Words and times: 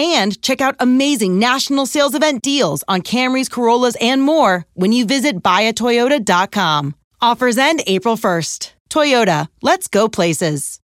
and 0.00 0.40
check 0.40 0.60
out 0.60 0.76
amazing 0.78 1.38
national 1.38 1.86
sales 1.86 2.14
event 2.14 2.42
deals 2.42 2.82
on 2.88 3.02
Camrys, 3.02 3.50
Corollas, 3.50 3.96
and 4.00 4.22
more 4.22 4.64
when 4.74 4.92
you 4.92 5.04
visit 5.04 5.42
buyatoyota.com. 5.42 6.94
Offers 7.20 7.58
end 7.58 7.82
April 7.86 8.16
1st. 8.16 8.72
Toyota, 8.88 9.48
let's 9.62 9.88
go 9.88 10.08
places. 10.08 10.80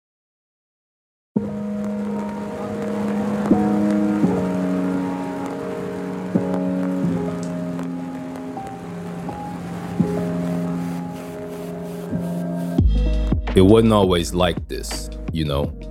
It 13.56 13.60
wasn't 13.60 13.92
always 13.92 14.34
like 14.34 14.66
this, 14.66 15.08
you 15.32 15.44
know 15.44 15.83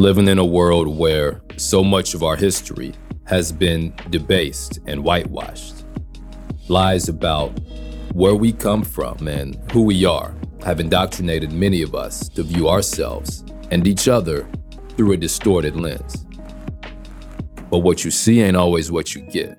living 0.00 0.28
in 0.28 0.38
a 0.38 0.44
world 0.44 0.88
where 0.88 1.42
so 1.58 1.84
much 1.84 2.14
of 2.14 2.22
our 2.22 2.34
history 2.34 2.94
has 3.26 3.52
been 3.52 3.92
debased 4.08 4.78
and 4.86 5.04
whitewashed. 5.04 5.84
Lies 6.68 7.10
about 7.10 7.50
where 8.14 8.34
we 8.34 8.50
come 8.50 8.82
from 8.82 9.28
and 9.28 9.58
who 9.72 9.82
we 9.82 10.06
are 10.06 10.34
have 10.64 10.80
indoctrinated 10.80 11.52
many 11.52 11.82
of 11.82 11.94
us 11.94 12.30
to 12.30 12.42
view 12.42 12.66
ourselves 12.66 13.44
and 13.70 13.86
each 13.86 14.08
other 14.08 14.48
through 14.96 15.12
a 15.12 15.18
distorted 15.18 15.76
lens. 15.76 16.24
But 17.70 17.80
what 17.80 18.02
you 18.02 18.10
see 18.10 18.40
ain't 18.40 18.56
always 18.56 18.90
what 18.90 19.14
you 19.14 19.20
get. 19.20 19.58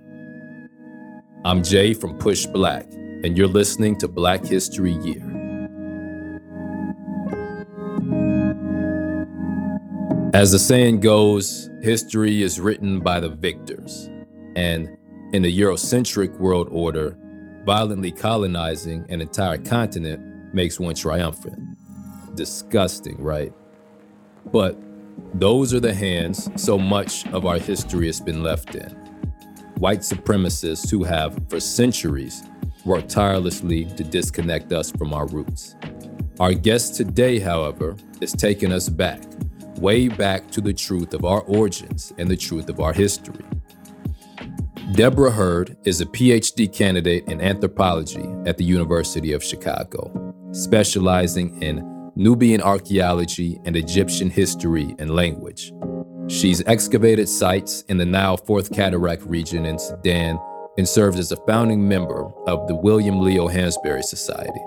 I'm 1.45 1.62
Jay 1.62 1.94
from 1.94 2.17
Push 2.17 2.47
Black, 2.47 2.92
and 2.92 3.38
you're 3.38 3.47
listening 3.47 3.95
to 4.00 4.08
Black 4.08 4.44
History 4.44 4.94
Year. 5.03 5.30
As 10.33 10.53
the 10.53 10.59
saying 10.59 11.01
goes, 11.01 11.69
history 11.81 12.41
is 12.41 12.57
written 12.57 13.01
by 13.01 13.19
the 13.19 13.27
victors. 13.27 14.09
And 14.55 14.97
in 15.33 15.41
the 15.41 15.59
Eurocentric 15.59 16.39
world 16.39 16.69
order, 16.71 17.17
violently 17.65 18.13
colonizing 18.13 19.05
an 19.09 19.19
entire 19.19 19.57
continent 19.57 20.53
makes 20.53 20.79
one 20.79 20.95
triumphant. 20.95 21.59
Disgusting, 22.33 23.21
right? 23.21 23.51
But 24.53 24.77
those 25.33 25.73
are 25.73 25.81
the 25.81 25.93
hands 25.93 26.49
so 26.55 26.77
much 26.79 27.27
of 27.33 27.45
our 27.45 27.59
history 27.59 28.05
has 28.05 28.21
been 28.21 28.41
left 28.41 28.73
in. 28.75 28.89
White 29.79 29.99
supremacists 29.99 30.89
who 30.89 31.03
have, 31.03 31.38
for 31.49 31.59
centuries, 31.59 32.41
worked 32.85 33.09
tirelessly 33.09 33.83
to 33.83 34.03
disconnect 34.06 34.72
us 34.72 34.91
from 34.91 35.13
our 35.13 35.27
roots. 35.27 35.75
Our 36.39 36.53
guest 36.53 36.95
today, 36.95 37.38
however, 37.38 37.97
is 38.22 38.31
taking 38.31 38.72
us 38.72 38.88
back 38.88 39.22
way 39.81 40.08
back 40.08 40.50
to 40.52 40.62
the 40.62 40.74
truth 40.74 41.14
of 41.14 41.25
our 41.25 41.42
origins 41.42 42.14
and 42.19 42.30
the 42.30 42.38
truth 42.38 42.69
of 42.69 42.80
our 42.80 42.94
history. 42.94 43.44
Debora 44.94 45.31
Heard 45.31 45.75
is 45.84 46.02
a 46.02 46.06
PhD 46.06 46.72
candidate 46.72 47.25
in 47.28 47.42
anthropology 47.42 48.30
at 48.46 48.58
the 48.58 48.64
University 48.64 49.34
of 49.34 49.44
Chicago, 49.44 50.34
specializing 50.52 51.62
in 51.64 52.12
Nubian 52.16 52.62
archaeology 52.62 53.59
and 53.66 53.75
Egyptian 53.75 54.30
history 54.30 54.96
and 55.00 55.16
language. 55.16 55.74
She's 56.28 56.62
excavated 56.68 57.28
sites 57.28 57.84
in 57.90 57.98
the 57.98 58.06
Nile 58.06 58.38
Fourth 58.38 58.72
Cataract 58.72 59.24
region 59.24 59.66
in 59.66 59.80
Sudan 59.80 60.40
and 60.78 60.88
serves 60.88 61.18
as 61.18 61.31
a 61.31 61.46
founding 61.48 61.88
member 61.88 62.30
of 62.48 62.68
the 62.68 62.75
William 62.75 63.22
Leo 63.22 63.48
Hansberry 63.48 64.03
Society, 64.03 64.62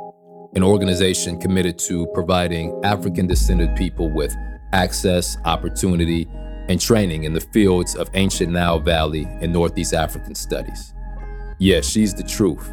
an 0.54 0.62
organization 0.62 1.38
committed 1.38 1.78
to 1.80 2.06
providing 2.08 2.78
African 2.82 3.26
descended 3.26 3.76
people 3.76 4.10
with 4.10 4.34
access, 4.74 5.38
opportunity, 5.44 6.28
and 6.68 6.80
training 6.80 7.24
in 7.24 7.32
the 7.32 7.40
fields 7.40 7.94
of 7.94 8.10
ancient 8.14 8.52
Nile 8.52 8.80
Valley 8.80 9.26
and 9.40 9.52
Northeast 9.52 9.94
African 9.94 10.34
studies. 10.34 10.92
Yes, 11.58 11.88
she's 11.88 12.12
the 12.12 12.24
truth. 12.24 12.68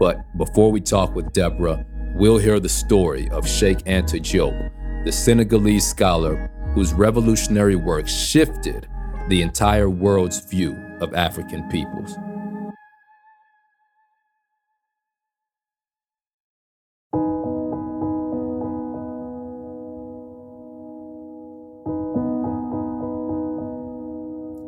But 0.00 0.24
before 0.38 0.72
we 0.72 0.80
talk 0.80 1.14
with 1.14 1.32
Debora, 1.32 1.84
we'll 2.14 2.38
hear 2.38 2.58
the 2.58 2.68
story 2.68 3.28
of 3.30 3.46
Cheikh 3.46 3.78
Anta 3.84 4.20
Diop, 4.20 5.04
the 5.04 5.12
Senegalese 5.12 5.86
scholar 5.86 6.50
whose 6.74 6.94
revolutionary 6.94 7.76
work 7.76 8.08
shifted 8.08 8.88
the 9.28 9.42
entire 9.42 9.90
world's 9.90 10.40
view 10.46 10.76
of 11.00 11.14
African 11.14 11.68
peoples. 11.68 12.16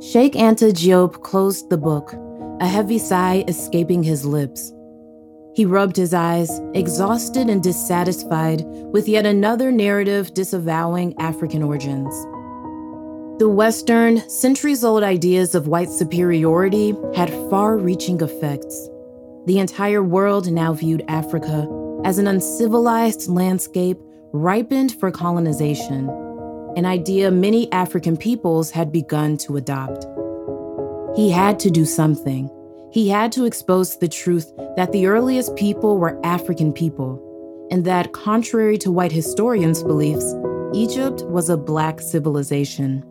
Cheikh 0.00 0.33
Anta 0.33 0.72
Diop 0.72 1.21
closed 1.21 1.69
the 1.69 1.77
book, 1.77 2.15
a 2.59 2.66
heavy 2.66 2.97
sigh 2.97 3.44
escaping 3.49 4.03
his 4.03 4.25
lips. 4.25 4.72
He 5.55 5.66
rubbed 5.66 5.94
his 5.94 6.15
eyes, 6.15 6.59
exhausted 6.72 7.50
and 7.50 7.62
dissatisfied 7.62 8.65
with 8.65 9.06
yet 9.06 9.27
another 9.27 9.71
narrative 9.71 10.33
disavowing 10.33 11.15
African 11.21 11.62
origins. 11.62 12.15
The 13.38 13.50
Western, 13.50 14.27
centuries 14.27 14.84
old 14.84 15.03
ideas 15.03 15.55
of 15.55 15.69
white 15.69 15.91
superiority 15.91 16.94
had 17.15 17.28
far 17.50 17.77
reaching 17.77 18.22
effects. 18.22 18.88
The 19.44 19.59
entire 19.59 20.03
world 20.03 20.50
now 20.50 20.72
viewed 20.72 21.05
Africa 21.09 21.69
as 22.06 22.17
an 22.17 22.27
uncivilized 22.27 23.28
landscape 23.28 23.99
ripened 24.32 24.99
for 24.99 25.11
colonization 25.11 26.09
an 26.76 26.86
idea 26.86 27.31
many 27.31 27.70
African 27.72 28.16
peoples 28.16 28.70
had 28.70 28.92
begun 28.92 29.36
to 29.38 29.56
adopt. 29.56 30.06
He 31.16 31.31
had 31.31 31.58
to 31.60 31.70
do 31.70 31.84
something. 31.84 32.48
He 32.92 33.08
had 33.08 33.32
to 33.32 33.44
expose 33.44 33.98
the 33.98 34.08
truth 34.08 34.53
that 34.76 34.92
the 34.92 35.06
earliest 35.06 35.54
people 35.56 35.98
were 35.98 36.25
African 36.25 36.72
people, 36.72 37.20
and 37.70 37.84
that, 37.84 38.12
contrary 38.12 38.78
to 38.78 38.92
white 38.92 39.12
historians' 39.12 39.82
beliefs, 39.82 40.34
Egypt 40.72 41.22
was 41.26 41.48
a 41.48 41.56
black 41.56 42.00
civilization. 42.00 43.04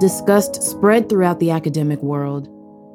Disgust 0.00 0.62
spread 0.62 1.08
throughout 1.08 1.40
the 1.40 1.50
academic 1.50 2.02
world. 2.02 2.48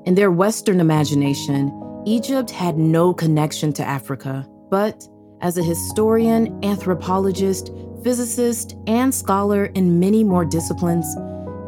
In 0.05 0.15
their 0.15 0.31
Western 0.31 0.79
imagination, 0.79 1.71
Egypt 2.07 2.49
had 2.49 2.77
no 2.77 3.13
connection 3.13 3.73
to 3.73 3.83
Africa, 3.83 4.47
but 4.71 5.05
as 5.41 5.57
a 5.57 5.61
historian, 5.61 6.57
anthropologist, 6.63 7.69
physicist, 8.01 8.77
and 8.87 9.13
scholar 9.13 9.65
in 9.75 9.99
many 9.99 10.23
more 10.23 10.45
disciplines, 10.45 11.05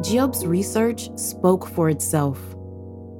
Diop's 0.00 0.46
research 0.46 1.10
spoke 1.18 1.68
for 1.68 1.90
itself. 1.90 2.38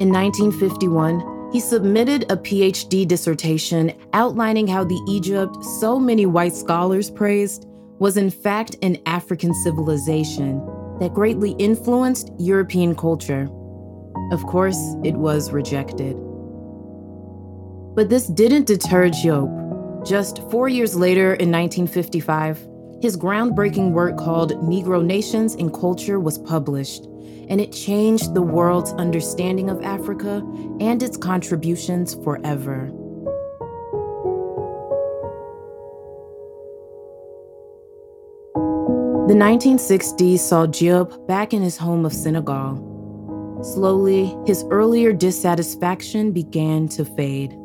In 0.00 0.10
1951, 0.10 1.50
he 1.52 1.60
submitted 1.60 2.22
a 2.32 2.38
PhD 2.38 3.06
dissertation 3.06 3.92
outlining 4.14 4.66
how 4.66 4.82
the 4.82 5.04
Egypt 5.06 5.62
so 5.78 5.98
many 5.98 6.24
white 6.24 6.54
scholars 6.54 7.10
praised 7.10 7.66
was 7.98 8.16
in 8.16 8.30
fact 8.30 8.76
an 8.80 8.96
African 9.04 9.52
civilization 9.56 10.56
that 11.00 11.12
greatly 11.12 11.50
influenced 11.58 12.30
European 12.38 12.94
culture. 12.94 13.46
Of 14.32 14.42
course, 14.44 14.96
it 15.04 15.16
was 15.16 15.52
rejected. 15.52 16.16
But 17.94 18.08
this 18.08 18.26
didn't 18.26 18.66
deter 18.66 19.08
Diop. 19.10 20.06
Just 20.06 20.38
four 20.50 20.68
years 20.68 20.94
later, 20.94 21.34
in 21.34 21.50
1955, 21.50 22.66
his 23.02 23.16
groundbreaking 23.16 23.92
work 23.92 24.16
called 24.16 24.52
Negro 24.62 25.04
Nations 25.04 25.54
and 25.54 25.72
Culture 25.72 26.20
was 26.20 26.38
published, 26.38 27.06
and 27.48 27.60
it 27.60 27.72
changed 27.72 28.34
the 28.34 28.42
world's 28.42 28.92
understanding 28.92 29.70
of 29.70 29.82
Africa 29.82 30.46
and 30.80 31.02
its 31.02 31.16
contributions 31.16 32.14
forever. 32.14 32.92
The 39.30 39.36
1960s 39.36 40.38
saw 40.40 40.66
Diop 40.66 41.26
back 41.26 41.54
in 41.54 41.62
his 41.62 41.76
home 41.76 42.04
of 42.04 42.12
Senegal. 42.12 42.86
Slowly, 43.62 44.36
his 44.46 44.64
earlier 44.70 45.12
dissatisfaction 45.12 46.32
began 46.32 46.88
to 46.88 47.04
fade. 47.04 47.59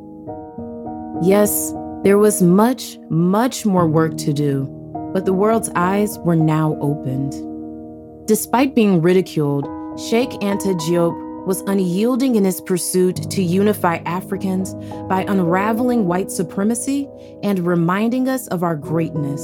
Yes, 1.25 1.73
there 2.03 2.19
was 2.19 2.43
much, 2.43 2.99
much 3.09 3.65
more 3.65 3.87
work 3.87 4.15
to 4.17 4.31
do, 4.31 4.65
but 5.11 5.25
the 5.25 5.33
world's 5.33 5.71
eyes 5.75 6.19
were 6.19 6.35
now 6.35 6.77
opened. 6.79 8.27
Despite 8.27 8.75
being 8.75 9.01
ridiculed, 9.01 9.65
Cheikh 10.07 10.29
Anta 10.41 10.79
Diop 10.81 11.47
was 11.47 11.61
unyielding 11.61 12.35
in 12.35 12.45
his 12.45 12.61
pursuit 12.61 13.31
to 13.31 13.41
unify 13.41 13.95
Africans 14.05 14.75
by 15.09 15.25
unraveling 15.27 16.05
white 16.05 16.29
supremacy 16.29 17.09
and 17.41 17.65
reminding 17.65 18.29
us 18.29 18.45
of 18.49 18.61
our 18.61 18.75
greatness. 18.75 19.41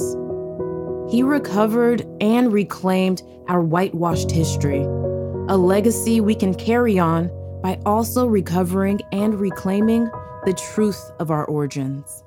He 1.10 1.24
recovered 1.24 2.06
and 2.20 2.52
reclaimed 2.52 3.24
our 3.48 3.60
whitewashed 3.60 4.30
history, 4.30 4.82
a 5.48 5.56
legacy 5.56 6.20
we 6.20 6.36
can 6.36 6.54
carry 6.54 7.00
on 7.00 7.28
by 7.60 7.80
also 7.84 8.24
recovering 8.26 9.00
and 9.10 9.34
reclaiming 9.34 10.08
the 10.44 10.52
truth 10.52 11.12
of 11.18 11.30
our 11.30 11.44
origins. 11.44 12.24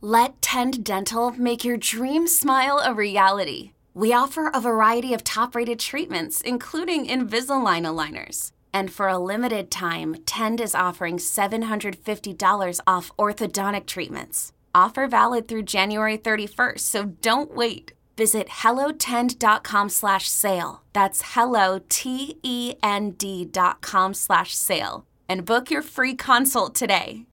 Let 0.00 0.40
Tend 0.40 0.84
Dental 0.84 1.32
make 1.32 1.64
your 1.64 1.76
dream 1.76 2.28
smile 2.28 2.80
a 2.84 2.94
reality. 2.94 3.72
We 3.94 4.12
offer 4.12 4.48
a 4.48 4.60
variety 4.60 5.12
of 5.12 5.24
top 5.24 5.54
rated 5.54 5.80
treatments, 5.80 6.40
including 6.40 7.06
Invisalign 7.06 7.84
aligners. 7.84 8.52
And 8.72 8.92
for 8.92 9.08
a 9.08 9.18
limited 9.18 9.70
time, 9.70 10.14
Tend 10.24 10.60
is 10.60 10.74
offering 10.74 11.16
$750 11.16 12.80
off 12.86 13.10
orthodontic 13.18 13.86
treatments. 13.86 14.52
Offer 14.74 15.08
valid 15.08 15.48
through 15.48 15.62
January 15.62 16.16
31st, 16.16 16.78
so 16.78 17.04
don't 17.06 17.54
wait. 17.54 17.92
Visit 18.18 18.48
hellotend.com 18.48 19.88
slash 19.90 20.28
sale. 20.28 20.82
That's 20.92 21.22
hello, 21.34 21.80
T-E-N-D 21.88 23.44
dot 23.44 23.80
com 23.80 24.12
slash 24.12 24.54
sale. 24.54 25.06
And 25.28 25.44
book 25.44 25.70
your 25.70 25.82
free 25.82 26.16
consult 26.16 26.74
today. 26.74 27.26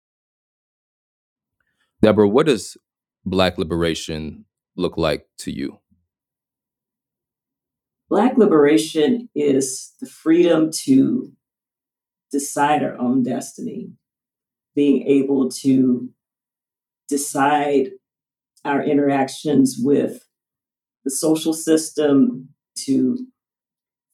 Debora, 2.05 2.29
what 2.29 2.47
does 2.47 2.77
Black 3.25 3.59
liberation 3.59 4.45
look 4.77 4.99
like 4.99 5.29
to 5.39 5.53
you? 5.53 5.79
Black 8.11 8.37
liberation 8.37 9.29
is 9.37 9.93
the 10.01 10.07
freedom 10.07 10.73
to 10.83 11.33
decide 12.33 12.83
our 12.83 12.99
own 12.99 13.23
destiny, 13.23 13.93
being 14.75 15.07
able 15.07 15.49
to 15.49 16.11
decide 17.09 17.91
our 18.65 18.83
interactions 18.83 19.77
with 19.79 20.25
the 21.05 21.11
social 21.11 21.53
system, 21.53 22.49
to 22.75 23.27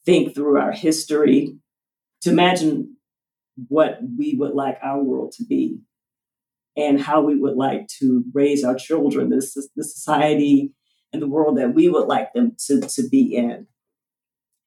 think 0.05 0.35
through 0.35 0.58
our 0.58 0.73
history, 0.73 1.56
to 2.23 2.31
imagine 2.31 2.96
what 3.69 3.99
we 4.17 4.35
would 4.35 4.55
like 4.55 4.79
our 4.82 5.02
world 5.02 5.32
to 5.32 5.44
be 5.44 5.79
and 6.76 7.00
how 7.00 7.20
we 7.20 7.37
would 7.37 7.56
like 7.56 7.88
to 7.88 8.25
raise 8.32 8.64
our 8.64 8.76
children, 8.76 9.31
this 9.31 9.55
the 9.76 9.85
society 9.85 10.73
and 11.12 11.20
the 11.20 11.26
world 11.26 11.58
that 11.58 11.75
we 11.75 11.88
would 11.88 12.06
like 12.06 12.32
them 12.32 12.56
to, 12.67 12.81
to 12.81 13.08
be 13.08 13.35
in. 13.35 13.67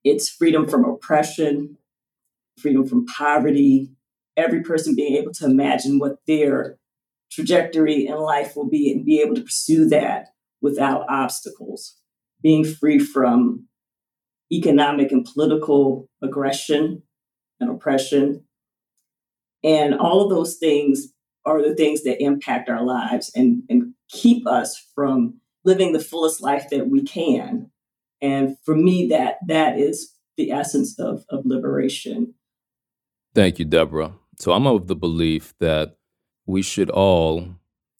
It's 0.04 0.30
freedom 0.30 0.68
from 0.68 0.84
oppression, 0.84 1.78
freedom 2.58 2.86
from 2.86 3.06
poverty, 3.06 3.92
every 4.36 4.62
person 4.62 4.96
being 4.96 5.16
able 5.16 5.32
to 5.34 5.46
imagine 5.46 6.00
what 6.00 6.18
their 6.28 6.78
trajectory 7.32 8.08
in 8.08 8.18
life 8.18 8.56
will 8.56 8.70
be 8.70 8.92
and 8.92 9.06
be 9.06 9.22
able 9.22 9.36
to 9.36 9.44
pursue 9.44 9.88
that 9.90 10.30
without 10.62 11.06
obstacles, 11.10 11.96
being 12.42 12.64
free 12.64 13.00
from 13.00 13.68
economic 14.52 15.12
and 15.12 15.26
political 15.26 16.10
aggression 16.22 17.04
and 17.60 17.70
oppression. 17.70 18.44
And 19.64 19.94
all 19.94 20.22
of 20.22 20.30
those 20.30 20.56
things 20.56 21.14
are 21.46 21.62
the 21.62 21.76
things 21.76 22.04
that 22.04 22.22
impact 22.22 22.70
our 22.70 22.84
lives 22.84 23.32
and, 23.36 23.64
and 23.70 23.94
keep 24.10 24.46
us 24.48 24.90
from 24.94 25.40
living 25.64 25.94
the 25.94 26.00
fullest 26.00 26.42
life 26.42 26.70
that 26.72 26.90
we 26.90 27.04
can. 27.04 27.72
And 28.22 28.58
for 28.64 28.76
me, 28.76 29.08
that 29.08 29.38
that 29.48 29.80
is 29.80 30.14
the 30.38 30.52
essence 30.52 31.00
of, 31.00 31.24
of 31.30 31.46
liberation. 31.46 32.34
Thank 33.34 33.60
you, 33.60 33.66
Debora. 33.66 34.14
So 34.40 34.52
I'm 34.52 34.68
of 34.68 34.88
the 34.88 34.96
belief 34.96 35.54
that 35.60 35.96
we 36.46 36.62
should 36.62 36.90
all, 36.90 37.56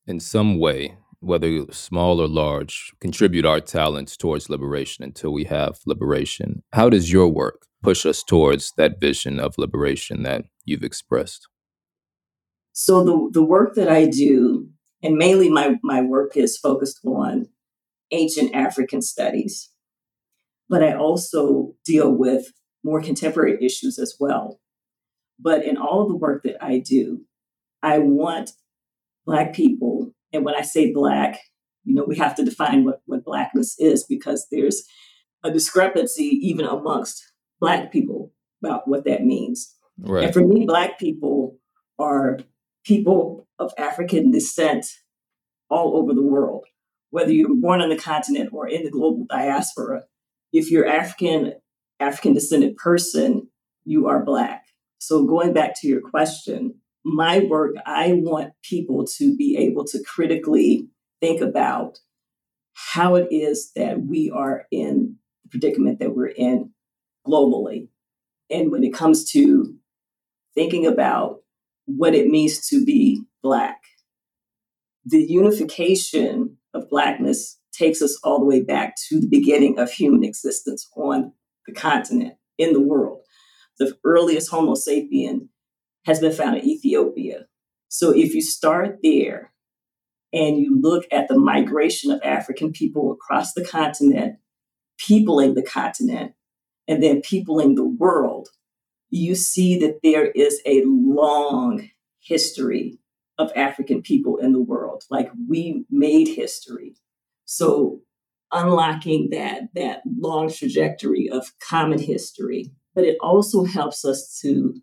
in 0.06 0.20
some 0.20 0.60
way, 0.60 0.98
whether 1.22 1.66
small 1.72 2.20
or 2.20 2.28
large, 2.28 2.92
contribute 3.00 3.46
our 3.46 3.62
talents 3.62 4.18
towards 4.18 4.50
liberation 4.50 5.04
until 5.04 5.32
we 5.32 5.46
have 5.46 5.80
liberation. 5.86 6.64
How 6.74 6.90
does 6.90 7.12
your 7.12 7.28
work 7.28 7.68
push 7.82 8.06
us 8.06 8.24
towards 8.24 8.74
that 8.78 9.00
vision 9.00 9.40
of 9.40 9.58
liberation 9.58 10.24
that 10.24 10.46
you've 10.66 10.84
expressed? 10.84 11.48
So 12.74 13.04
the, 13.04 13.30
the 13.34 13.46
work 13.46 13.76
that 13.76 13.88
I 13.88 14.06
do, 14.06 14.70
and 15.04 15.16
mainly 15.16 15.50
my, 15.50 15.78
my 15.84 16.02
work 16.02 16.36
is 16.36 16.58
focused 16.58 17.00
on 17.06 17.48
ancient 18.12 18.54
African 18.56 19.02
studies, 19.02 19.70
but 20.70 20.84
I 20.84 20.96
also 20.96 21.74
deal 21.86 22.12
with 22.12 22.52
more 22.84 23.02
contemporary 23.02 23.64
issues 23.64 24.00
as 24.00 24.16
well. 24.20 24.60
But 25.40 25.64
in 25.64 25.78
all 25.78 26.08
the 26.08 26.16
work 26.16 26.44
that 26.44 26.64
I 26.64 26.80
do, 26.80 27.26
I 27.84 28.00
want 28.00 28.52
Black 29.26 29.54
people, 29.54 29.91
and 30.34 30.46
when 30.46 30.56
I 30.56 30.62
say 30.62 30.94
Black, 30.94 31.40
you 31.84 31.94
know, 31.94 32.06
we 32.08 32.18
have 32.18 32.36
to 32.36 32.46
define 32.46 32.86
what, 32.86 33.02
what 33.06 33.26
Blackness 33.26 33.76
is 33.80 34.04
because 34.04 34.48
there's 34.52 34.84
a 35.44 35.52
discrepancy 35.52 36.40
even 36.42 36.66
amongst 36.66 37.32
Black 37.60 37.92
people 37.92 38.32
about 38.62 38.88
what 38.88 39.06
that 39.06 39.24
means. 39.24 39.76
Right. 39.98 40.26
And 40.26 40.34
for 40.34 40.46
me, 40.46 40.66
Black 40.66 41.00
people 41.00 41.58
are 42.00 42.40
people 42.86 43.48
of 43.60 43.74
African 43.78 44.32
descent 44.32 44.86
all 45.70 45.98
over 45.98 46.14
the 46.14 46.24
world, 46.24 46.66
whether 47.10 47.32
you're 47.32 47.56
born 47.56 47.82
on 47.82 47.90
the 47.90 47.98
continent 47.98 48.50
or 48.52 48.68
in 48.68 48.84
the 48.84 48.92
global 48.92 49.26
diaspora. 49.30 50.04
If 50.54 50.70
you're 50.70 50.88
African, 50.88 51.54
African 52.00 52.34
descended 52.34 52.76
person, 52.78 53.48
you 53.86 54.08
are 54.08 54.24
Black. 54.24 54.66
So 55.00 55.26
going 55.26 55.54
back 55.54 55.80
to 55.82 55.88
your 55.88 56.02
question, 56.02 56.76
my 57.04 57.40
work, 57.40 57.76
I 57.86 58.14
want 58.14 58.54
people 58.64 59.06
to 59.18 59.36
be 59.36 59.58
able 59.58 59.86
to 59.86 60.04
critically 60.04 60.88
think 61.20 61.42
about 61.42 62.00
how 62.74 63.16
it 63.16 63.28
is 63.32 63.72
that 63.76 64.06
we 64.06 64.32
are 64.32 64.66
in 64.72 65.16
the 65.44 65.50
predicament 65.50 66.00
that 66.00 66.16
we're 66.16 66.28
in 66.28 66.72
globally. 67.28 67.88
And 68.50 68.72
when 68.72 68.84
it 68.84 68.94
comes 68.94 69.30
to 69.32 69.76
thinking 70.56 70.86
about 70.86 71.42
what 71.86 72.14
it 72.14 72.28
means 72.28 72.68
to 72.68 72.84
be 72.84 73.24
Black. 73.42 73.82
The 75.06 75.26
unification 75.28 76.58
of 76.74 76.90
Blackness 76.90 77.58
takes 77.72 78.02
us 78.02 78.20
all 78.24 78.40
the 78.40 78.46
way 78.46 78.62
back 78.62 78.96
to 79.10 79.20
the 79.20 79.28
beginning 79.28 79.80
of 79.80 79.92
human 79.92 80.24
existence 80.24 80.88
on 80.96 81.34
the 81.66 81.74
continent, 81.74 82.36
in 82.58 82.74
the 82.74 82.82
world. 82.82 83.22
The 83.80 83.98
earliest 84.04 84.52
Homo 84.52 84.76
sapien 84.76 85.48
has 86.06 86.20
been 86.20 86.32
found 86.32 86.58
in 86.58 86.66
Ethiopia. 86.66 87.46
So 87.90 88.12
if 88.12 88.34
you 88.34 88.42
start 88.42 89.00
there 89.04 89.54
and 90.34 90.58
you 90.58 90.80
look 90.80 91.06
at 91.12 91.28
the 91.28 91.38
migration 91.38 92.12
of 92.12 92.22
African 92.24 92.72
people 92.72 93.12
across 93.12 93.54
the 93.54 93.66
continent, 93.66 94.38
peopling 94.98 95.56
the 95.56 95.64
continent, 95.64 96.34
and 96.88 97.04
then 97.04 97.22
peopling 97.22 97.76
the 97.76 97.86
world, 97.86 98.50
you 99.10 99.36
see 99.36 99.78
that 99.80 100.00
there 100.04 100.28
is 100.32 100.62
a 100.66 100.84
long 100.86 101.90
history 102.20 102.98
of 103.38 103.52
African 103.56 104.02
people 104.02 104.38
in 104.38 104.54
the 104.54 104.62
world. 104.62 105.04
Like 105.10 105.30
we 105.48 105.86
made 105.90 106.28
history. 106.28 106.96
So 107.46 108.02
unlocking 108.52 109.30
that 109.32 109.64
that 109.76 110.02
long 110.20 110.52
trajectory 110.52 111.30
of 111.30 111.52
common 111.60 112.00
history, 112.00 112.72
but 112.94 113.04
it 113.04 113.18
also 113.22 113.64
helps 113.66 114.06
us 114.06 114.40
to 114.42 114.76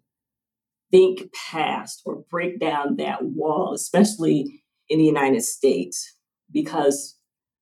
think 0.91 1.33
past 1.33 2.03
or 2.05 2.25
break 2.31 2.59
down 2.59 2.97
that 2.97 3.25
wall, 3.25 3.73
especially 3.75 4.63
in 4.89 4.99
the 4.99 5.05
United 5.05 5.43
States, 5.43 6.17
because 6.51 7.17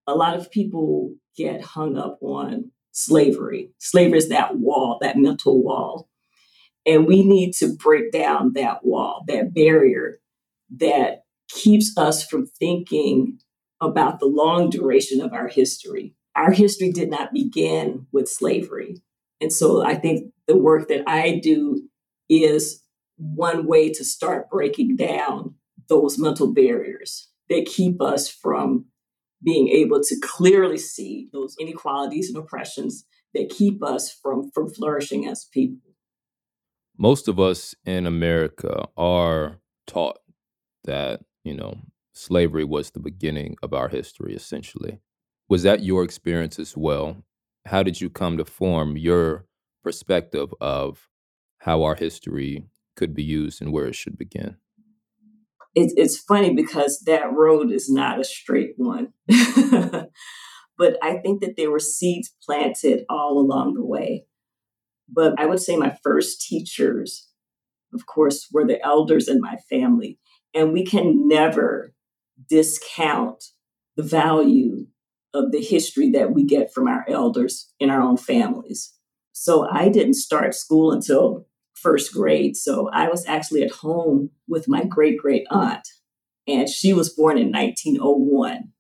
a 0.06 0.14
lot 0.14 0.37
of 0.37 0.50
people 0.50 1.14
get 1.37 1.61
hung 1.61 1.99
up 1.99 2.18
on 2.23 2.71
slavery. 2.92 3.71
Slavery 3.78 4.18
is 4.18 4.28
that 4.28 4.56
wall, 4.59 4.99
that 5.00 5.18
mental 5.18 5.62
wall. 5.62 6.09
And 6.87 7.06
we 7.06 7.25
need 7.25 7.52
to 7.54 7.75
break 7.75 8.12
down 8.12 8.52
that 8.54 8.85
wall, 8.85 9.25
that 9.26 9.52
barrier 9.52 10.21
that 10.76 11.25
keeps 11.49 11.97
us 11.99 12.25
from 12.25 12.47
thinking 12.47 13.38
about 13.80 14.21
the 14.21 14.26
long 14.26 14.71
duration 14.71 15.21
of 15.21 15.33
our 15.33 15.49
history. 15.49 16.14
Our 16.35 16.52
history 16.52 16.92
did 16.92 17.11
not 17.11 17.33
begin 17.33 18.06
with 18.12 18.28
slavery. 18.28 19.02
And 19.40 19.52
so 19.52 19.85
I 19.85 19.97
think 19.97 20.33
the 20.47 20.56
work 20.56 20.88
that 20.88 21.02
I 21.06 21.40
do 21.42 21.83
is 22.28 22.83
one 23.16 23.66
way 23.66 23.90
to 23.92 24.04
start 24.04 24.50
breaking 24.50 24.96
down 24.96 25.54
those 25.88 26.18
mental 26.18 26.52
barriers 26.52 27.28
that 27.49 27.66
keep 27.66 28.00
us 28.02 28.28
from 28.28 28.87
being 29.42 29.68
able 29.68 30.00
to 30.02 30.16
clearly 30.23 30.78
see 30.78 31.28
those 31.32 31.56
inequalities 31.61 32.28
and 32.28 32.38
oppressions 32.38 33.04
that 33.35 33.50
keep 33.50 33.82
us 33.82 34.11
from 34.11 34.50
from 34.52 34.70
flourishing 34.70 35.26
as 35.26 35.44
people. 35.44 35.92
Most 36.99 37.28
of 37.28 37.38
us 37.38 37.75
in 37.85 38.06
America 38.06 38.88
are 38.96 39.61
taught 39.87 40.18
that, 40.85 41.20
you 41.44 41.54
know, 41.54 41.78
slavery 42.14 42.64
was 42.64 42.90
the 42.90 43.00
beginning 43.00 43.56
of 43.62 43.75
our 43.75 43.88
history 43.88 44.35
essentially. 44.35 45.00
Was 45.49 45.62
that 45.62 45.85
your 45.85 46.02
experience 46.02 46.58
as 46.58 46.76
well? 46.76 47.18
How 47.66 47.82
did 47.82 48.00
you 48.00 48.08
come 48.08 48.38
to 48.38 48.44
form 48.44 48.96
your 48.96 49.44
perspective 49.82 50.52
of 50.61 51.08
how 51.58 51.82
our 51.82 51.94
history 51.94 52.64
could 52.96 53.14
be 53.14 53.22
used 53.22 53.60
and 53.62 53.72
where 53.72 53.86
it 53.86 53.94
should 53.94 54.18
begin? 54.18 54.56
It, 55.74 55.92
it's 55.96 56.18
funny 56.18 56.54
because 56.54 57.00
that 57.00 57.32
road 57.32 57.70
is 57.70 57.90
not 57.90 58.20
a 58.20 58.24
straight 58.24 58.74
one. 58.76 59.12
but 59.28 60.96
I 61.02 61.18
think 61.18 61.42
that 61.42 61.54
there 61.56 61.70
were 61.70 61.78
seeds 61.78 62.34
planted 62.42 63.04
all 63.08 63.38
along 63.38 63.74
the 63.74 63.84
way. 63.84 64.24
But 65.08 65.38
I 65.38 65.46
would 65.46 65.60
say 65.60 65.76
my 65.76 65.96
first 66.02 66.40
teachers, 66.40 67.28
of 67.94 68.06
course, 68.06 68.48
were 68.52 68.66
the 68.66 68.84
elders 68.84 69.28
in 69.28 69.40
my 69.40 69.56
family. 69.70 70.18
And 70.54 70.72
we 70.72 70.84
can 70.84 71.28
never 71.28 71.92
discount 72.48 73.44
the 73.96 74.02
value 74.02 74.86
of 75.34 75.52
the 75.52 75.60
history 75.60 76.10
that 76.10 76.32
we 76.32 76.44
get 76.44 76.72
from 76.72 76.88
our 76.88 77.04
elders 77.08 77.72
in 77.78 77.90
our 77.90 78.00
own 78.00 78.16
families. 78.16 78.92
So 79.32 79.68
I 79.70 79.88
didn't 79.88 80.14
start 80.14 80.54
school 80.54 80.92
until 80.92 81.46
first 81.76 82.12
grade. 82.12 82.56
So 82.56 82.88
I 82.92 83.09
was 83.09 83.26
actually 83.26 83.62
at 83.62 83.71
home 83.71 84.30
with 84.49 84.68
my 84.68 84.85
great 84.85 85.18
great 85.18 85.47
aunt, 85.50 85.87
and 86.47 86.68
she 86.68 86.92
was 86.92 87.14
born 87.14 87.38
in 87.38 87.52
1901. 87.52 88.73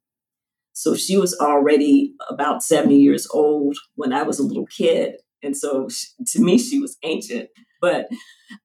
So 0.72 0.94
she 0.94 1.16
was 1.16 1.34
already 1.40 2.14
about 2.28 2.62
70 2.62 2.96
years 2.96 3.26
old 3.32 3.78
when 3.94 4.12
I 4.12 4.22
was 4.22 4.38
a 4.38 4.44
little 4.44 4.66
kid. 4.66 5.14
And 5.42 5.56
so 5.56 5.88
she, 5.88 6.08
to 6.32 6.40
me, 6.42 6.58
she 6.58 6.78
was 6.78 6.98
ancient. 7.02 7.48
But 7.80 8.08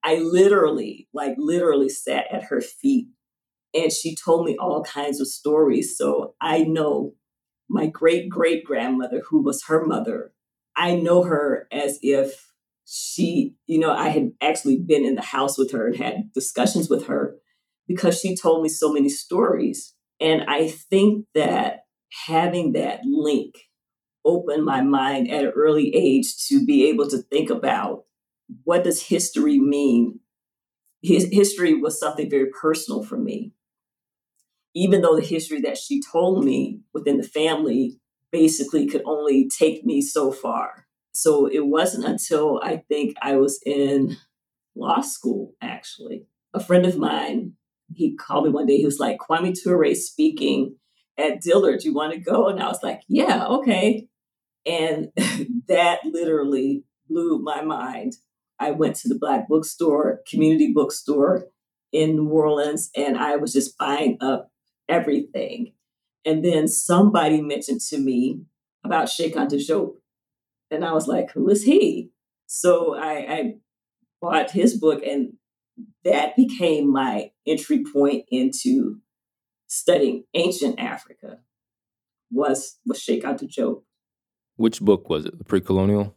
I 0.04 0.16
literally, 0.16 1.08
like, 1.14 1.34
literally 1.38 1.88
sat 1.88 2.26
at 2.30 2.44
her 2.44 2.60
feet 2.60 3.06
and 3.74 3.90
she 3.90 4.14
told 4.14 4.44
me 4.44 4.56
all 4.58 4.84
kinds 4.84 5.20
of 5.20 5.26
stories. 5.26 5.96
So 5.96 6.34
I 6.40 6.64
know 6.64 7.14
my 7.68 7.86
great 7.86 8.28
great 8.28 8.64
grandmother, 8.64 9.22
who 9.28 9.42
was 9.42 9.64
her 9.66 9.84
mother, 9.84 10.32
I 10.76 10.94
know 10.94 11.22
her 11.22 11.66
as 11.72 11.98
if 12.02 12.51
she, 12.94 13.54
you 13.66 13.78
know, 13.78 13.90
I 13.90 14.10
had 14.10 14.32
actually 14.42 14.76
been 14.78 15.06
in 15.06 15.14
the 15.14 15.22
house 15.22 15.56
with 15.56 15.72
her 15.72 15.86
and 15.86 15.96
had 15.96 16.30
discussions 16.34 16.90
with 16.90 17.06
her 17.06 17.36
because 17.88 18.20
she 18.20 18.36
told 18.36 18.62
me 18.62 18.68
so 18.68 18.92
many 18.92 19.08
stories. 19.08 19.94
And 20.20 20.42
I 20.46 20.68
think 20.68 21.24
that 21.34 21.84
having 22.26 22.72
that 22.72 23.00
link 23.06 23.54
opened 24.26 24.66
my 24.66 24.82
mind 24.82 25.30
at 25.30 25.42
an 25.42 25.52
early 25.56 25.94
age 25.94 26.36
to 26.48 26.66
be 26.66 26.86
able 26.90 27.08
to 27.08 27.16
think 27.16 27.48
about 27.48 28.04
what 28.64 28.84
does 28.84 29.02
history 29.02 29.58
mean? 29.58 30.20
His 31.02 31.26
history 31.32 31.72
was 31.72 31.98
something 31.98 32.28
very 32.28 32.50
personal 32.50 33.02
for 33.02 33.16
me. 33.16 33.54
Even 34.74 35.00
though 35.00 35.16
the 35.16 35.26
history 35.26 35.62
that 35.62 35.78
she 35.78 36.02
told 36.02 36.44
me 36.44 36.80
within 36.92 37.16
the 37.16 37.26
family 37.26 37.98
basically 38.30 38.86
could 38.86 39.02
only 39.06 39.48
take 39.48 39.82
me 39.86 40.02
so 40.02 40.30
far 40.30 40.86
so 41.12 41.46
it 41.46 41.66
wasn't 41.66 42.04
until 42.04 42.60
i 42.62 42.76
think 42.88 43.14
i 43.22 43.36
was 43.36 43.60
in 43.64 44.16
law 44.74 45.00
school 45.00 45.54
actually 45.62 46.26
a 46.54 46.60
friend 46.60 46.86
of 46.86 46.96
mine 46.96 47.52
he 47.94 48.16
called 48.16 48.44
me 48.44 48.50
one 48.50 48.66
day 48.66 48.78
he 48.78 48.84
was 48.86 48.98
like 48.98 49.18
kwame 49.18 49.54
ture 49.54 49.94
speaking 49.94 50.74
at 51.18 51.40
Dillard, 51.40 51.80
Do 51.80 51.88
you 51.88 51.94
want 51.94 52.12
to 52.12 52.18
go? 52.18 52.48
And 52.48 52.62
I 52.62 52.66
was 52.66 52.82
like, 52.82 53.02
yeah, 53.08 53.46
okay. 53.46 54.06
And 54.66 55.08
that 55.68 56.00
literally 56.04 56.84
blew 57.08 57.38
my 57.38 57.62
mind. 57.62 58.14
I 58.58 58.70
went 58.70 58.96
to 58.96 59.08
the 59.08 59.18
Black 59.18 59.48
bookstore, 59.48 60.20
community 60.28 60.72
bookstore 60.72 61.46
in 61.92 62.16
New 62.16 62.28
Orleans, 62.28 62.90
and 62.96 63.18
I 63.18 63.36
was 63.36 63.52
just 63.52 63.76
buying 63.76 64.16
up 64.20 64.50
everything. 64.88 65.74
And 66.24 66.44
then 66.44 66.68
somebody 66.68 67.40
mentioned 67.40 67.80
to 67.88 67.98
me 67.98 68.42
about 68.84 69.06
Cheikh 69.06 69.34
Anta 69.34 69.56
Diop. 69.56 69.94
And 70.72 70.84
I 70.84 70.92
was 70.92 71.06
like, 71.06 71.30
who 71.32 71.48
is 71.50 71.62
he? 71.64 72.10
So 72.46 72.94
I, 72.94 73.12
I 73.12 73.54
bought 74.20 74.50
his 74.50 74.78
book, 74.78 75.02
and 75.04 75.34
that 76.04 76.34
became 76.36 76.92
my 76.92 77.30
entry 77.46 77.84
point 77.92 78.24
into 78.30 79.00
studying 79.66 80.24
ancient 80.34 80.78
Africa 80.78 81.38
was 82.30 82.78
was 82.86 83.02
Cheikh 83.02 83.22
Anta 83.24 83.44
Diop. 83.44 83.82
Which 84.56 84.80
book 84.80 85.08
was 85.08 85.26
it? 85.26 85.38
The 85.38 85.44
pre-colonial? 85.44 86.16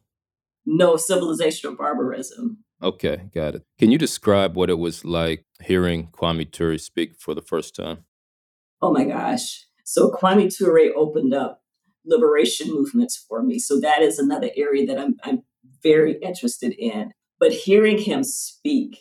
No, 0.65 0.97
Civilization 0.97 1.71
or 1.71 1.75
Barbarism. 1.75 2.63
Okay, 2.81 3.29
got 3.33 3.55
it. 3.55 3.63
Can 3.79 3.91
you 3.91 3.97
describe 3.97 4.55
what 4.55 4.69
it 4.69 4.77
was 4.77 5.05
like 5.05 5.45
hearing 5.61 6.09
Kwame 6.11 6.51
Ture 6.51 6.77
speak 6.77 7.15
for 7.19 7.33
the 7.33 7.41
first 7.41 7.75
time? 7.75 7.99
Oh 8.81 8.91
my 8.91 9.05
gosh. 9.05 9.65
So 9.85 10.11
Kwame 10.11 10.53
Ture 10.55 10.91
opened 10.95 11.33
up 11.33 11.61
liberation 12.05 12.73
movements 12.73 13.17
for 13.27 13.41
me. 13.43 13.59
So 13.59 13.79
that 13.79 14.01
is 14.01 14.19
another 14.19 14.49
area 14.55 14.85
that 14.87 14.99
I'm, 14.99 15.15
I'm 15.23 15.43
very 15.83 16.17
interested 16.21 16.73
in. 16.77 17.11
But 17.39 17.51
hearing 17.51 17.97
him 17.97 18.23
speak 18.23 18.97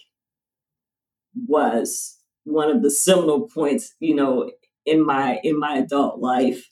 was 1.35 2.19
one 2.45 2.71
of 2.71 2.83
the 2.83 2.91
seminal 2.91 3.49
points, 3.49 3.95
you 4.01 4.15
know, 4.15 4.51
in 4.87 5.05
my 5.05 5.41
in 5.43 5.59
my 5.59 5.79
adult 5.79 6.21
life 6.21 6.69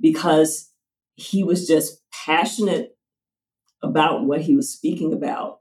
because 0.00 0.70
he 1.16 1.42
was 1.42 1.66
just 1.66 2.02
passionate 2.12 2.96
about 3.82 4.24
what 4.24 4.42
he 4.42 4.54
was 4.54 4.72
speaking 4.72 5.12
about, 5.12 5.60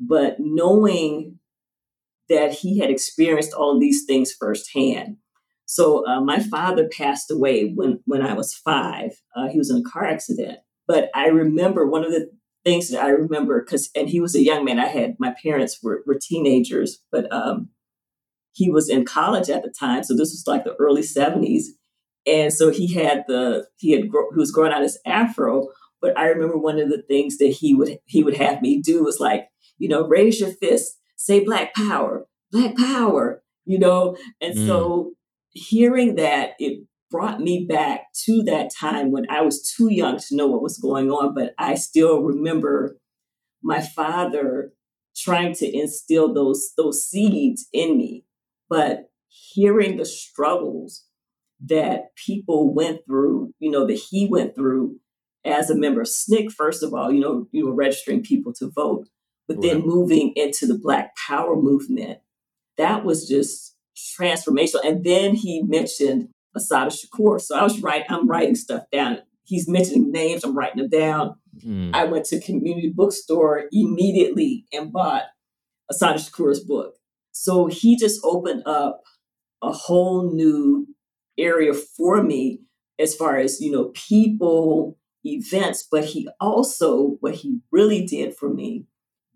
but 0.00 0.36
knowing 0.38 1.38
that 2.28 2.52
he 2.52 2.78
had 2.78 2.90
experienced 2.90 3.52
all 3.54 3.74
of 3.74 3.80
these 3.80 4.04
things 4.04 4.32
firsthand. 4.32 5.16
So 5.68 6.06
uh, 6.06 6.22
my 6.22 6.38
father 6.38 6.88
passed 6.88 7.30
away 7.30 7.72
when 7.74 8.00
when 8.06 8.22
I 8.22 8.32
was 8.32 8.54
five. 8.54 9.10
Uh, 9.36 9.48
he 9.48 9.58
was 9.58 9.70
in 9.70 9.76
a 9.76 9.90
car 9.90 10.06
accident, 10.06 10.60
but 10.86 11.10
I 11.14 11.26
remember 11.26 11.86
one 11.86 12.04
of 12.04 12.10
the 12.10 12.30
things 12.64 12.88
that 12.88 13.04
I 13.04 13.10
remember 13.10 13.62
because, 13.62 13.90
and 13.94 14.08
he 14.08 14.18
was 14.18 14.34
a 14.34 14.42
young 14.42 14.64
man. 14.64 14.80
I 14.80 14.86
had 14.86 15.16
my 15.18 15.34
parents 15.42 15.78
were, 15.82 16.02
were 16.06 16.18
teenagers, 16.18 17.02
but 17.12 17.30
um, 17.30 17.68
he 18.52 18.70
was 18.70 18.88
in 18.88 19.04
college 19.04 19.50
at 19.50 19.62
the 19.62 19.70
time, 19.78 20.02
so 20.04 20.14
this 20.14 20.30
was 20.30 20.44
like 20.46 20.64
the 20.64 20.74
early 20.76 21.02
70s. 21.02 21.64
And 22.26 22.50
so 22.50 22.70
he 22.70 22.94
had 22.94 23.24
the 23.28 23.66
he 23.76 23.92
had 23.92 24.04
he 24.04 24.10
was 24.36 24.50
growing 24.50 24.72
out 24.72 24.80
his 24.80 24.98
afro, 25.04 25.68
but 26.00 26.16
I 26.18 26.28
remember 26.28 26.56
one 26.56 26.80
of 26.80 26.88
the 26.88 27.02
things 27.02 27.36
that 27.38 27.48
he 27.48 27.74
would 27.74 27.98
he 28.06 28.24
would 28.24 28.38
have 28.38 28.62
me 28.62 28.80
do 28.80 29.04
was 29.04 29.20
like, 29.20 29.48
you 29.76 29.88
know, 29.88 30.08
raise 30.08 30.40
your 30.40 30.50
fist, 30.50 30.98
say 31.16 31.44
black 31.44 31.74
power, 31.74 32.26
black 32.50 32.74
power, 32.74 33.42
you 33.66 33.78
know. 33.78 34.16
And 34.40 34.54
mm. 34.54 34.66
so 34.66 35.12
hearing 35.58 36.16
that 36.16 36.50
it 36.58 36.84
brought 37.10 37.40
me 37.40 37.66
back 37.68 38.12
to 38.24 38.42
that 38.44 38.70
time 38.74 39.10
when 39.10 39.28
I 39.30 39.40
was 39.40 39.74
too 39.76 39.92
young 39.92 40.18
to 40.18 40.36
know 40.36 40.46
what 40.46 40.62
was 40.62 40.78
going 40.78 41.10
on, 41.10 41.34
but 41.34 41.54
I 41.58 41.74
still 41.74 42.22
remember 42.22 42.98
my 43.62 43.80
father 43.80 44.72
trying 45.16 45.54
to 45.54 45.76
instill 45.76 46.32
those 46.32 46.72
those 46.76 47.04
seeds 47.04 47.66
in 47.72 47.96
me 47.96 48.24
but 48.68 49.10
hearing 49.28 49.96
the 49.96 50.04
struggles 50.04 51.04
that 51.64 52.14
people 52.14 52.72
went 52.74 53.00
through, 53.06 53.52
you 53.58 53.70
know, 53.70 53.86
that 53.86 53.94
he 54.10 54.28
went 54.30 54.54
through 54.54 54.96
as 55.44 55.70
a 55.70 55.76
member 55.76 56.02
of 56.02 56.06
SNCC, 56.06 56.52
first 56.52 56.82
of 56.82 56.92
all, 56.94 57.10
you 57.10 57.20
know, 57.20 57.46
you 57.52 57.66
were 57.66 57.74
registering 57.74 58.22
people 58.22 58.52
to 58.54 58.70
vote, 58.70 59.08
but 59.46 59.56
right. 59.56 59.62
then 59.62 59.86
moving 59.86 60.32
into 60.36 60.66
the 60.66 60.78
Black 60.78 61.12
Power 61.16 61.56
movement, 61.56 62.18
that 62.76 63.04
was 63.04 63.26
just 63.28 63.74
transformational. 64.18 64.84
And 64.84 65.04
then 65.04 65.34
he 65.34 65.62
mentioned 65.62 66.28
Assata 66.54 66.90
Shakur. 66.90 67.40
So 67.40 67.56
I 67.56 67.62
was 67.62 67.80
writing, 67.80 68.06
I'm 68.10 68.28
writing 68.28 68.54
stuff 68.54 68.84
down. 68.92 69.18
He's 69.44 69.68
mentioning 69.68 70.12
names, 70.12 70.44
I'm 70.44 70.56
writing 70.56 70.78
them 70.78 70.90
down. 70.90 71.36
Mm. 71.64 71.90
I 71.94 72.04
went 72.04 72.26
to 72.26 72.40
community 72.40 72.92
bookstore 72.94 73.64
immediately 73.72 74.66
and 74.72 74.92
bought 74.92 75.24
Assata 75.90 76.18
Shakur's 76.18 76.60
book. 76.60 76.94
So 77.32 77.66
he 77.66 77.96
just 77.96 78.20
opened 78.24 78.64
up 78.66 79.02
a 79.62 79.72
whole 79.72 80.32
new 80.32 80.86
area 81.38 81.72
for 81.72 82.22
me 82.22 82.60
as 82.98 83.14
far 83.14 83.38
as, 83.38 83.60
you 83.60 83.70
know, 83.70 83.92
people, 83.94 84.98
events, 85.24 85.86
but 85.90 86.04
he 86.04 86.28
also, 86.40 87.16
what 87.20 87.36
he 87.36 87.60
really 87.70 88.04
did 88.04 88.34
for 88.36 88.52
me 88.52 88.86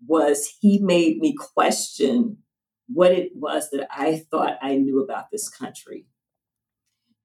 was 0.05 0.57
he 0.59 0.79
made 0.79 1.19
me 1.19 1.33
question 1.33 2.37
what 2.87 3.11
it 3.11 3.31
was 3.35 3.69
that 3.71 3.87
I 3.91 4.23
thought 4.29 4.57
I 4.61 4.75
knew 4.75 5.01
about 5.01 5.25
this 5.31 5.49
country. 5.49 6.05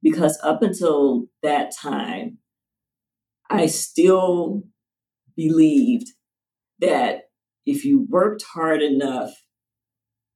Because 0.02 0.38
up 0.42 0.62
until 0.62 1.26
that 1.42 1.72
time, 1.76 2.38
I 3.50 3.66
still 3.66 4.62
believed 5.36 6.08
that 6.80 7.30
if 7.66 7.84
you 7.84 8.06
worked 8.08 8.44
hard 8.54 8.82
enough 8.82 9.32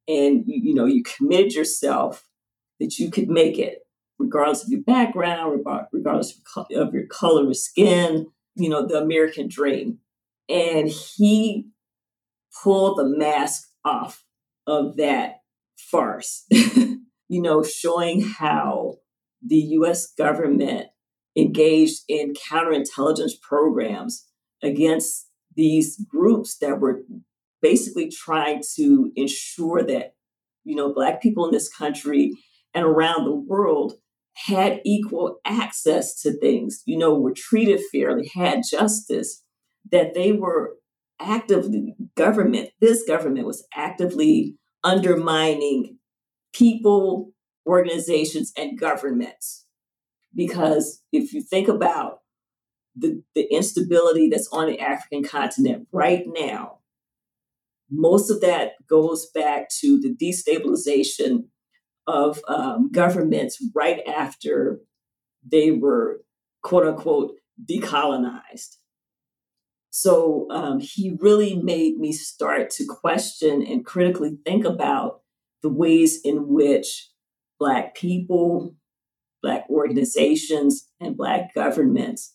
and 0.08 0.44
you, 0.46 0.74
know 0.74 0.84
you 0.84 1.02
committed 1.02 1.54
yourself 1.54 2.24
that 2.80 2.98
you 2.98 3.10
could 3.10 3.28
make 3.28 3.58
it 3.58 3.78
regardless 4.18 4.64
of 4.64 4.70
your 4.70 4.82
background 4.82 5.64
regardless 5.92 6.38
of 6.56 6.94
your 6.94 7.06
color 7.06 7.48
of 7.48 7.56
skin 7.56 8.26
you 8.56 8.68
know 8.68 8.86
the 8.86 8.98
american 8.98 9.48
dream 9.48 9.98
and 10.48 10.88
he 10.88 11.66
pulled 12.62 12.98
the 12.98 13.04
mask 13.04 13.68
off 13.84 14.24
of 14.66 14.96
that 14.96 15.40
farce. 15.76 16.46
You 17.28 17.40
know 17.40 17.62
showing 17.62 18.20
how 18.20 18.96
the 19.40 19.56
us 19.60 20.12
government 20.18 20.88
engaged 21.34 22.02
in 22.08 22.34
counterintelligence 22.34 23.40
programs 23.40 24.26
against 24.62 25.28
these 25.56 25.98
groups 26.08 26.58
that 26.58 26.78
were 26.78 27.00
basically 27.62 28.10
trying 28.10 28.62
to 28.74 29.12
ensure 29.16 29.82
that 29.82 30.14
you 30.64 30.74
know 30.74 30.92
black 30.92 31.22
people 31.22 31.46
in 31.46 31.52
this 31.52 31.72
country 31.72 32.32
and 32.74 32.84
around 32.84 33.24
the 33.24 33.34
world 33.34 33.94
had 34.34 34.80
equal 34.84 35.38
access 35.46 36.20
to 36.20 36.38
things 36.38 36.82
you 36.84 36.98
know 36.98 37.14
were 37.14 37.34
treated 37.34 37.80
fairly 37.90 38.30
had 38.34 38.60
justice 38.68 39.42
that 39.90 40.14
they 40.14 40.32
were 40.32 40.74
actively 41.22 41.94
government 42.16 42.70
this 42.80 43.04
government 43.04 43.46
was 43.46 43.66
actively 43.74 44.56
undermining 44.84 45.98
people 46.52 47.32
organizations 47.66 48.52
and 48.56 48.78
governments 48.78 49.66
because 50.34 51.02
if 51.12 51.32
you 51.32 51.42
think 51.42 51.68
about 51.68 52.18
the, 52.96 53.22
the 53.34 53.46
instability 53.52 54.28
that's 54.28 54.48
on 54.52 54.66
the 54.66 54.78
african 54.80 55.22
continent 55.22 55.86
right 55.92 56.24
now 56.26 56.78
most 57.90 58.30
of 58.30 58.40
that 58.40 58.72
goes 58.88 59.30
back 59.34 59.68
to 59.68 60.00
the 60.00 60.14
destabilization 60.14 61.44
of 62.06 62.40
um, 62.48 62.90
governments 62.90 63.62
right 63.74 64.00
after 64.06 64.80
they 65.46 65.70
were 65.70 66.22
quote 66.62 66.86
unquote 66.86 67.32
decolonized. 67.64 68.76
So 69.94 70.46
um, 70.50 70.80
he 70.80 71.18
really 71.20 71.54
made 71.54 71.98
me 71.98 72.12
start 72.12 72.70
to 72.70 72.86
question 72.86 73.62
and 73.62 73.84
critically 73.84 74.38
think 74.42 74.64
about 74.64 75.20
the 75.62 75.68
ways 75.68 76.18
in 76.24 76.48
which 76.48 77.10
Black 77.60 77.94
people, 77.94 78.74
Black 79.42 79.66
organizations, 79.68 80.88
and 80.98 81.14
Black 81.14 81.54
governments 81.54 82.34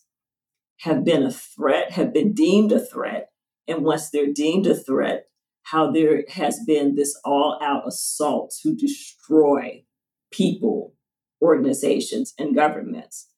have 0.81 1.03
been 1.03 1.23
a 1.23 1.31
threat, 1.31 1.93
have 1.93 2.13
been 2.13 2.31
deemed 2.31 2.71
a 2.71 2.79
threat. 2.79 3.31
And 3.67 3.83
once 3.83 4.11
they're 4.11 4.31
deemed 4.31 4.67
a 4.67 4.75
threat, 4.75 5.25
how 5.63 5.89
there 5.89 6.25
has 6.29 6.59
been 6.67 6.93
this 6.93 7.19
all 7.25 7.57
out 7.59 7.87
assault 7.87 8.53
to 8.61 8.75
destroy 8.75 9.83
people, 10.31 10.93
organizations, 11.41 12.35
and 12.37 12.55
governments. 12.55 13.29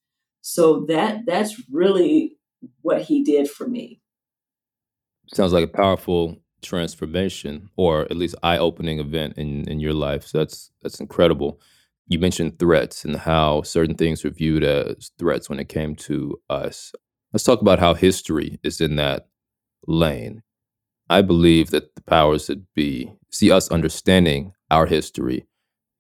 So 0.42 0.86
that 0.90 1.22
that's 1.26 1.56
really 1.72 2.36
what 2.82 3.04
he 3.04 3.24
did 3.24 3.50
for 3.50 3.66
me. 3.66 4.02
Sounds 5.34 5.54
like 5.54 5.64
a 5.64 5.68
powerful 5.68 6.38
transformation 6.62 7.70
or 7.78 8.02
at 8.04 8.18
least 8.18 8.36
eye-opening 8.44 9.00
event 9.00 9.36
in, 9.38 9.68
in 9.70 9.80
your 9.80 9.94
life. 9.94 10.26
So 10.26 10.40
that's 10.40 10.72
that's 10.82 11.00
incredible. 11.00 11.60
You 12.08 12.20
mentioned 12.20 12.58
threats 12.58 13.06
and 13.06 13.16
how 13.16 13.62
certain 13.62 13.96
things 13.96 14.24
were 14.24 14.32
viewed 14.32 14.64
as 14.64 15.12
threats 15.20 15.50
when 15.50 15.60
it 15.60 15.70
came 15.70 15.96
to 15.98 16.40
us. 16.50 16.92
Let's 17.32 17.44
talk 17.44 17.62
about 17.62 17.80
how 17.80 17.94
history 17.94 18.60
is 18.64 18.82
in 18.82 18.96
that 18.96 19.28
lane. 19.88 20.42
I 21.10 21.22
believe 21.22 21.70
that 21.72 21.96
the 21.96 22.02
powers 22.02 22.48
that 22.48 22.62
be 22.74 23.12
see 23.32 23.52
us 23.52 23.70
understanding 23.70 24.54
our 24.72 24.88
history 24.88 25.48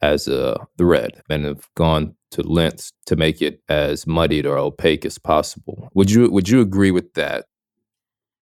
as 0.01 0.27
a 0.27 0.57
threat 0.77 1.21
and 1.29 1.45
have 1.45 1.67
gone 1.75 2.15
to 2.31 2.41
lengths 2.43 2.93
to 3.05 3.15
make 3.15 3.41
it 3.41 3.61
as 3.69 4.07
muddied 4.07 4.45
or 4.45 4.57
opaque 4.57 5.05
as 5.05 5.17
possible. 5.19 5.89
Would 5.93 6.11
you 6.11 6.31
would 6.31 6.49
you 6.49 6.61
agree 6.61 6.91
with 6.91 7.13
that? 7.13 7.45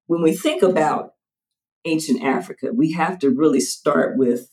When 0.08 0.22
we 0.22 0.36
think 0.36 0.64
about 0.64 1.12
ancient 1.86 2.24
Africa, 2.24 2.72
we 2.74 2.94
have 2.94 3.20
to 3.20 3.30
really 3.30 3.62
start 3.62 4.18
with 4.18 4.50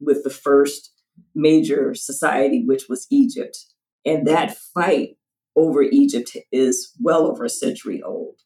with 0.00 0.24
the 0.24 0.30
first 0.30 0.92
major 1.34 1.94
society, 1.94 2.62
which 2.64 2.84
was 2.88 3.06
Egypt. 3.10 3.56
And 4.04 4.26
that 4.26 4.56
fight 4.74 5.16
over 5.56 5.82
Egypt 5.82 6.36
is 6.52 6.92
well 7.00 7.26
over 7.26 7.44
a 7.44 7.50
century 7.50 8.02
old. 8.02 8.36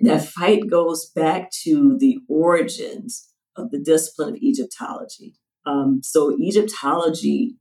That 0.00 0.24
fight 0.24 0.68
goes 0.70 1.10
back 1.10 1.50
to 1.64 1.96
the 1.98 2.18
origins 2.28 3.28
of 3.56 3.70
the 3.70 3.80
discipline 3.80 4.34
of 4.34 4.36
Egyptology. 4.36 5.34
Um, 5.66 6.00
so, 6.04 6.36
Egyptology 6.38 7.56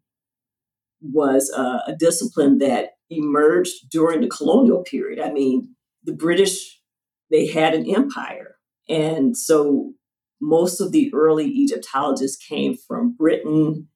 was 1.01 1.49
a, 1.49 1.91
a 1.91 1.95
discipline 1.97 2.59
that 2.59 2.91
emerged 3.09 3.89
during 3.89 4.21
the 4.21 4.29
colonial 4.29 4.83
period. 4.83 5.19
I 5.19 5.31
mean, 5.31 5.75
the 6.03 6.13
British, 6.13 6.76
they 7.31 7.47
had 7.47 7.73
an 7.73 7.89
empire. 7.93 8.55
And 8.89 9.35
so, 9.35 9.93
most 10.39 10.79
of 10.79 10.91
the 10.91 11.11
early 11.13 11.47
Egyptologists 11.47 12.37
came 12.37 12.75
from 12.87 13.15
Britain 13.17 13.87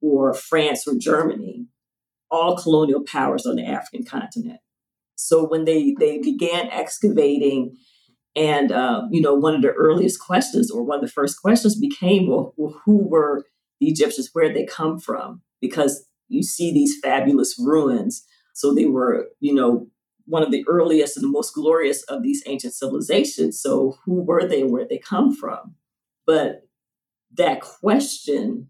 or 0.00 0.32
France 0.32 0.88
or 0.88 0.94
Germany, 0.98 1.66
all 2.30 2.56
colonial 2.56 3.02
powers 3.04 3.44
on 3.44 3.56
the 3.56 3.66
African 3.66 4.04
continent. 4.04 4.60
So 5.14 5.46
when 5.46 5.66
they, 5.66 5.94
they 5.98 6.16
began 6.16 6.70
excavating 6.70 7.76
and 8.36 8.70
uh, 8.70 9.02
you 9.10 9.20
know, 9.20 9.34
one 9.34 9.54
of 9.54 9.62
the 9.62 9.72
earliest 9.72 10.20
questions, 10.20 10.70
or 10.70 10.82
one 10.82 10.98
of 10.98 11.04
the 11.04 11.10
first 11.10 11.40
questions, 11.40 11.78
became, 11.78 12.28
well, 12.28 12.54
well, 12.56 12.80
who 12.84 13.08
were 13.08 13.44
the 13.80 13.88
Egyptians? 13.88 14.30
Where 14.32 14.46
did 14.46 14.56
they 14.56 14.66
come 14.66 14.98
from? 14.98 15.42
Because 15.60 16.06
you 16.28 16.42
see 16.42 16.72
these 16.72 16.98
fabulous 17.02 17.56
ruins, 17.58 18.24
so 18.54 18.72
they 18.72 18.86
were, 18.86 19.26
you 19.40 19.52
know, 19.54 19.88
one 20.30 20.42
of 20.42 20.52
the 20.52 20.64
earliest 20.68 21.16
and 21.16 21.24
the 21.24 21.28
most 21.28 21.54
glorious 21.54 22.02
of 22.04 22.22
these 22.22 22.42
ancient 22.46 22.72
civilizations. 22.74 23.60
So 23.60 23.98
who 24.04 24.22
were 24.22 24.46
they? 24.46 24.62
Where 24.62 24.82
did 24.82 24.90
they 24.90 24.98
come 24.98 25.34
from? 25.34 25.74
But 26.26 26.68
that 27.36 27.60
question 27.60 28.68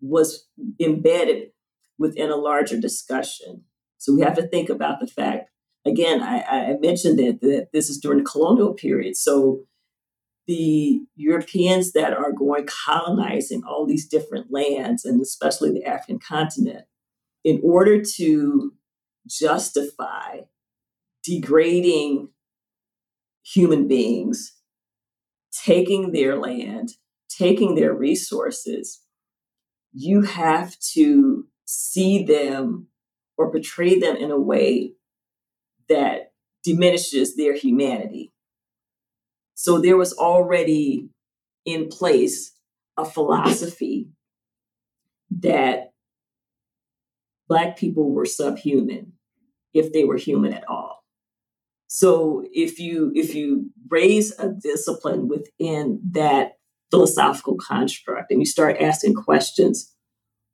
was 0.00 0.46
embedded 0.80 1.50
within 1.98 2.30
a 2.30 2.36
larger 2.36 2.80
discussion. 2.80 3.64
So 3.98 4.14
we 4.14 4.22
have 4.22 4.36
to 4.36 4.48
think 4.48 4.68
about 4.68 5.00
the 5.00 5.06
fact 5.06 5.50
again, 5.86 6.22
I, 6.22 6.40
I 6.40 6.76
mentioned 6.80 7.18
that, 7.18 7.40
that 7.42 7.68
this 7.72 7.90
is 7.90 7.98
during 7.98 8.18
the 8.18 8.24
colonial 8.24 8.72
period. 8.72 9.16
So 9.16 9.64
the 10.46 11.00
Europeans 11.14 11.92
that 11.92 12.12
are 12.14 12.32
going 12.32 12.66
colonizing 12.66 13.62
all 13.64 13.86
these 13.86 14.06
different 14.06 14.46
lands, 14.50 15.04
and 15.04 15.20
especially 15.20 15.72
the 15.72 15.84
African 15.84 16.18
continent, 16.18 16.86
in 17.44 17.60
order 17.62 18.02
to 18.16 18.72
justify 19.28 20.40
degrading 21.24 22.28
human 23.44 23.88
beings, 23.88 24.54
taking 25.64 26.12
their 26.12 26.36
land, 26.36 26.90
taking 27.28 27.74
their 27.74 27.94
resources, 27.94 29.02
you 29.92 30.22
have 30.22 30.78
to 30.92 31.46
see 31.64 32.24
them 32.24 32.88
or 33.36 33.50
portray 33.50 33.98
them 33.98 34.16
in 34.16 34.30
a 34.30 34.38
way 34.38 34.92
that 35.88 36.32
diminishes 36.62 37.36
their 37.36 37.54
humanity. 37.54 38.32
So 39.54 39.80
there 39.80 39.96
was 39.96 40.12
already 40.12 41.08
in 41.64 41.88
place 41.88 42.52
a 42.96 43.04
philosophy 43.04 44.08
that 45.30 45.92
Black 47.48 47.76
people 47.76 48.10
were 48.10 48.26
subhuman 48.26 49.12
if 49.72 49.92
they 49.92 50.04
were 50.04 50.16
human 50.16 50.52
at 50.52 50.68
all. 50.68 51.03
So 51.86 52.44
if 52.52 52.78
you 52.78 53.12
if 53.14 53.34
you 53.34 53.70
raise 53.88 54.36
a 54.38 54.48
discipline 54.48 55.28
within 55.28 56.00
that 56.12 56.52
philosophical 56.90 57.56
construct 57.56 58.30
and 58.30 58.40
you 58.40 58.46
start 58.46 58.80
asking 58.80 59.14
questions, 59.14 59.92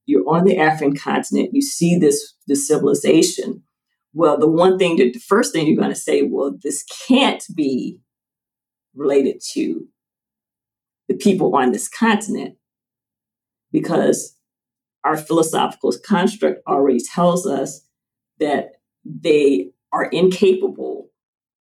you're 0.07 0.29
on 0.29 0.45
the 0.45 0.59
African 0.59 0.97
continent, 0.97 1.51
you 1.53 1.62
see 1.62 1.99
this 1.99 2.35
this 2.47 2.66
civilization 2.66 3.62
well, 4.12 4.38
the 4.38 4.49
one 4.49 4.79
thing 4.79 4.97
that 4.97 5.12
the 5.12 5.21
first 5.21 5.53
thing 5.53 5.66
you're 5.66 5.77
going 5.77 5.90
to 5.90 5.95
say, 5.95 6.23
well, 6.23 6.57
this 6.62 6.85
can't 7.07 7.45
be 7.55 8.01
related 8.95 9.40
to 9.53 9.87
the 11.09 11.14
people 11.14 11.55
on 11.55 11.71
this 11.73 11.88
continent 11.88 12.57
because 13.73 14.37
our 15.05 15.16
philosophical 15.16 15.93
construct 16.05 16.61
already 16.66 17.01
tells 17.01 17.47
us 17.47 17.87
that 18.40 18.73
they 19.05 19.71
are 19.93 20.07
incapable 20.07 21.00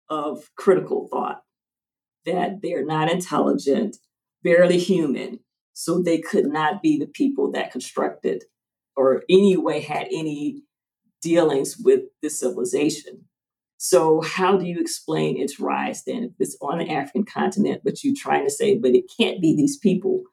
of 0.10 0.50
critical 0.58 1.08
thought, 1.12 1.42
that 2.26 2.62
they're 2.62 2.86
not 2.86 3.12
intelligent, 3.12 3.98
barely 4.44 4.78
human. 4.78 5.40
So 5.74 6.02
they 6.02 6.20
could 6.20 6.46
not 6.46 6.82
be 6.82 6.98
the 6.98 7.08
people 7.08 7.52
that 7.52 7.72
constructed 7.72 8.46
or 8.96 9.24
anyway 9.30 9.82
had 9.82 10.08
any 10.12 10.64
dealings 11.22 11.78
with 11.78 12.02
this 12.22 12.40
civilization. 12.40 13.26
So, 13.78 14.22
how 14.22 14.58
do 14.58 14.66
you 14.66 14.80
explain 14.80 15.38
its 15.38 15.60
rise 15.60 16.04
then? 16.06 16.24
If 16.24 16.32
it's 16.40 16.58
on 16.62 16.80
the 16.80 16.90
African 16.90 17.26
continent, 17.26 17.82
but 17.84 18.04
you're 18.04 18.16
trying 18.16 18.46
to 18.46 18.52
say, 18.52 18.78
but 18.78 18.92
it 18.96 19.12
can't 19.18 19.42
be 19.42 19.56
these 19.56 19.78
people. 19.78 20.24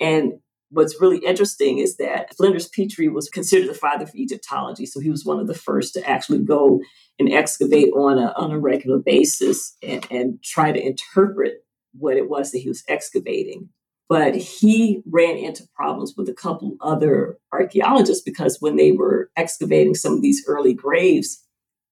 And 0.00 0.34
what's 0.70 1.00
really 1.00 1.18
interesting 1.18 1.78
is 1.78 1.96
that 1.96 2.34
Flinders 2.36 2.68
Petrie 2.68 3.08
was 3.08 3.28
considered 3.28 3.68
the 3.68 3.74
father 3.74 4.04
of 4.04 4.14
Egyptology. 4.14 4.86
So 4.86 5.00
he 5.00 5.10
was 5.10 5.24
one 5.24 5.40
of 5.40 5.46
the 5.46 5.54
first 5.54 5.94
to 5.94 6.08
actually 6.08 6.38
go 6.40 6.80
and 7.18 7.32
excavate 7.32 7.92
on 7.92 8.18
a, 8.18 8.32
on 8.36 8.52
a 8.52 8.58
regular 8.58 8.98
basis 8.98 9.76
and, 9.82 10.06
and 10.10 10.42
try 10.42 10.72
to 10.72 10.80
interpret 10.80 11.64
what 11.98 12.16
it 12.16 12.30
was 12.30 12.52
that 12.52 12.58
he 12.58 12.68
was 12.68 12.84
excavating. 12.88 13.68
But 14.08 14.34
he 14.34 15.02
ran 15.08 15.36
into 15.36 15.68
problems 15.74 16.14
with 16.16 16.28
a 16.28 16.34
couple 16.34 16.76
other 16.80 17.38
archaeologists 17.52 18.22
because 18.22 18.60
when 18.60 18.76
they 18.76 18.92
were 18.92 19.30
excavating 19.36 19.94
some 19.94 20.14
of 20.14 20.22
these 20.22 20.44
early 20.48 20.74
graves, 20.74 21.44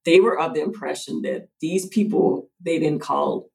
they 0.05 0.21
were 0.21 0.39
of 0.39 0.55
the 0.55 0.63
impression 0.63 1.23
that 1.23 1.49
these 1.61 1.87
people, 1.87 2.49
they 2.61 2.79
didn't 2.79 3.01
call 3.03 3.51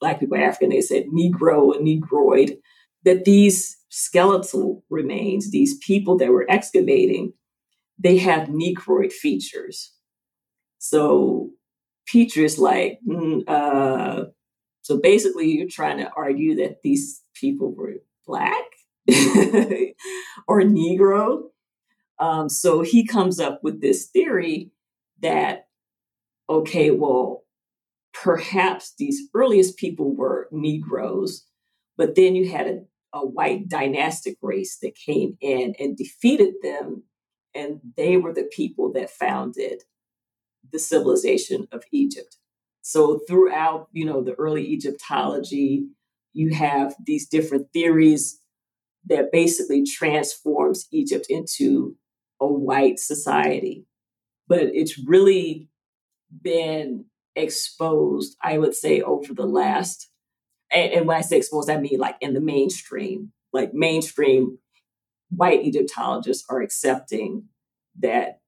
Black 0.00 0.20
people 0.20 0.36
African, 0.36 0.70
they 0.70 0.82
said 0.82 1.06
Negro 1.06 1.74
and 1.74 1.84
Negroid, 1.84 2.58
that 3.04 3.24
these 3.24 3.75
skeletal 3.88 4.84
remains, 4.90 5.50
these 5.50 5.78
people 5.78 6.16
that 6.18 6.30
were 6.30 6.46
excavating, 6.50 7.32
they 7.98 8.18
have 8.18 8.48
Negroid 8.48 9.12
features. 9.12 9.92
So 10.78 11.50
Petrie 12.06 12.44
is 12.44 12.58
like, 12.58 12.98
mm, 13.08 13.42
uh, 13.48 14.26
so 14.82 14.98
basically, 14.98 15.50
you're 15.50 15.68
trying 15.68 15.98
to 15.98 16.10
argue 16.16 16.54
that 16.56 16.82
these 16.82 17.22
people 17.34 17.74
were 17.74 17.94
black 18.26 18.64
or 20.46 20.62
Negro. 20.62 21.44
Um, 22.18 22.48
so 22.48 22.82
he 22.82 23.04
comes 23.04 23.40
up 23.40 23.60
with 23.64 23.80
this 23.80 24.06
theory 24.06 24.70
that, 25.22 25.66
okay, 26.48 26.90
well, 26.92 27.44
perhaps 28.14 28.94
these 28.96 29.22
earliest 29.34 29.76
people 29.76 30.14
were 30.14 30.48
Negroes, 30.52 31.44
but 31.96 32.14
then 32.14 32.34
you 32.34 32.48
had 32.50 32.66
a, 32.66 32.80
a 33.16 33.26
white 33.26 33.68
dynastic 33.68 34.36
race 34.42 34.78
that 34.82 34.94
came 34.94 35.36
in 35.40 35.74
and 35.78 35.96
defeated 35.96 36.54
them, 36.62 37.02
and 37.54 37.80
they 37.96 38.16
were 38.16 38.34
the 38.34 38.48
people 38.52 38.92
that 38.92 39.10
founded 39.10 39.82
the 40.72 40.78
civilization 40.78 41.66
of 41.72 41.84
Egypt. 41.92 42.36
So 42.82 43.20
throughout, 43.26 43.88
you 43.92 44.04
know, 44.04 44.22
the 44.22 44.34
early 44.34 44.64
Egyptology, 44.66 45.86
you 46.32 46.54
have 46.54 46.94
these 47.04 47.26
different 47.26 47.72
theories 47.72 48.40
that 49.06 49.32
basically 49.32 49.84
transforms 49.84 50.86
Egypt 50.92 51.26
into 51.28 51.96
a 52.40 52.46
white 52.46 52.98
society. 52.98 53.86
But 54.48 54.64
it's 54.74 54.98
really 54.98 55.68
been 56.42 57.06
exposed, 57.34 58.36
I 58.42 58.58
would 58.58 58.74
say, 58.74 59.00
over 59.00 59.32
the 59.32 59.46
last, 59.46 60.08
and, 60.70 60.92
and 60.92 61.06
when 61.06 61.16
I 61.16 61.20
say 61.20 61.38
exposed, 61.38 61.70
I 61.70 61.78
mean 61.78 61.98
like 61.98 62.16
in 62.20 62.34
the 62.34 62.40
mainstream, 62.40 63.32
like 63.52 63.74
mainstream 63.74 64.58
white 65.30 65.64
Egyptologists 65.64 66.44
are 66.48 66.62
accepting 66.62 67.44
that 67.98 68.40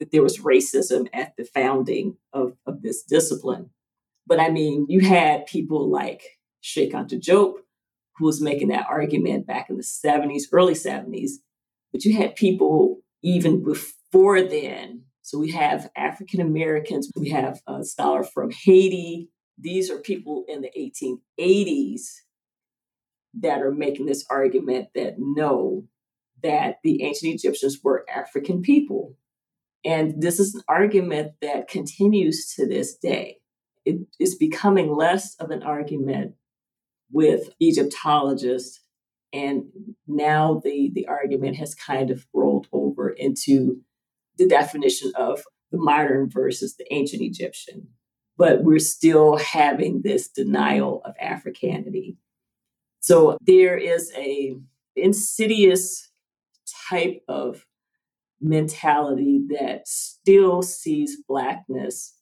that 0.00 0.12
there 0.12 0.22
was 0.22 0.38
racism 0.38 1.08
at 1.12 1.36
the 1.36 1.44
founding 1.44 2.16
of, 2.32 2.56
of 2.66 2.82
this 2.82 3.02
discipline. 3.02 3.70
But 4.26 4.40
I 4.40 4.48
mean, 4.48 4.86
you 4.88 5.00
had 5.00 5.46
people 5.46 5.90
like 5.90 6.22
Cheikh 6.62 6.92
Anta 6.92 7.20
Diop, 7.20 7.54
who 8.16 8.24
was 8.24 8.40
making 8.40 8.68
that 8.68 8.86
argument 8.88 9.46
back 9.46 9.68
in 9.68 9.76
the 9.76 9.82
70s, 9.82 10.44
early 10.52 10.74
70s. 10.74 11.32
But 11.92 12.04
you 12.04 12.16
had 12.16 12.34
people 12.34 13.00
even 13.22 13.62
before 13.62 14.42
then. 14.42 15.02
So 15.22 15.38
we 15.38 15.50
have 15.52 15.90
African 15.96 16.40
Americans, 16.40 17.10
we 17.14 17.28
have 17.30 17.60
a 17.66 17.84
scholar 17.84 18.24
from 18.24 18.50
Haiti. 18.50 19.28
These 19.60 19.90
are 19.90 19.98
people 19.98 20.44
in 20.48 20.62
the 20.62 20.70
1880s 21.38 22.02
that 23.34 23.62
are 23.62 23.72
making 23.72 24.06
this 24.06 24.24
argument 24.30 24.88
that 24.94 25.16
no, 25.18 25.84
that 26.42 26.76
the 26.82 27.02
ancient 27.02 27.34
Egyptians 27.34 27.78
were 27.82 28.06
African 28.08 28.62
people. 28.62 29.16
And 29.84 30.20
this 30.20 30.40
is 30.40 30.54
an 30.54 30.62
argument 30.68 31.32
that 31.40 31.68
continues 31.68 32.52
to 32.54 32.66
this 32.66 32.96
day. 32.96 33.38
It 33.84 34.00
is 34.18 34.34
becoming 34.34 34.94
less 34.94 35.36
of 35.36 35.50
an 35.50 35.62
argument 35.62 36.34
with 37.10 37.50
Egyptologists. 37.60 38.82
And 39.32 39.64
now 40.06 40.60
the, 40.62 40.90
the 40.94 41.06
argument 41.06 41.56
has 41.56 41.74
kind 41.74 42.10
of 42.10 42.26
rolled 42.34 42.66
over 42.72 43.10
into 43.10 43.80
the 44.36 44.46
definition 44.46 45.12
of 45.14 45.42
the 45.70 45.78
modern 45.78 46.28
versus 46.28 46.76
the 46.76 46.92
ancient 46.92 47.22
Egyptian. 47.22 47.88
But 48.40 48.64
we're 48.64 48.78
still 48.78 49.36
having 49.36 50.00
this 50.00 50.26
denial 50.26 51.02
of 51.04 51.12
Africanity. 51.20 52.16
So 53.00 53.36
there 53.42 53.76
is 53.76 54.10
a 54.16 54.56
insidious 54.96 56.10
type 56.88 57.20
of 57.28 57.66
mentality 58.40 59.42
that 59.50 59.86
still 59.86 60.62
sees 60.62 61.18
blackness 61.28 62.14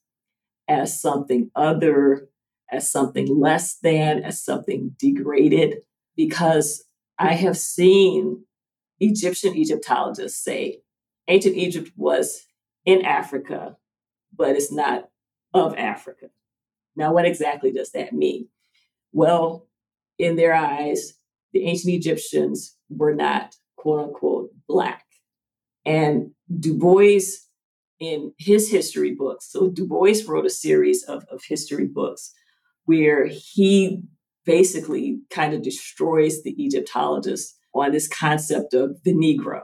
as 0.67 1.01
something 1.01 1.53
other, 1.55 2.29
as 2.69 2.91
something 2.91 3.39
less 3.39 3.77
than, 3.77 4.25
as 4.25 4.43
something 4.43 4.97
degraded, 4.99 5.77
because 6.17 6.85
I 7.17 7.35
have 7.35 7.57
seen 7.57 8.45
Egyptian 8.99 9.55
Egyptologists 9.57 10.43
say 10.43 10.81
ancient 11.29 11.55
Egypt 11.55 11.93
was 11.97 12.45
in 12.85 13.05
Africa, 13.05 13.77
but 14.37 14.57
it's 14.57 14.73
not 14.73 15.11
of 15.55 15.75
Africa. 15.77 16.27
Now, 16.97 17.13
what 17.13 17.25
exactly 17.25 17.73
does 17.73 17.93
that 17.93 18.13
mean? 18.13 18.49
Well, 19.13 19.67
in 20.19 20.37
their 20.37 20.55
eyes, 20.55 21.15
the 21.53 21.65
ancient 21.65 21.95
Egyptians 21.95 22.77
were 22.91 23.15
not 23.15 23.55
quote 23.77 24.09
unquote 24.09 24.51
black. 24.67 25.05
And 25.85 26.33
Du 26.59 26.75
Bois, 26.75 27.21
in 28.01 28.33
his 28.39 28.71
history 28.71 29.15
books, 29.15 29.51
so 29.51 29.69
Du 29.69 29.87
Bois 29.87 30.15
wrote 30.27 30.47
a 30.47 30.51
series 30.51 31.03
of, 31.05 31.25
of 31.31 31.43
history 31.49 31.87
books 31.87 32.33
where 32.85 33.27
he 33.27 34.03
basically 34.45 35.21
kind 35.31 35.53
of 35.55 35.63
destroys 35.63 36.43
the 36.43 36.55
Egyptologists 36.63 37.57
on 37.75 37.93
this 37.93 38.09
concept 38.09 38.73
of 38.75 39.03
the 39.05 39.13
Negro, 39.13 39.61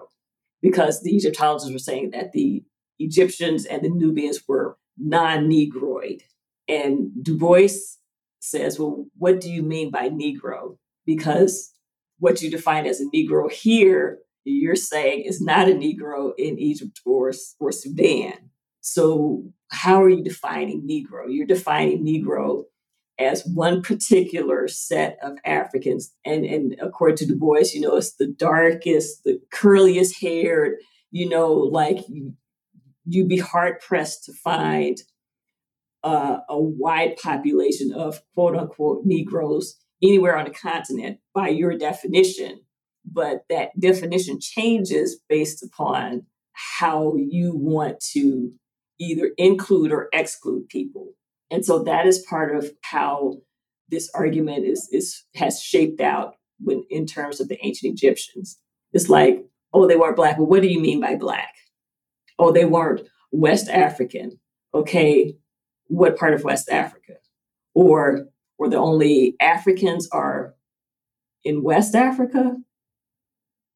because 0.61 1.03
the 1.03 1.15
Egyptologists 1.15 1.73
were 1.73 1.79
saying 1.79 2.11
that 2.11 2.33
the 2.33 2.63
Egyptians 2.99 3.65
and 3.65 3.83
the 3.83 3.89
Nubians 3.89 4.41
were 4.47 4.77
non 4.99 5.49
Negroid. 5.49 6.23
And 6.69 7.11
Du 7.23 7.37
Bois 7.37 7.69
says, 8.41 8.79
well, 8.79 9.07
what 9.19 9.41
do 9.41 9.51
you 9.51 9.63
mean 9.63 9.91
by 9.91 10.09
Negro? 10.09 10.77
Because 11.05 11.73
what 12.19 12.41
you 12.41 12.51
define 12.51 12.87
as 12.87 13.01
a 13.01 13.05
Negro 13.15 13.51
here 13.51 14.19
you're 14.45 14.77
saying 14.77 15.25
is 15.25 15.41
not 15.41 15.69
a 15.69 15.73
Negro 15.73 16.33
in 16.39 16.59
Egypt 16.59 17.01
or, 17.05 17.33
or 17.59 17.73
Sudan. 17.73 18.51
So, 18.81 19.45
how 19.71 20.03
are 20.03 20.11
you 20.11 20.23
defining 20.23 20.87
Negro? 20.87 21.25
You're 21.29 21.47
defining 21.47 22.05
Negro 22.05 22.65
as 23.19 23.47
one 23.47 23.81
particular 23.81 24.69
set 24.69 25.19
of 25.23 25.39
Africans. 25.45 26.13
And, 26.25 26.45
and 26.45 26.77
according 26.81 27.17
to 27.19 27.27
Du 27.27 27.37
Bois, 27.37 27.71
you 27.73 27.81
know, 27.81 27.97
it's 27.97 28.17
the 28.17 28.27
darkest, 28.27 29.25
the 29.25 29.41
curliest 29.53 30.21
haired, 30.21 30.75
you 31.11 31.29
know, 31.29 31.53
like 31.53 31.99
you'd 33.05 33.29
be 33.29 33.39
hard 33.39 33.81
pressed 33.81 34.25
to 34.25 34.33
find 34.33 34.99
uh, 36.03 36.39
a 36.49 36.61
wide 36.61 37.17
population 37.17 37.93
of 37.93 38.21
quote 38.35 38.57
unquote 38.57 39.03
Negroes 39.05 39.77
anywhere 40.03 40.37
on 40.37 40.45
the 40.45 40.51
continent 40.51 41.19
by 41.35 41.49
your 41.49 41.77
definition 41.77 42.61
but 43.11 43.45
that 43.51 43.79
definition 43.79 44.39
changes 44.41 45.21
based 45.29 45.63
upon 45.63 46.23
how 46.53 47.15
you 47.17 47.55
want 47.55 48.01
to 48.13 48.53
either 48.99 49.33
include 49.37 49.93
or 49.93 50.09
exclude 50.13 50.69
people. 50.69 51.13
And 51.51 51.65
so 51.65 51.83
that 51.83 52.07
is 52.07 52.25
part 52.29 52.57
of 52.57 52.71
how 52.83 53.39
this 53.89 54.11
argument 54.15 54.65
is, 54.65 54.89
is 54.93 55.25
has 55.35 55.61
shaped 55.61 56.01
out 56.01 56.35
when 56.59 56.85
in 56.89 57.07
terms 57.07 57.41
of 57.41 57.49
the 57.49 57.59
ancient 57.65 57.93
Egyptians. 57.93 58.59
It's 58.93 59.09
like, 59.09 59.45
oh, 59.73 59.87
they 59.87 59.97
weren't 59.97 60.17
black. 60.17 60.39
Well, 60.39 60.47
what 60.47 60.63
do 60.63 60.69
you 60.69 60.81
mean 60.81 61.01
by 61.01 61.17
black? 61.17 61.53
Oh, 62.39 62.53
they 62.53 62.65
weren't 62.65 63.07
West 63.33 63.69
African. 63.69 64.39
Okay, 64.73 65.37
what 65.87 66.17
part 66.17 66.35
of 66.35 66.45
West 66.45 66.69
Africa? 66.69 67.15
Or 67.75 68.27
or 68.59 68.69
the 68.69 68.77
only 68.77 69.37
Africans 69.41 70.09
are 70.13 70.55
in 71.45 71.63
West 71.63 71.95
Africa? 71.95 72.57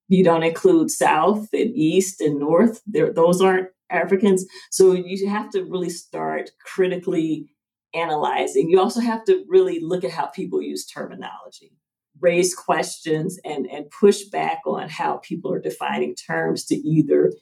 you 0.09 0.25
don't 0.25 0.43
include 0.43 0.91
South 0.91 1.49
and 1.53 1.71
East 1.75 2.21
and 2.21 2.39
North. 2.39 2.81
There, 2.87 3.13
those 3.13 3.41
aren't 3.41 3.69
Africans. 3.91 4.45
So 4.71 4.93
you 4.93 5.29
have 5.29 5.51
to 5.51 5.65
really 5.65 5.91
start 5.91 6.51
critically 6.65 7.51
analyzing. 7.95 8.69
You 8.71 8.81
also 8.81 9.01
have 9.01 9.25
to 9.27 9.45
really 9.49 9.81
look 9.81 10.05
at 10.05 10.11
how 10.11 10.27
people 10.27 10.63
use 10.63 10.87
terminology, 10.87 11.77
raise 12.21 12.55
questions, 12.55 13.39
and, 13.45 13.67
and 13.67 13.91
push 13.91 14.25
back 14.25 14.61
on 14.67 14.89
how 14.89 15.19
people 15.19 15.53
are 15.53 15.61
defining 15.61 16.15
terms 16.15 16.65
to 16.67 16.75
either 16.75 17.33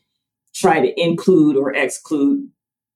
try 0.57 0.81
to 0.81 1.01
include 1.01 1.57
or 1.57 1.73
exclude 1.75 2.49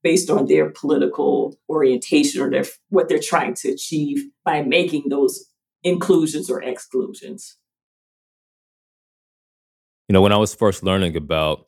based 0.02 0.30
on 0.30 0.46
their 0.46 0.70
political 0.70 1.58
orientation 1.68 2.40
or 2.40 2.50
their, 2.50 2.64
what 2.88 3.08
they're 3.08 3.18
trying 3.20 3.54
to 3.54 3.68
achieve 3.70 4.24
by 4.44 4.62
making 4.62 5.04
those 5.10 5.44
inclusions 5.82 6.50
or 6.50 6.62
exclusions. 6.62 7.56
You 10.08 10.14
know, 10.14 10.22
when 10.22 10.32
I 10.32 10.38
was 10.38 10.54
first 10.54 10.82
learning 10.82 11.16
about 11.16 11.66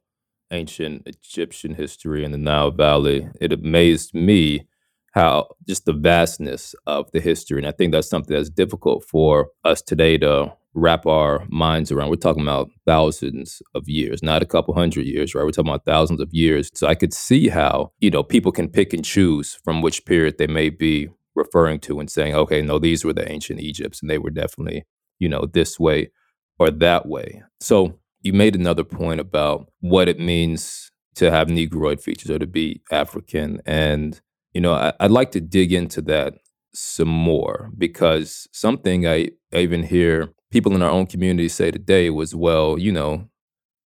ancient 0.50 1.07
Egyptian 1.07 1.74
history 1.74 2.24
in 2.24 2.33
the 2.33 2.38
Nile 2.38 2.70
Valley, 2.70 3.28
it 3.40 3.52
amazed 3.52 4.14
me 4.14 4.66
how 5.12 5.48
just 5.68 5.85
the 5.85 5.92
vastness 5.92 6.75
of 6.87 7.11
the 7.12 7.20
history. 7.20 7.59
And 7.59 7.66
I 7.66 7.72
think 7.72 7.92
that's 7.92 8.09
something 8.09 8.35
that's 8.35 8.51
difficult 8.51 9.05
for 9.05 9.51
us 9.64 9.81
today 9.81 10.18
to 10.18 10.53
wrap 10.75 11.07
our 11.07 11.44
minds 11.51 11.92
around. 11.92 12.09
We're 12.09 12.16
talking 12.16 12.42
about 12.42 12.70
thousands 12.87 13.61
of 13.75 13.88
years, 13.88 14.22
not 14.22 14.42
a 14.42 14.46
couple 14.46 14.75
hundred 14.75 15.05
years, 15.05 15.35
right? 15.35 15.44
We're 15.44 15.51
talking 15.51 15.70
about 15.70 15.85
thousands 15.85 16.20
of 16.20 16.33
years. 16.33 16.70
So 16.75 16.87
I 16.87 16.94
could 16.94 17.12
see 17.12 17.48
how, 17.48 17.92
you 18.01 18.11
know, 18.11 18.22
people 18.22 18.53
can 18.53 18.68
pick 18.68 18.94
and 18.94 19.05
choose 19.05 19.59
from 19.64 19.83
which 19.83 20.07
period 20.07 20.38
they 20.38 20.46
may 20.46 20.70
be 20.70 21.09
referring 21.35 21.79
to 21.81 22.01
and 22.01 22.11
saying, 22.11 22.35
okay, 22.35 22.62
no, 22.62 22.79
these 22.79 23.05
were 23.05 23.12
the 23.12 23.31
ancient 23.31 23.61
Egypts 23.61 24.01
and 24.01 24.11
they 24.11 24.18
were 24.18 24.31
definitely, 24.31 24.85
you 25.18 25.29
know, 25.29 25.44
this 25.44 25.79
way 25.79 26.11
or 26.59 26.70
that 26.70 27.07
way. 27.07 27.42
So 27.61 27.98
you 28.22 28.33
made 28.33 28.57
another 28.57 28.85
point 28.85 29.20
about 29.20 29.70
what 29.81 30.09
it 30.09 30.18
means 30.18 30.90
to 31.16 31.31
have 31.31 31.48
Negroid 31.48 32.01
features 32.01 32.31
or 32.31 32.38
to 32.38 32.46
be 32.46 32.81
African. 32.90 33.61
And, 33.66 34.18
you 34.54 34.60
know, 34.60 34.72
I, 34.72 34.92
would 35.00 35.10
like 35.10 35.32
to 35.32 35.40
dig 35.40 35.72
into 35.72 36.02
that 36.02 36.34
some 36.74 37.08
more 37.08 37.70
because 37.76 38.48
something 38.52 39.06
I, 39.06 39.30
I 39.52 39.58
even 39.58 39.82
hear 39.82 40.32
people 40.50 40.74
in 40.74 40.82
our 40.82 40.90
own 40.90 41.06
community 41.06 41.48
say 41.48 41.70
today 41.70 42.10
was, 42.10 42.34
well, 42.34 42.78
you 42.78 42.92
know, 42.92 43.28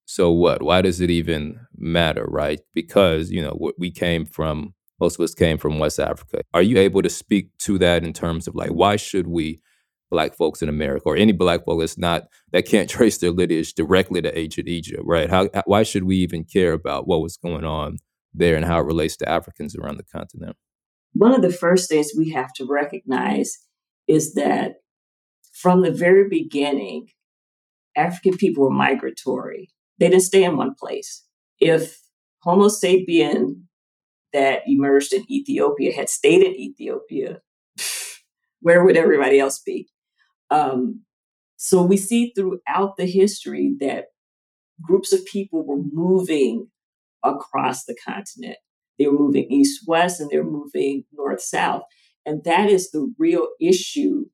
so 0.05 0.31
what? 0.31 0.61
Why 0.61 0.81
does 0.81 1.01
it 1.01 1.09
even 1.09 1.59
matter, 1.75 2.25
right? 2.27 2.59
Because, 2.73 3.31
you 3.31 3.41
know, 3.41 3.71
we 3.77 3.91
came 3.91 4.25
from, 4.25 4.73
most 4.99 5.19
of 5.19 5.23
us 5.23 5.33
came 5.33 5.57
from 5.57 5.79
West 5.79 5.99
Africa. 5.99 6.41
Are 6.53 6.61
you 6.61 6.77
able 6.77 7.01
to 7.01 7.09
speak 7.09 7.49
to 7.59 7.77
that 7.79 8.03
in 8.03 8.13
terms 8.13 8.47
of 8.47 8.55
like, 8.55 8.69
why 8.69 8.95
should 8.95 9.27
we, 9.27 9.61
black 10.11 10.35
folks 10.35 10.61
in 10.61 10.69
America, 10.69 11.03
or 11.05 11.17
any 11.17 11.31
black 11.31 11.65
folk 11.65 11.79
that's 11.79 11.97
not, 11.97 12.27
that 12.51 12.67
can't 12.67 12.89
trace 12.95 13.17
their 13.17 13.31
lineage 13.31 13.73
directly 13.73 14.21
to 14.21 14.37
ancient 14.37 14.67
Egypt, 14.67 15.03
right? 15.05 15.29
How, 15.29 15.49
why 15.65 15.83
should 15.83 16.03
we 16.03 16.17
even 16.17 16.43
care 16.43 16.73
about 16.73 17.07
what 17.07 17.21
was 17.21 17.37
going 17.37 17.65
on 17.65 17.97
there 18.37 18.55
and 18.55 18.65
how 18.65 18.79
it 18.79 18.85
relates 18.85 19.15
to 19.17 19.29
Africans 19.29 19.75
around 19.75 19.97
the 19.97 20.03
continent? 20.03 20.55
One 21.13 21.33
of 21.33 21.41
the 21.41 21.51
first 21.51 21.89
things 21.89 22.11
we 22.17 22.31
have 22.31 22.51
to 22.53 22.65
recognize 22.65 23.57
is 24.07 24.33
that 24.33 24.75
from 25.53 25.81
the 25.81 25.91
very 25.91 26.27
beginning, 26.27 27.07
African 27.95 28.37
people 28.37 28.63
were 28.63 28.71
migratory. 28.71 29.69
They 29.99 30.09
didn't 30.09 30.23
stay 30.23 30.43
in 30.43 30.57
one 30.57 30.75
place. 30.75 31.23
If 31.59 31.99
Homo 32.41 32.67
sapien 32.67 33.61
that 34.33 34.63
emerged 34.67 35.13
in 35.13 35.31
Ethiopia 35.31 35.93
had 35.93 36.09
stayed 36.09 36.43
in 36.43 36.53
Ethiopia, 36.53 37.39
where 38.59 38.83
would 38.83 38.97
everybody 38.97 39.39
else 39.39 39.59
be? 39.65 39.87
Um, 40.51 41.05
so 41.55 41.81
we 41.81 41.97
see 41.97 42.33
throughout 42.35 42.97
the 42.97 43.05
history 43.05 43.75
that 43.79 44.07
groups 44.81 45.13
of 45.13 45.25
people 45.25 45.65
were 45.65 45.81
moving 45.91 46.67
across 47.25 47.85
the 47.85 47.95
continent. 48.05 48.57
They 48.97 49.07
were 49.07 49.19
moving 49.19 49.51
east 49.51 49.81
west 49.87 50.19
and 50.19 50.29
they're 50.29 50.43
moving 50.43 51.03
north 51.13 51.41
south. 51.41 51.83
And 52.25 52.43
that 52.43 52.69
is 52.69 52.91
the 52.91 53.13
real 53.17 53.47
issue 53.59 54.25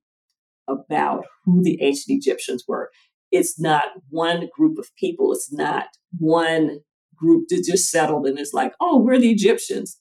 about 0.68 1.26
who 1.46 1.64
the 1.64 1.82
ancient 1.82 2.18
Egyptians 2.18 2.64
were. 2.68 2.90
It's 3.32 3.60
not 3.60 3.86
one 4.10 4.50
group 4.56 4.78
of 4.78 4.90
people, 4.98 5.32
it's 5.32 5.52
not 5.52 5.86
one 6.18 6.80
group 7.16 7.48
that 7.50 7.64
just 7.66 7.90
settled 7.90 8.26
and 8.28 8.40
is 8.40 8.54
like, 8.54 8.74
oh, 8.80 8.98
we're 8.98 9.20
the 9.20 9.32
Egyptians. 9.32 10.00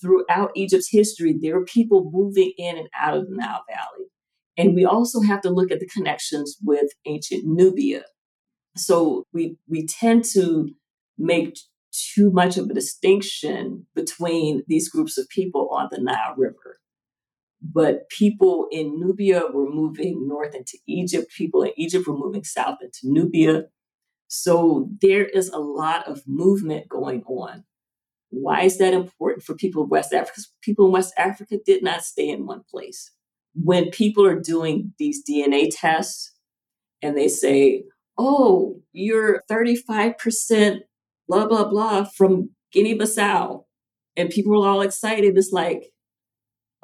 Throughout 0.00 0.50
Egypt's 0.54 0.90
history, 0.90 1.34
there 1.40 1.56
are 1.56 1.64
people 1.64 2.10
moving 2.12 2.52
in 2.58 2.76
and 2.76 2.88
out 2.98 3.16
of 3.16 3.28
the 3.28 3.34
Nile 3.34 3.64
Valley. 3.68 4.06
And 4.56 4.74
we 4.74 4.84
also 4.84 5.20
have 5.22 5.40
to 5.42 5.50
look 5.50 5.70
at 5.70 5.80
the 5.80 5.86
connections 5.86 6.56
with 6.62 6.90
ancient 7.06 7.44
Nubia. 7.44 8.02
So 8.76 9.24
we 9.32 9.56
we 9.68 9.86
tend 9.86 10.24
to 10.32 10.70
make 11.16 11.58
too 11.94 12.30
much 12.30 12.56
of 12.56 12.68
a 12.68 12.74
distinction 12.74 13.86
between 13.94 14.62
these 14.66 14.88
groups 14.88 15.16
of 15.16 15.28
people 15.28 15.68
on 15.70 15.88
the 15.90 16.00
Nile 16.00 16.34
River. 16.36 16.78
But 17.62 18.08
people 18.10 18.66
in 18.70 18.98
Nubia 19.00 19.44
were 19.52 19.70
moving 19.70 20.28
north 20.28 20.54
into 20.54 20.76
Egypt. 20.86 21.32
People 21.36 21.62
in 21.62 21.72
Egypt 21.76 22.06
were 22.06 22.16
moving 22.16 22.44
south 22.44 22.78
into 22.82 23.00
Nubia. 23.04 23.64
So 24.28 24.90
there 25.00 25.24
is 25.24 25.48
a 25.48 25.58
lot 25.58 26.06
of 26.08 26.22
movement 26.26 26.88
going 26.88 27.22
on. 27.22 27.64
Why 28.30 28.62
is 28.62 28.78
that 28.78 28.92
important 28.92 29.44
for 29.44 29.54
people 29.54 29.84
in 29.84 29.88
West 29.88 30.12
Africa? 30.12 30.32
Because 30.32 30.52
people 30.62 30.86
in 30.86 30.92
West 30.92 31.14
Africa 31.16 31.56
did 31.64 31.82
not 31.82 32.02
stay 32.02 32.28
in 32.28 32.46
one 32.46 32.62
place. 32.68 33.12
When 33.54 33.90
people 33.90 34.26
are 34.26 34.40
doing 34.40 34.92
these 34.98 35.22
DNA 35.24 35.70
tests 35.70 36.34
and 37.00 37.16
they 37.16 37.28
say, 37.28 37.84
oh, 38.18 38.80
you're 38.92 39.42
35% 39.50 40.80
blah, 41.28 41.46
blah, 41.46 41.64
blah 41.64 42.04
from 42.04 42.50
Guinea 42.72 42.98
Bissau, 42.98 43.64
and 44.16 44.30
people 44.30 44.52
were 44.52 44.68
all 44.68 44.80
excited, 44.80 45.36
it's 45.36 45.52
like, 45.52 45.90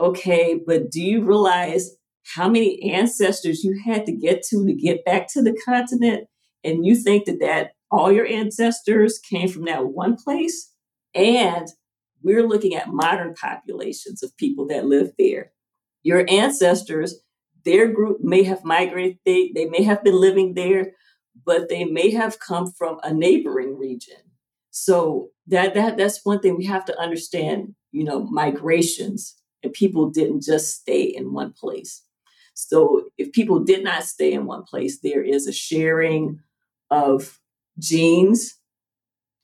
Okay, 0.01 0.59
but 0.67 0.91
do 0.91 1.03
you 1.03 1.23
realize 1.23 1.91
how 2.35 2.49
many 2.49 2.91
ancestors 2.91 3.63
you 3.63 3.79
had 3.85 4.07
to 4.07 4.13
get 4.13 4.43
to 4.45 4.65
to 4.65 4.73
get 4.73 5.05
back 5.05 5.29
to 5.33 5.43
the 5.43 5.55
continent? 5.65 6.27
And 6.65 6.87
you 6.87 6.95
think 6.95 7.27
that 7.27 7.41
that 7.41 7.73
all 7.91 8.11
your 8.11 8.27
ancestors 8.27 9.19
came 9.19 9.49
from 9.49 9.67
that 9.67 9.89
one 9.89 10.17
place? 10.17 10.73
And 11.15 11.69
we're 12.23 12.47
looking 12.47 12.75
at 12.75 12.89
modern 12.89 13.35
populations 13.35 14.23
of 14.23 14.37
people 14.39 14.67
that 14.69 14.87
live 14.87 15.13
there. 15.19 15.53
Your 16.03 16.25
ancestors, 16.31 17.21
their 17.65 17.89
group 17.89 18.19
may 18.23 18.43
have 18.45 18.65
migrated, 18.65 19.19
they, 19.27 19.53
they 19.55 19.67
may 19.67 19.83
have 19.83 20.03
been 20.03 20.19
living 20.19 20.55
there, 20.55 20.93
but 21.45 21.69
they 21.69 21.85
may 21.85 22.11
have 22.11 22.39
come 22.39 22.71
from 22.73 23.01
a 23.03 23.13
neighboring 23.13 23.79
region. 23.79 24.17
So 24.71 25.31
that 25.49 25.75
that 25.75 25.97
that's 25.97 26.25
one 26.25 26.41
thing 26.41 26.57
we 26.57 26.67
have 26.67 26.85
to 26.87 27.01
understand, 27.01 27.75
you 27.93 28.05
know, 28.05 28.25
migrations 28.25 29.37
and 29.63 29.73
people 29.73 30.11
didn't 30.11 30.43
just 30.43 30.81
stay 30.81 31.03
in 31.03 31.33
one 31.33 31.53
place. 31.53 32.03
So 32.55 33.05
if 33.19 33.33
people 33.33 33.61
did 33.61 33.83
not 33.85 34.05
stay 34.05 34.33
in 34.33 34.47
one 34.47 34.65
place, 34.65 35.01
there 35.01 35.23
is 35.23 35.47
a 35.47 35.53
sharing 35.53 36.41
of 36.91 37.39
genes. 37.79 38.57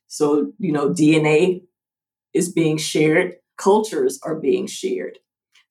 So, 0.08 0.52
you 0.58 0.72
know, 0.72 0.90
DNA 0.90 1.62
is 2.34 2.52
being 2.52 2.76
shared, 2.76 3.36
cultures 3.56 4.20
are 4.22 4.36
being 4.36 4.66
shared. 4.66 5.18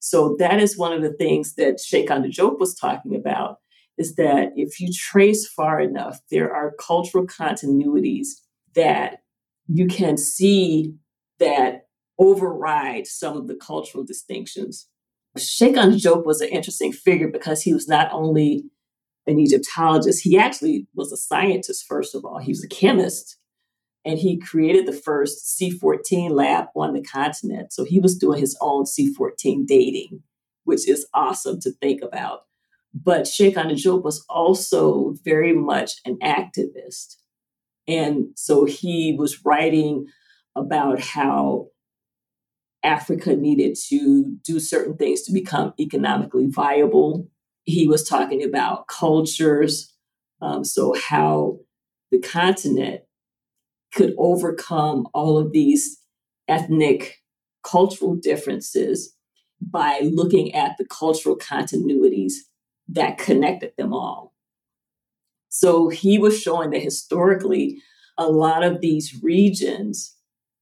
So 0.00 0.36
that 0.38 0.60
is 0.60 0.76
one 0.76 0.92
of 0.92 1.02
the 1.02 1.12
things 1.12 1.54
that 1.54 1.78
Anta 1.78 2.32
Diop 2.32 2.58
was 2.58 2.74
talking 2.74 3.14
about 3.14 3.58
is 3.98 4.16
that 4.16 4.52
if 4.56 4.78
you 4.80 4.92
trace 4.92 5.48
far 5.48 5.80
enough, 5.80 6.20
there 6.30 6.52
are 6.52 6.74
cultural 6.78 7.26
continuities 7.26 8.28
that 8.74 9.20
you 9.68 9.86
can 9.86 10.16
see 10.16 10.94
that 11.38 11.86
override 12.18 13.06
some 13.06 13.36
of 13.36 13.46
the 13.46 13.54
cultural 13.54 14.04
distinctions. 14.04 14.88
Anta 15.36 16.00
Diop 16.00 16.24
was 16.24 16.40
an 16.40 16.48
interesting 16.48 16.92
figure 16.92 17.28
because 17.28 17.62
he 17.62 17.74
was 17.74 17.88
not 17.88 18.10
only 18.12 18.64
an 19.26 19.38
Egyptologist, 19.38 20.22
he 20.22 20.38
actually 20.38 20.86
was 20.94 21.12
a 21.12 21.16
scientist, 21.16 21.84
first 21.86 22.14
of 22.14 22.24
all. 22.24 22.38
He 22.38 22.52
was 22.52 22.64
a 22.64 22.68
chemist, 22.68 23.36
and 24.04 24.18
he 24.18 24.38
created 24.38 24.86
the 24.86 24.92
first 24.92 25.58
C14 25.60 26.30
lab 26.30 26.66
on 26.76 26.94
the 26.94 27.02
continent. 27.02 27.72
So 27.72 27.84
he 27.84 28.00
was 28.00 28.16
doing 28.16 28.40
his 28.40 28.56
own 28.60 28.84
C14 28.84 29.66
dating, 29.66 30.22
which 30.64 30.88
is 30.88 31.06
awesome 31.12 31.60
to 31.60 31.72
think 31.72 32.02
about. 32.02 32.42
But 32.94 33.24
Anta 33.24 33.72
Diop 33.72 34.02
was 34.02 34.24
also 34.30 35.14
very 35.22 35.52
much 35.52 36.00
an 36.06 36.18
activist. 36.22 37.16
And 37.88 38.28
so 38.36 38.64
he 38.64 39.14
was 39.18 39.44
writing 39.44 40.06
about 40.56 41.00
how 41.00 41.68
Africa 42.82 43.34
needed 43.34 43.76
to 43.88 44.36
do 44.44 44.60
certain 44.60 44.96
things 44.96 45.22
to 45.22 45.32
become 45.32 45.74
economically 45.78 46.46
viable. 46.46 47.28
He 47.64 47.88
was 47.88 48.08
talking 48.08 48.44
about 48.44 48.86
cultures, 48.88 49.92
um, 50.40 50.64
so 50.64 50.94
how 50.94 51.58
the 52.10 52.20
continent 52.20 53.02
could 53.92 54.14
overcome 54.18 55.08
all 55.14 55.38
of 55.38 55.52
these 55.52 56.00
ethnic 56.48 57.22
cultural 57.64 58.14
differences 58.14 59.14
by 59.60 60.00
looking 60.12 60.54
at 60.54 60.76
the 60.78 60.84
cultural 60.84 61.36
continuities 61.36 62.34
that 62.88 63.18
connected 63.18 63.72
them 63.76 63.92
all. 63.92 64.35
So 65.58 65.88
he 65.88 66.18
was 66.18 66.38
showing 66.38 66.68
that 66.70 66.82
historically, 66.82 67.80
a 68.18 68.28
lot 68.28 68.62
of 68.62 68.82
these 68.82 69.18
regions 69.22 70.14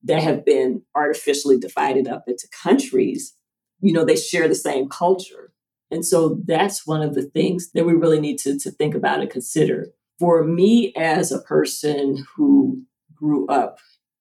that 0.05 0.23
have 0.23 0.45
been 0.45 0.83
artificially 0.95 1.59
divided 1.59 2.07
up 2.07 2.25
into 2.29 2.47
countries, 2.63 3.35
you 3.81 3.93
know, 3.93 4.05
they 4.05 4.15
share 4.15 4.47
the 4.47 4.55
same 4.55 4.89
culture. 4.89 5.53
And 5.91 6.07
so 6.07 6.41
that's 6.47 6.87
one 6.87 7.03
of 7.03 7.17
the 7.17 7.25
things 7.25 7.73
that 7.73 7.85
we 7.85 7.93
really 7.93 8.21
need 8.21 8.39
to, 8.39 8.57
to 8.57 8.71
think 8.71 8.95
about 8.95 9.21
and 9.21 9.29
consider. 9.29 9.89
For 10.21 10.45
me, 10.45 10.93
as 10.95 11.33
a 11.33 11.43
person 11.43 12.25
who 12.37 12.81
grew 13.13 13.49
up 13.49 13.79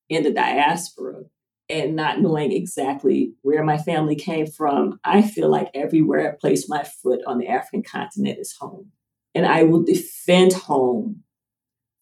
in 0.10 0.24
the 0.24 0.34
diaspora 0.34 1.26
and 1.70 1.96
not 1.96 2.20
knowing 2.20 2.52
exactly 2.52 3.34
where 3.44 3.64
my 3.64 3.78
family 3.78 4.16
came 4.16 4.48
from, 4.48 5.00
I 5.04 5.22
feel 5.22 5.50
like 5.50 5.70
everywhere 5.76 6.32
I 6.32 6.36
place 6.36 6.68
my 6.68 6.84
foot 6.84 7.20
on 7.28 7.38
the 7.38 7.48
African 7.48 7.84
continent 7.84 8.40
is 8.40 8.56
home. 8.60 8.92
And 9.36 9.46
I 9.46 9.64
will 9.64 9.84
defend 9.84 10.54
home 10.54 11.24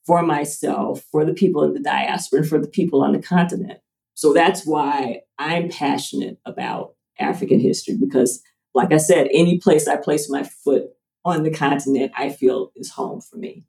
for 0.05 0.23
myself, 0.23 1.03
for 1.11 1.23
the 1.25 1.33
people 1.33 1.63
in 1.63 1.73
the 1.73 1.79
diaspora, 1.79 2.39
and 2.39 2.49
for 2.49 2.59
the 2.59 2.67
people 2.67 3.01
on 3.03 3.13
the 3.13 3.21
continent. 3.21 3.79
So 4.13 4.33
that's 4.33 4.65
why 4.65 5.21
I'm 5.37 5.69
passionate 5.69 6.37
about 6.45 6.95
African 7.19 7.59
history 7.59 7.97
because, 7.99 8.41
like 8.73 8.91
I 8.91 8.97
said, 8.97 9.27
any 9.31 9.59
place 9.59 9.87
I 9.87 9.95
place 9.97 10.29
my 10.29 10.43
foot 10.43 10.89
on 11.23 11.43
the 11.43 11.51
continent, 11.51 12.11
I 12.15 12.29
feel 12.29 12.71
is 12.75 12.91
home 12.91 13.21
for 13.21 13.37
me. 13.37 13.63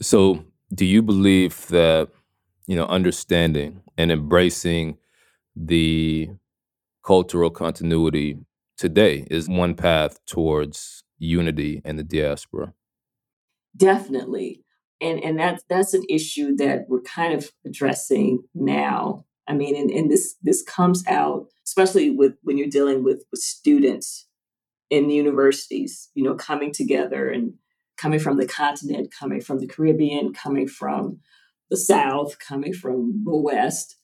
So, 0.00 0.44
do 0.72 0.84
you 0.84 1.02
believe 1.02 1.66
that, 1.68 2.08
you 2.66 2.76
know, 2.76 2.86
understanding 2.86 3.82
and 3.96 4.12
embracing 4.12 4.98
the 5.56 6.30
cultural 7.04 7.50
continuity 7.50 8.38
today 8.76 9.26
is 9.30 9.48
one 9.48 9.74
path 9.74 10.24
towards 10.24 11.02
unity 11.18 11.82
in 11.84 11.96
the 11.96 12.04
diaspora? 12.04 12.74
Definitely. 13.78 14.64
And 15.00 15.22
and 15.22 15.38
that's 15.38 15.62
that's 15.70 15.94
an 15.94 16.04
issue 16.10 16.56
that 16.56 16.86
we're 16.88 17.02
kind 17.02 17.32
of 17.32 17.50
addressing 17.64 18.42
now. 18.54 19.24
I 19.46 19.54
mean, 19.54 19.76
and, 19.76 19.90
and 19.90 20.10
this 20.10 20.34
this 20.42 20.62
comes 20.62 21.06
out, 21.06 21.46
especially 21.64 22.10
with 22.10 22.34
when 22.42 22.58
you're 22.58 22.68
dealing 22.68 23.04
with, 23.04 23.24
with 23.30 23.40
students 23.40 24.26
in 24.90 25.10
universities, 25.10 26.10
you 26.14 26.24
know, 26.24 26.34
coming 26.34 26.72
together 26.72 27.30
and 27.30 27.54
coming 27.96 28.18
from 28.18 28.38
the 28.38 28.46
continent, 28.46 29.12
coming 29.18 29.40
from 29.40 29.58
the 29.60 29.66
Caribbean, 29.66 30.32
coming 30.32 30.66
from 30.66 31.20
the 31.70 31.76
South, 31.76 32.38
coming 32.38 32.72
from 32.72 33.22
the 33.24 33.36
West. 33.36 33.96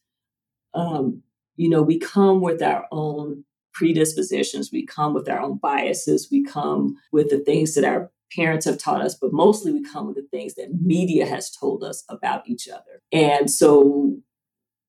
Um, 0.74 1.22
you 1.56 1.68
know, 1.68 1.82
we 1.82 1.98
come 1.98 2.40
with 2.40 2.62
our 2.62 2.86
own 2.92 3.44
predispositions, 3.72 4.70
we 4.72 4.86
come 4.86 5.14
with 5.14 5.28
our 5.28 5.40
own 5.40 5.58
biases, 5.58 6.28
we 6.30 6.44
come 6.44 6.96
with 7.12 7.30
the 7.30 7.38
things 7.38 7.74
that 7.74 7.84
our 7.84 8.10
parents 8.32 8.66
have 8.66 8.78
taught 8.78 9.00
us, 9.00 9.14
but 9.14 9.32
mostly 9.32 9.72
we 9.72 9.82
come 9.84 10.06
with 10.06 10.16
the 10.16 10.26
things 10.30 10.54
that 10.54 10.80
media 10.80 11.26
has 11.26 11.50
told 11.50 11.84
us 11.84 12.04
about 12.08 12.48
each 12.48 12.68
other. 12.68 13.02
And 13.12 13.50
so 13.50 14.16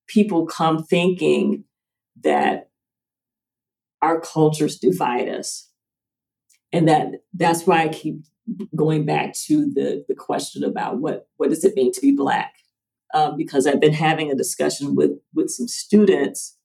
people 0.06 0.46
come 0.46 0.82
thinking 0.82 1.64
that 2.22 2.70
our 4.02 4.20
cultures 4.20 4.78
divide 4.78 5.28
us. 5.28 5.70
And 6.72 6.88
that 6.88 7.22
that's 7.34 7.66
why 7.66 7.82
I 7.82 7.88
keep 7.88 8.24
going 8.74 9.04
back 9.04 9.34
to 9.46 9.70
the, 9.72 10.04
the 10.08 10.14
question 10.14 10.62
about 10.62 10.98
what, 10.98 11.28
what 11.36 11.50
does 11.50 11.64
it 11.64 11.74
mean 11.74 11.92
to 11.92 12.00
be 12.00 12.12
Black? 12.12 12.54
Um, 13.14 13.36
because 13.36 13.66
I've 13.66 13.80
been 13.80 13.92
having 13.92 14.30
a 14.30 14.36
discussion 14.36 14.94
with, 14.94 15.12
with 15.34 15.50
some 15.50 15.68
students 15.68 16.56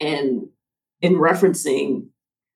and 0.00 0.48
in 1.00 1.14
referencing 1.14 2.08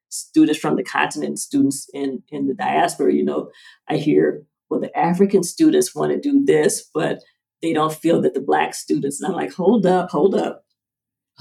students 0.08 0.58
from 0.58 0.76
the 0.76 0.82
continent, 0.82 1.38
students 1.38 1.88
in, 1.92 2.22
in 2.30 2.46
the 2.46 2.54
diaspora, 2.54 3.12
you 3.12 3.24
know, 3.24 3.50
I 3.88 3.96
hear, 3.96 4.42
well, 4.70 4.80
the 4.80 4.96
African 4.96 5.42
students 5.42 5.94
want 5.94 6.12
to 6.12 6.20
do 6.20 6.44
this, 6.44 6.88
but 6.94 7.20
they 7.62 7.72
don't 7.72 7.94
feel 7.94 8.20
that 8.22 8.34
the 8.34 8.40
black 8.40 8.74
students, 8.74 9.20
and 9.20 9.30
I'm 9.30 9.36
like, 9.36 9.52
hold 9.52 9.86
up, 9.86 10.10
hold 10.10 10.34
up. 10.34 10.64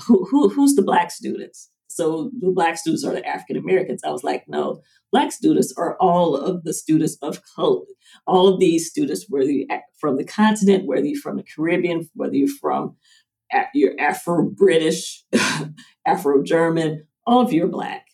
Who, 0.05 0.25
who, 0.29 0.49
who's 0.49 0.75
the 0.75 0.83
black 0.83 1.11
students? 1.11 1.69
So 1.87 2.31
the 2.39 2.51
black 2.51 2.77
students 2.77 3.03
are 3.03 3.13
the 3.13 3.25
African 3.25 3.57
Americans. 3.57 4.03
I 4.03 4.11
was 4.11 4.23
like, 4.23 4.43
no, 4.47 4.81
black 5.11 5.31
students 5.31 5.73
are 5.77 5.97
all 5.99 6.35
of 6.35 6.63
the 6.63 6.73
students 6.73 7.17
of 7.21 7.41
color. 7.55 7.81
All 8.27 8.47
of 8.47 8.59
these 8.59 8.87
students, 8.89 9.25
whether 9.29 9.49
you're 9.49 9.65
eh, 9.71 9.79
from 9.99 10.17
the 10.17 10.23
continent, 10.23 10.85
whether 10.85 11.05
you're 11.05 11.19
from 11.19 11.37
the 11.37 11.43
Caribbean, 11.43 12.07
whether 12.13 12.35
you're 12.35 12.55
from 12.61 12.95
you're 13.73 13.99
Afro-British, 13.99 15.23
Afro-German, 16.05 17.05
all 17.25 17.41
of 17.41 17.53
you 17.53 17.65
are 17.65 17.69
black. 17.69 18.06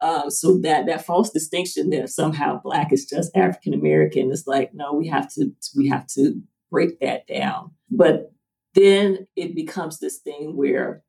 Um, 0.00 0.30
so 0.30 0.58
that 0.58 0.86
that 0.86 1.06
false 1.06 1.30
distinction 1.30 1.90
that 1.90 2.10
somehow 2.10 2.60
black 2.62 2.92
is 2.92 3.06
just 3.06 3.34
African 3.36 3.72
American 3.72 4.30
is 4.30 4.46
like, 4.46 4.74
no, 4.74 4.92
we 4.92 5.08
have 5.08 5.32
to 5.34 5.52
we 5.74 5.88
have 5.88 6.06
to 6.08 6.40
break 6.70 7.00
that 7.00 7.26
down. 7.26 7.72
But 7.90 8.32
then 8.74 9.26
it 9.36 9.54
becomes 9.54 9.98
this 9.98 10.18
thing 10.18 10.54
where 10.56 11.02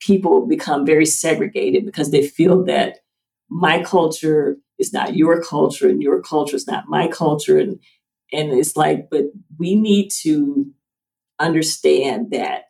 people 0.00 0.46
become 0.46 0.86
very 0.86 1.06
segregated 1.06 1.84
because 1.84 2.10
they 2.10 2.26
feel 2.26 2.64
that 2.64 2.98
my 3.48 3.82
culture 3.82 4.56
is 4.78 4.92
not 4.92 5.16
your 5.16 5.42
culture 5.42 5.88
and 5.88 6.02
your 6.02 6.20
culture 6.22 6.56
is 6.56 6.66
not 6.66 6.88
my 6.88 7.06
culture 7.06 7.58
and 7.58 7.78
and 8.32 8.52
it's 8.52 8.76
like 8.76 9.08
but 9.10 9.24
we 9.58 9.74
need 9.76 10.10
to 10.10 10.66
understand 11.38 12.30
that 12.30 12.64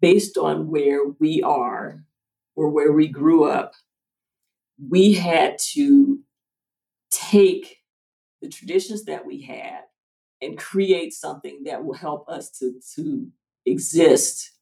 based 0.00 0.36
on 0.36 0.68
where 0.68 1.04
we 1.20 1.42
are 1.42 2.02
or 2.56 2.70
where 2.70 2.92
we 2.92 3.06
grew 3.06 3.44
up 3.44 3.72
we 4.78 5.14
had 5.14 5.58
to 5.72 6.20
take 7.10 7.78
the 8.42 8.48
traditions 8.48 9.04
that 9.04 9.24
we 9.24 9.42
had 9.42 9.80
and 10.42 10.58
create 10.58 11.12
something 11.12 11.62
that 11.64 11.84
will 11.84 11.94
help 11.94 12.28
us 12.28 12.50
to, 12.50 12.80
to 12.94 13.28
exist 13.64 14.52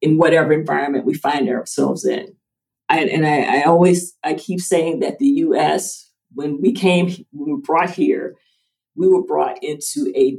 in 0.00 0.16
whatever 0.16 0.52
environment 0.52 1.04
we 1.04 1.14
find 1.14 1.48
ourselves 1.48 2.04
in. 2.04 2.36
I, 2.88 3.00
and 3.00 3.26
I, 3.26 3.60
I, 3.60 3.62
always 3.64 4.14
I 4.24 4.34
keep 4.34 4.60
saying 4.60 5.00
that 5.00 5.18
the 5.18 5.26
U.S. 5.26 6.10
when 6.34 6.60
we 6.60 6.72
came 6.72 7.08
when 7.32 7.46
we 7.46 7.52
were 7.52 7.60
brought 7.60 7.90
here, 7.90 8.36
we 8.96 9.08
were 9.08 9.24
brought 9.24 9.62
into 9.62 10.12
a 10.16 10.38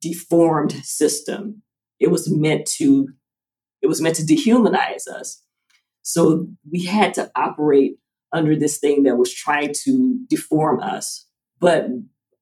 deformed 0.00 0.72
system. 0.84 1.62
It 2.00 2.10
was 2.10 2.28
meant 2.30 2.66
to 2.78 3.08
it 3.82 3.86
was 3.86 4.00
meant 4.00 4.16
to 4.16 4.24
dehumanize 4.24 5.06
us. 5.06 5.42
So 6.02 6.48
we 6.70 6.84
had 6.84 7.14
to 7.14 7.30
operate 7.36 7.98
under 8.32 8.56
this 8.56 8.78
thing 8.78 9.04
that 9.04 9.16
was 9.16 9.32
trying 9.32 9.72
to 9.84 10.18
deform 10.28 10.80
us. 10.80 11.26
But 11.60 11.86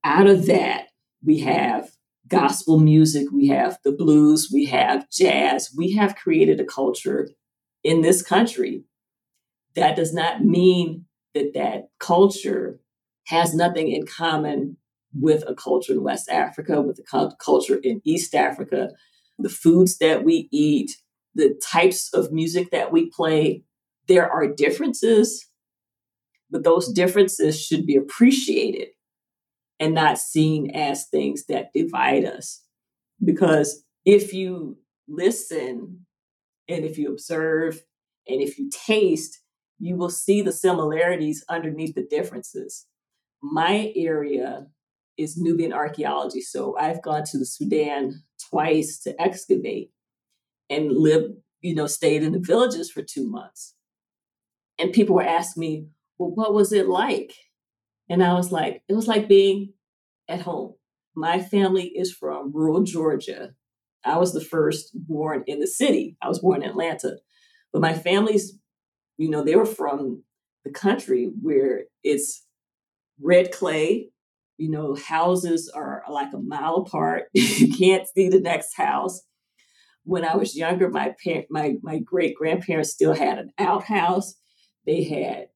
out 0.02 0.26
of 0.26 0.46
that, 0.46 0.88
we 1.24 1.40
have 1.40 1.90
gospel 2.28 2.78
music, 2.78 3.28
we 3.32 3.48
have 3.48 3.78
the 3.84 3.92
blues, 3.92 4.50
we 4.52 4.64
have 4.66 5.08
jazz. 5.10 5.72
We 5.76 5.92
have 5.92 6.16
created 6.16 6.60
a 6.60 6.64
culture 6.64 7.28
in 7.82 8.00
this 8.00 8.22
country. 8.22 8.84
That 9.74 9.96
does 9.96 10.14
not 10.14 10.42
mean 10.42 11.04
that 11.34 11.52
that 11.54 11.88
culture 11.98 12.80
has 13.26 13.54
nothing 13.54 13.90
in 13.90 14.06
common 14.06 14.76
with 15.12 15.44
a 15.46 15.54
culture 15.54 15.92
in 15.92 16.02
West 16.02 16.28
Africa, 16.28 16.80
with 16.80 16.98
a 16.98 17.36
culture 17.38 17.76
in 17.82 18.00
East 18.04 18.34
Africa. 18.34 18.90
The 19.38 19.48
foods 19.48 19.98
that 19.98 20.24
we 20.24 20.48
eat, 20.52 20.92
the 21.34 21.58
types 21.70 22.12
of 22.12 22.32
music 22.32 22.70
that 22.70 22.92
we 22.92 23.10
play, 23.10 23.64
there 24.06 24.30
are 24.30 24.46
differences, 24.46 25.48
but 26.54 26.62
those 26.62 26.92
differences 26.92 27.60
should 27.60 27.84
be 27.84 27.96
appreciated 27.96 28.90
and 29.80 29.92
not 29.92 30.20
seen 30.20 30.70
as 30.70 31.08
things 31.08 31.46
that 31.46 31.72
divide 31.74 32.24
us. 32.24 32.62
Because 33.24 33.82
if 34.04 34.32
you 34.32 34.78
listen 35.08 36.06
and 36.68 36.84
if 36.84 36.96
you 36.96 37.10
observe 37.10 37.82
and 38.28 38.40
if 38.40 38.56
you 38.56 38.70
taste, 38.70 39.40
you 39.80 39.96
will 39.96 40.10
see 40.10 40.42
the 40.42 40.52
similarities 40.52 41.44
underneath 41.48 41.96
the 41.96 42.06
differences. 42.08 42.86
My 43.42 43.92
area 43.96 44.68
is 45.18 45.36
Nubian 45.36 45.72
archaeology. 45.72 46.40
So 46.40 46.78
I've 46.78 47.02
gone 47.02 47.24
to 47.32 47.38
the 47.38 47.46
Sudan 47.46 48.22
twice 48.48 49.00
to 49.00 49.20
excavate 49.20 49.90
and 50.70 50.92
live, 50.92 51.32
you 51.62 51.74
know, 51.74 51.88
stayed 51.88 52.22
in 52.22 52.30
the 52.30 52.38
villages 52.38 52.92
for 52.92 53.02
two 53.02 53.28
months. 53.28 53.74
And 54.78 54.92
people 54.92 55.16
were 55.16 55.24
asking 55.24 55.60
me, 55.60 55.86
well, 56.18 56.30
what 56.30 56.54
was 56.54 56.72
it 56.72 56.88
like? 56.88 57.32
And 58.08 58.22
I 58.22 58.34
was 58.34 58.52
like, 58.52 58.82
it 58.88 58.94
was 58.94 59.08
like 59.08 59.28
being 59.28 59.72
at 60.28 60.42
home. 60.42 60.74
My 61.16 61.40
family 61.40 61.86
is 61.86 62.12
from 62.12 62.52
rural 62.52 62.82
Georgia. 62.82 63.54
I 64.04 64.18
was 64.18 64.32
the 64.32 64.40
first 64.40 64.90
born 64.94 65.44
in 65.46 65.60
the 65.60 65.66
city. 65.66 66.16
I 66.20 66.28
was 66.28 66.40
born 66.40 66.62
in 66.62 66.68
Atlanta. 66.68 67.16
But 67.72 67.82
my 67.82 67.94
family's, 67.94 68.58
you 69.16 69.30
know, 69.30 69.42
they 69.42 69.56
were 69.56 69.66
from 69.66 70.22
the 70.64 70.70
country 70.70 71.30
where 71.40 71.84
it's 72.02 72.44
red 73.20 73.52
clay. 73.52 74.10
You 74.58 74.70
know, 74.70 74.94
houses 74.94 75.70
are 75.74 76.02
like 76.08 76.32
a 76.32 76.38
mile 76.38 76.76
apart. 76.76 77.24
you 77.32 77.74
can't 77.74 78.06
see 78.06 78.28
the 78.28 78.40
next 78.40 78.76
house. 78.76 79.22
When 80.04 80.24
I 80.24 80.36
was 80.36 80.56
younger, 80.56 80.90
my 80.90 81.14
parent, 81.24 81.46
my 81.50 81.76
my 81.82 81.98
great 81.98 82.36
grandparents 82.36 82.92
still 82.92 83.14
had 83.14 83.38
an 83.38 83.52
outhouse. 83.58 84.34
They 84.86 85.04
had 85.04 85.46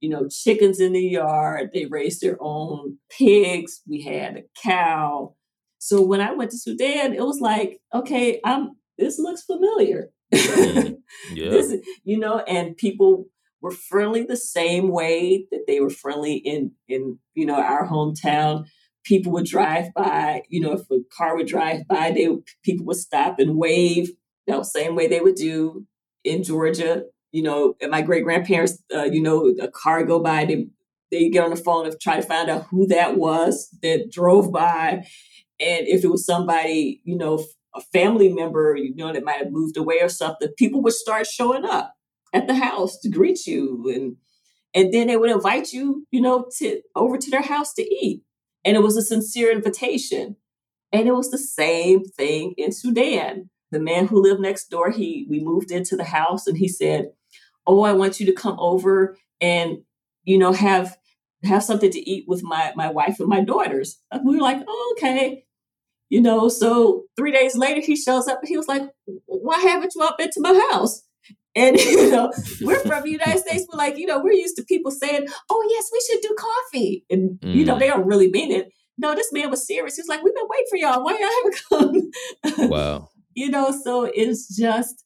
you 0.00 0.08
know, 0.08 0.28
chickens 0.28 0.80
in 0.80 0.92
the 0.92 1.02
yard. 1.02 1.70
They 1.72 1.86
raised 1.86 2.20
their 2.20 2.36
own 2.40 2.98
pigs. 3.10 3.82
We 3.86 4.02
had 4.02 4.36
a 4.36 4.42
cow. 4.62 5.34
So 5.78 6.02
when 6.02 6.20
I 6.20 6.32
went 6.32 6.50
to 6.52 6.58
Sudan, 6.58 7.14
it 7.14 7.22
was 7.22 7.40
like, 7.40 7.80
okay, 7.94 8.40
I'm 8.44 8.70
this 8.98 9.18
looks 9.18 9.42
familiar. 9.42 10.10
Mm-hmm. 10.34 10.94
yeah. 11.34 11.50
this, 11.50 11.74
you 12.04 12.18
know, 12.18 12.40
and 12.40 12.76
people 12.76 13.26
were 13.60 13.70
friendly 13.70 14.22
the 14.22 14.36
same 14.36 14.90
way 14.90 15.46
that 15.50 15.64
they 15.66 15.80
were 15.80 15.90
friendly 15.90 16.34
in 16.34 16.72
in 16.88 17.18
you 17.34 17.46
know 17.46 17.56
our 17.56 17.88
hometown. 17.88 18.64
People 19.04 19.32
would 19.32 19.46
drive 19.46 19.86
by, 19.94 20.42
you 20.50 20.60
know, 20.60 20.72
if 20.72 20.82
a 20.90 20.98
car 21.16 21.34
would 21.34 21.46
drive 21.46 21.88
by, 21.88 22.10
they 22.10 22.28
people 22.62 22.84
would 22.86 22.96
stop 22.96 23.38
and 23.38 23.56
wave. 23.56 24.08
You 24.46 24.54
know, 24.54 24.62
same 24.62 24.94
way 24.94 25.06
they 25.06 25.20
would 25.20 25.36
do 25.36 25.86
in 26.24 26.42
Georgia 26.42 27.04
you 27.32 27.42
know, 27.42 27.74
my 27.88 28.02
great 28.02 28.24
grandparents, 28.24 28.82
uh, 28.94 29.04
you 29.04 29.22
know, 29.22 29.54
a 29.60 29.68
car 29.68 30.04
go 30.04 30.20
by, 30.20 30.44
they 30.44 30.66
they 31.10 31.30
get 31.30 31.44
on 31.44 31.50
the 31.50 31.56
phone 31.56 31.86
and 31.86 32.00
try 32.00 32.16
to 32.16 32.22
find 32.22 32.50
out 32.50 32.66
who 32.70 32.86
that 32.88 33.16
was 33.16 33.68
that 33.82 34.10
drove 34.10 34.52
by, 34.52 35.04
And 35.60 35.86
if 35.88 36.04
it 36.04 36.08
was 36.08 36.24
somebody, 36.26 37.00
you 37.04 37.16
know, 37.16 37.44
a 37.74 37.80
family 37.80 38.28
member, 38.32 38.76
you 38.76 38.94
know, 38.94 39.12
that 39.12 39.24
might 39.24 39.38
have 39.38 39.50
moved 39.52 39.76
away 39.76 40.00
or 40.00 40.08
something, 40.08 40.48
people 40.58 40.82
would 40.82 40.92
start 40.94 41.26
showing 41.26 41.64
up 41.64 41.94
at 42.32 42.46
the 42.46 42.54
house 42.54 42.98
to 43.00 43.10
greet 43.10 43.46
you 43.46 43.90
and 43.94 44.16
and 44.74 44.92
then 44.92 45.06
they 45.08 45.16
would 45.16 45.30
invite 45.30 45.72
you, 45.72 46.06
you 46.10 46.20
know, 46.20 46.46
to 46.58 46.82
over 46.94 47.18
to 47.18 47.30
their 47.30 47.42
house 47.42 47.72
to 47.74 47.82
eat. 47.82 48.22
And 48.64 48.76
it 48.76 48.80
was 48.82 48.96
a 48.96 49.02
sincere 49.02 49.50
invitation. 49.50 50.36
And 50.92 51.08
it 51.08 51.12
was 51.14 51.30
the 51.30 51.38
same 51.38 52.04
thing 52.04 52.54
in 52.56 52.72
Sudan. 52.72 53.50
The 53.70 53.80
man 53.80 54.06
who 54.06 54.22
lived 54.22 54.40
next 54.40 54.70
door, 54.70 54.90
he 54.90 55.26
we 55.30 55.40
moved 55.40 55.70
into 55.70 55.96
the 55.96 56.04
house 56.04 56.46
and 56.46 56.56
he 56.58 56.68
said, 56.68 57.10
"Oh, 57.68 57.82
I 57.82 57.92
want 57.92 58.18
you 58.18 58.26
to 58.26 58.32
come 58.32 58.58
over 58.58 59.16
and 59.40 59.78
you 60.24 60.38
know 60.38 60.52
have 60.52 60.96
have 61.44 61.62
something 61.62 61.90
to 61.92 62.10
eat 62.10 62.24
with 62.26 62.42
my 62.42 62.72
my 62.74 62.90
wife 62.90 63.20
and 63.20 63.28
my 63.28 63.40
daughters." 63.40 64.00
And 64.10 64.22
we 64.24 64.36
were 64.36 64.42
like, 64.42 64.62
oh, 64.66 64.94
"Okay." 64.96 65.44
You 66.10 66.22
know, 66.22 66.48
so 66.48 67.04
3 67.16 67.30
days 67.32 67.54
later 67.54 67.82
he 67.82 67.94
shows 67.94 68.28
up 68.28 68.40
and 68.40 68.48
he 68.48 68.56
was 68.56 68.66
like, 68.66 68.82
"Why 69.26 69.58
haven't 69.60 69.92
you 69.94 70.02
up 70.02 70.16
to 70.18 70.40
my 70.40 70.68
house?" 70.72 71.02
And 71.54 71.76
you 71.80 72.10
know, 72.10 72.32
we're 72.62 72.80
from 72.80 73.02
the 73.02 73.10
United 73.10 73.40
States. 73.40 73.66
We're 73.70 73.78
like, 73.78 73.98
you 73.98 74.06
know, 74.06 74.20
we're 74.20 74.32
used 74.32 74.56
to 74.56 74.64
people 74.64 74.90
saying, 74.90 75.26
"Oh 75.50 75.66
yes, 75.70 75.90
we 75.92 76.00
should 76.06 76.22
do 76.22 76.36
coffee," 76.38 77.04
and 77.10 77.38
mm. 77.40 77.54
you 77.54 77.64
know, 77.64 77.76
mm. 77.76 77.80
they 77.80 77.88
don't 77.88 78.06
really 78.06 78.30
mean 78.30 78.52
it. 78.52 78.68
No, 78.96 79.14
this 79.14 79.32
man 79.32 79.50
was 79.50 79.66
serious. 79.66 79.96
He 79.96 80.02
was 80.02 80.08
like, 80.08 80.22
"We've 80.22 80.34
been 80.34 80.48
waiting 80.48 80.66
for 80.70 80.76
y'all. 80.76 81.04
Why 81.04 81.12
y'all 81.12 81.80
haven't 81.80 82.10
come?" 82.56 82.68
Wow. 82.70 83.08
you 83.34 83.50
know, 83.50 83.72
so 83.84 84.10
it's 84.12 84.56
just, 84.56 85.04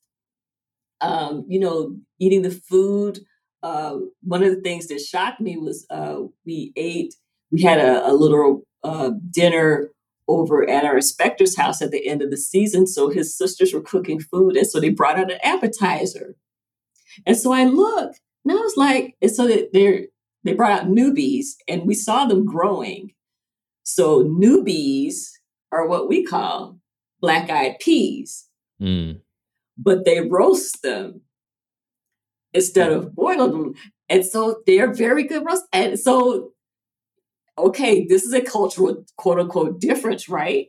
um, 1.02 1.44
you 1.48 1.60
know, 1.60 1.96
eating 2.18 2.42
the 2.42 2.50
food. 2.50 3.20
Uh, 3.62 3.98
one 4.22 4.42
of 4.42 4.54
the 4.54 4.60
things 4.60 4.88
that 4.88 5.00
shocked 5.00 5.40
me 5.40 5.56
was 5.56 5.86
uh, 5.90 6.20
we 6.46 6.72
ate. 6.76 7.14
We 7.50 7.62
had 7.62 7.78
a, 7.78 8.08
a 8.10 8.12
little 8.12 8.62
uh, 8.82 9.10
dinner 9.30 9.90
over 10.28 10.68
at 10.68 10.84
our 10.84 10.96
inspector's 10.96 11.56
house 11.56 11.82
at 11.82 11.90
the 11.90 12.06
end 12.06 12.22
of 12.22 12.30
the 12.30 12.36
season. 12.36 12.86
So 12.86 13.10
his 13.10 13.36
sisters 13.36 13.74
were 13.74 13.82
cooking 13.82 14.20
food, 14.20 14.56
and 14.56 14.66
so 14.66 14.80
they 14.80 14.88
brought 14.88 15.18
out 15.18 15.30
an 15.30 15.38
appetizer. 15.42 16.36
And 17.26 17.36
so 17.36 17.52
I 17.52 17.64
looked, 17.64 18.20
and 18.44 18.52
I 18.52 18.60
was 18.60 18.76
like, 18.76 19.16
and 19.20 19.30
so 19.30 19.46
they 19.46 20.08
they 20.44 20.54
brought 20.54 20.72
out 20.72 20.88
newbies, 20.88 21.48
and 21.68 21.86
we 21.86 21.94
saw 21.94 22.24
them 22.24 22.44
growing. 22.44 23.12
So 23.84 24.24
newbies 24.24 25.30
are 25.72 25.86
what 25.86 26.08
we 26.08 26.24
call 26.24 26.78
black 27.20 27.50
eyed 27.50 27.78
peas, 27.80 28.48
mm. 28.80 29.20
But 29.76 30.04
they 30.04 30.20
roast 30.20 30.82
them 30.82 31.22
instead 32.52 32.92
of 32.92 33.14
boiling 33.14 33.50
them. 33.52 33.74
And 34.08 34.24
so 34.24 34.62
they're 34.66 34.92
very 34.92 35.24
good 35.24 35.44
roast. 35.44 35.64
And 35.72 35.98
so, 35.98 36.52
okay, 37.58 38.06
this 38.06 38.24
is 38.24 38.32
a 38.32 38.42
cultural 38.42 39.04
quote 39.16 39.38
unquote 39.38 39.80
difference, 39.80 40.28
right? 40.28 40.66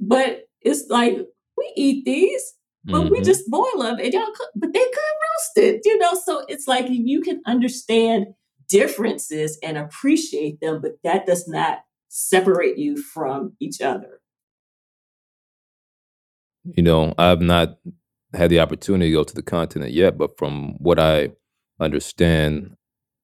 But 0.00 0.44
it's 0.62 0.88
like 0.88 1.18
we 1.56 1.72
eat 1.76 2.04
these, 2.04 2.54
but 2.84 3.02
mm-hmm. 3.02 3.12
we 3.12 3.20
just 3.20 3.50
boil 3.50 3.78
them 3.78 3.98
and 3.98 4.12
y'all 4.12 4.26
cook, 4.34 4.50
but 4.54 4.72
they 4.72 4.78
good 4.78 5.64
roasted, 5.64 5.82
you 5.84 5.98
know. 5.98 6.14
So 6.24 6.44
it's 6.48 6.66
like 6.66 6.86
you 6.88 7.20
can 7.20 7.42
understand 7.46 8.26
differences 8.68 9.58
and 9.62 9.78
appreciate 9.78 10.60
them, 10.60 10.80
but 10.80 10.92
that 11.04 11.26
does 11.26 11.46
not 11.46 11.80
separate 12.08 12.78
you 12.78 12.96
from 12.96 13.56
each 13.60 13.80
other. 13.80 14.20
You 16.64 16.82
know, 16.82 17.14
I've 17.16 17.40
not 17.40 17.78
had 18.36 18.50
the 18.50 18.60
opportunity 18.60 19.10
to 19.10 19.16
go 19.16 19.24
to 19.24 19.34
the 19.34 19.42
continent 19.42 19.92
yet, 19.92 20.18
but 20.18 20.36
from 20.38 20.74
what 20.78 20.98
I 20.98 21.30
understand, 21.80 22.76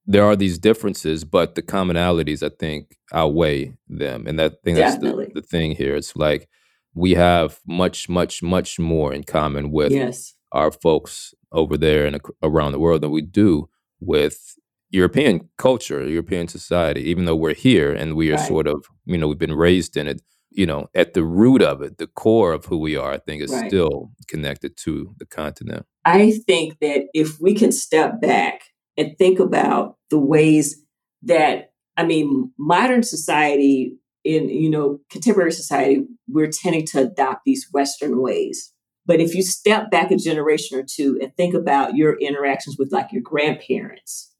there 0.05 0.25
are 0.25 0.35
these 0.35 0.57
differences, 0.57 1.23
but 1.23 1.55
the 1.55 1.61
commonalities 1.61 2.43
I 2.43 2.51
think 2.59 2.97
outweigh 3.13 3.73
them. 3.87 4.27
And 4.27 4.37
that 4.39 4.63
thing 4.63 4.75
that's 4.75 4.97
the, 4.97 5.31
the 5.33 5.41
thing 5.41 5.75
here. 5.75 5.95
It's 5.95 6.15
like 6.15 6.49
we 6.93 7.11
have 7.13 7.59
much, 7.65 8.09
much, 8.09 8.43
much 8.43 8.79
more 8.79 9.13
in 9.13 9.23
common 9.23 9.71
with 9.71 9.91
yes. 9.91 10.35
our 10.51 10.71
folks 10.71 11.33
over 11.51 11.77
there 11.77 12.05
and 12.05 12.19
around 12.41 12.71
the 12.71 12.79
world 12.79 13.01
than 13.01 13.11
we 13.11 13.21
do 13.21 13.69
with 13.99 14.55
European 14.89 15.49
culture, 15.57 16.07
European 16.07 16.47
society, 16.47 17.01
even 17.01 17.25
though 17.25 17.35
we're 17.35 17.53
here 17.53 17.91
and 17.93 18.15
we 18.15 18.29
are 18.31 18.35
right. 18.35 18.47
sort 18.47 18.67
of, 18.67 18.85
you 19.05 19.17
know, 19.17 19.27
we've 19.27 19.39
been 19.39 19.55
raised 19.55 19.97
in 19.97 20.07
it 20.07 20.21
you 20.55 20.65
know, 20.65 20.87
at 20.93 21.13
the 21.13 21.23
root 21.23 21.61
of 21.61 21.81
it, 21.81 21.97
the 21.97 22.07
core 22.07 22.53
of 22.53 22.65
who 22.65 22.77
we 22.77 22.95
are, 22.95 23.11
I 23.11 23.17
think 23.17 23.41
is 23.41 23.51
right. 23.51 23.67
still 23.67 24.11
connected 24.27 24.77
to 24.77 25.13
the 25.17 25.25
continent. 25.25 25.85
I 26.05 26.39
think 26.45 26.79
that 26.79 27.07
if 27.13 27.39
we 27.39 27.53
can 27.53 27.71
step 27.71 28.21
back 28.21 28.61
and 28.97 29.17
think 29.17 29.39
about 29.39 29.97
the 30.09 30.19
ways 30.19 30.81
that, 31.23 31.71
I 31.97 32.03
mean, 32.05 32.51
modern 32.57 33.03
society, 33.03 33.97
in, 34.23 34.49
you 34.49 34.69
know, 34.69 34.99
contemporary 35.09 35.51
society, 35.51 36.05
we're 36.27 36.51
tending 36.51 36.85
to 36.87 37.01
adopt 37.01 37.41
these 37.45 37.67
Western 37.71 38.21
ways. 38.21 38.71
But 39.05 39.19
if 39.19 39.35
you 39.35 39.43
step 39.43 39.91
back 39.91 40.11
a 40.11 40.17
generation 40.17 40.79
or 40.79 40.83
two 40.83 41.19
and 41.21 41.35
think 41.35 41.53
about 41.53 41.95
your 41.95 42.17
interactions 42.19 42.77
with 42.77 42.91
like 42.91 43.11
your 43.11 43.21
grandparents, 43.21 44.33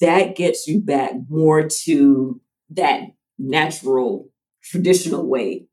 that 0.00 0.36
gets 0.36 0.66
you 0.66 0.80
back 0.80 1.12
more 1.28 1.66
to 1.84 2.40
that 2.70 3.02
natural 3.38 4.31
traditional 4.62 5.26
way 5.26 5.66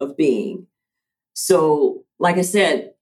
of 0.00 0.16
being. 0.16 0.66
So, 1.34 2.04
like 2.18 2.36
I 2.36 2.42
said, 2.42 2.92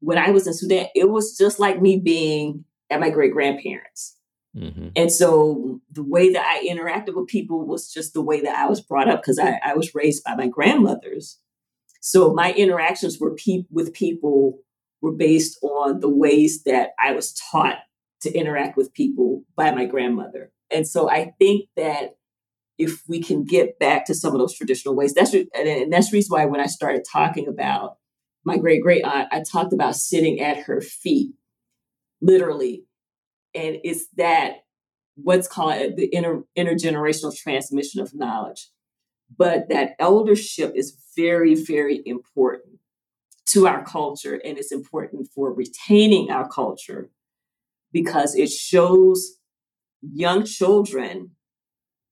when 0.00 0.18
I 0.18 0.30
was 0.30 0.46
in 0.46 0.54
Sudan, 0.54 0.86
it 0.94 1.08
was 1.08 1.36
just 1.36 1.58
like 1.58 1.80
me 1.80 1.98
being 1.98 2.64
at 2.90 3.00
my 3.00 3.10
great 3.10 3.32
grandparents. 3.32 4.16
Mm-hmm. 4.56 4.88
And 4.94 5.10
so 5.10 5.80
the 5.90 6.02
way 6.02 6.32
that 6.32 6.44
I 6.46 6.66
interacted 6.68 7.14
with 7.14 7.26
people 7.26 7.66
was 7.66 7.92
just 7.92 8.14
the 8.14 8.22
way 8.22 8.40
that 8.42 8.56
I 8.56 8.68
was 8.68 8.80
brought 8.80 9.08
up 9.08 9.20
because 9.20 9.38
I, 9.38 9.58
I, 9.64 9.74
was 9.74 9.94
raised 9.96 10.22
by 10.22 10.36
my 10.36 10.46
grandmothers. 10.46 11.40
So 12.00 12.32
my 12.32 12.52
interactions 12.52 13.18
were 13.18 13.34
pe- 13.34 13.64
with 13.70 13.92
people 13.92 14.60
were 15.00 15.12
based 15.12 15.58
on 15.62 16.00
the 16.00 16.08
ways 16.08 16.62
that 16.64 16.90
I 17.02 17.12
was 17.12 17.34
taught 17.50 17.78
to 18.20 18.32
interact 18.32 18.76
with 18.76 18.94
people 18.94 19.42
by 19.56 19.72
my 19.72 19.86
grandmother. 19.86 20.52
And 20.70 20.86
so 20.86 21.10
I 21.10 21.34
think 21.38 21.68
that 21.76 22.16
if 22.78 23.02
we 23.08 23.22
can 23.22 23.44
get 23.44 23.78
back 23.78 24.06
to 24.06 24.14
some 24.14 24.32
of 24.32 24.38
those 24.38 24.54
traditional 24.54 24.94
ways. 24.94 25.14
That's 25.14 25.34
and 25.34 25.92
that's 25.92 26.10
the 26.10 26.16
reason 26.16 26.30
why 26.30 26.44
when 26.46 26.60
I 26.60 26.66
started 26.66 27.04
talking 27.10 27.48
about 27.48 27.98
my 28.44 28.56
great 28.56 28.82
great 28.82 29.04
aunt, 29.04 29.28
I 29.32 29.42
talked 29.42 29.72
about 29.72 29.96
sitting 29.96 30.40
at 30.40 30.64
her 30.64 30.80
feet, 30.80 31.34
literally, 32.20 32.84
and 33.54 33.78
it's 33.84 34.06
that 34.16 34.64
what's 35.16 35.48
called 35.48 35.74
uh, 35.74 35.88
the 35.96 36.08
inter, 36.12 36.42
intergenerational 36.58 37.36
transmission 37.36 38.00
of 38.00 38.14
knowledge. 38.14 38.70
But 39.36 39.68
that 39.68 39.92
eldership 39.98 40.72
is 40.74 40.96
very, 41.16 41.54
very 41.54 42.02
important 42.04 42.78
to 43.46 43.66
our 43.66 43.84
culture, 43.84 44.40
and 44.44 44.58
it's 44.58 44.72
important 44.72 45.28
for 45.34 45.52
retaining 45.52 46.30
our 46.30 46.48
culture 46.48 47.10
because 47.92 48.34
it 48.34 48.50
shows 48.50 49.38
young 50.02 50.44
children 50.44 51.30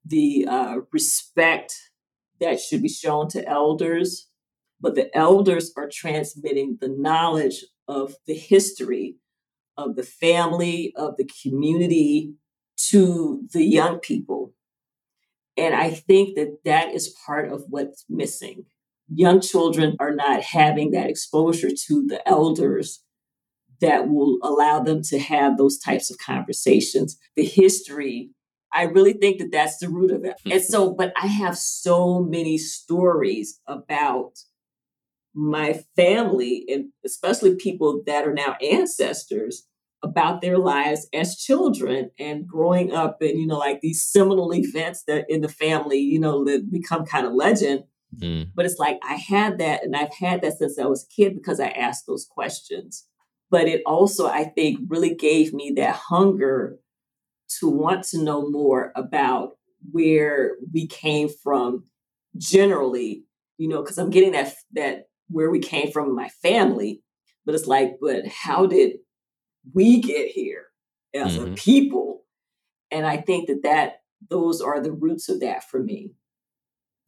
the 0.04 0.46
uh, 0.48 0.76
respect 0.92 1.74
that 2.40 2.60
should 2.60 2.82
be 2.82 2.88
shown 2.88 3.28
to 3.28 3.46
elders, 3.48 4.28
but 4.80 4.94
the 4.94 5.16
elders 5.16 5.72
are 5.76 5.88
transmitting 5.92 6.78
the 6.80 6.88
knowledge 6.88 7.64
of 7.88 8.16
the 8.26 8.34
history 8.34 9.16
of 9.76 9.96
the 9.96 10.02
family, 10.02 10.92
of 10.96 11.16
the 11.16 11.28
community 11.42 12.34
to 12.76 13.46
the 13.52 13.64
young 13.64 13.98
people. 14.00 14.54
And 15.56 15.74
I 15.74 15.90
think 15.90 16.36
that 16.36 16.58
that 16.64 16.92
is 16.92 17.14
part 17.26 17.52
of 17.52 17.64
what's 17.68 18.04
missing. 18.08 18.64
Young 19.08 19.40
children 19.40 19.96
are 20.00 20.14
not 20.14 20.42
having 20.42 20.90
that 20.92 21.10
exposure 21.10 21.70
to 21.70 22.06
the 22.06 22.26
elders 22.26 23.04
that 23.80 24.08
will 24.08 24.38
allow 24.42 24.80
them 24.80 25.02
to 25.02 25.18
have 25.18 25.56
those 25.56 25.78
types 25.78 26.10
of 26.10 26.16
conversations. 26.18 27.18
The 27.36 27.44
history 27.44 28.30
I 28.72 28.84
really 28.84 29.12
think 29.12 29.38
that 29.38 29.52
that's 29.52 29.78
the 29.78 29.88
root 29.88 30.10
of 30.10 30.24
it. 30.24 30.34
And 30.50 30.62
so, 30.62 30.92
but 30.94 31.12
I 31.20 31.26
have 31.26 31.58
so 31.58 32.20
many 32.20 32.58
stories 32.58 33.60
about 33.66 34.38
my 35.34 35.82
family 35.96 36.64
and 36.68 36.86
especially 37.04 37.54
people 37.54 38.02
that 38.06 38.26
are 38.26 38.34
now 38.34 38.56
ancestors 38.62 39.66
about 40.02 40.40
their 40.40 40.58
lives 40.58 41.08
as 41.14 41.36
children 41.36 42.10
and 42.18 42.46
growing 42.46 42.92
up 42.92 43.22
and 43.22 43.38
you 43.38 43.46
know 43.46 43.58
like 43.58 43.80
these 43.80 44.02
seminal 44.02 44.52
events 44.54 45.04
that 45.06 45.24
in 45.28 45.40
the 45.40 45.48
family 45.48 45.98
you 45.98 46.18
know 46.18 46.44
that 46.44 46.70
become 46.70 47.06
kind 47.06 47.24
of 47.24 47.32
legend 47.32 47.84
mm. 48.18 48.46
but 48.54 48.66
it's 48.66 48.78
like 48.78 48.98
i 49.04 49.14
had 49.14 49.58
that 49.58 49.82
and 49.84 49.96
i've 49.96 50.12
had 50.14 50.42
that 50.42 50.52
since 50.58 50.78
i 50.78 50.84
was 50.84 51.04
a 51.04 51.14
kid 51.14 51.34
because 51.34 51.60
i 51.60 51.68
asked 51.68 52.06
those 52.06 52.26
questions 52.28 53.06
but 53.50 53.66
it 53.66 53.80
also 53.86 54.26
i 54.26 54.44
think 54.44 54.78
really 54.88 55.14
gave 55.14 55.54
me 55.54 55.72
that 55.74 55.94
hunger 55.94 56.78
to 57.60 57.68
want 57.68 58.04
to 58.04 58.22
know 58.22 58.48
more 58.48 58.92
about 58.96 59.52
where 59.90 60.52
we 60.72 60.86
came 60.86 61.28
from 61.28 61.84
generally, 62.36 63.24
you 63.58 63.68
know, 63.68 63.82
because 63.82 63.98
I'm 63.98 64.10
getting 64.10 64.32
that 64.32 64.54
that 64.72 65.06
where 65.28 65.50
we 65.50 65.60
came 65.60 65.90
from 65.90 66.08
in 66.08 66.14
my 66.14 66.28
family, 66.42 67.02
but 67.44 67.54
it's 67.54 67.66
like, 67.66 67.96
but 68.00 68.26
how 68.26 68.66
did 68.66 68.96
we 69.72 70.00
get 70.00 70.28
here 70.28 70.66
as 71.14 71.36
mm-hmm. 71.36 71.52
a 71.52 71.56
people? 71.56 72.24
And 72.90 73.06
I 73.06 73.16
think 73.16 73.48
that 73.48 73.62
that 73.62 74.02
those 74.28 74.60
are 74.60 74.80
the 74.80 74.92
roots 74.92 75.28
of 75.28 75.40
that 75.40 75.68
for 75.68 75.80
me. 75.80 76.12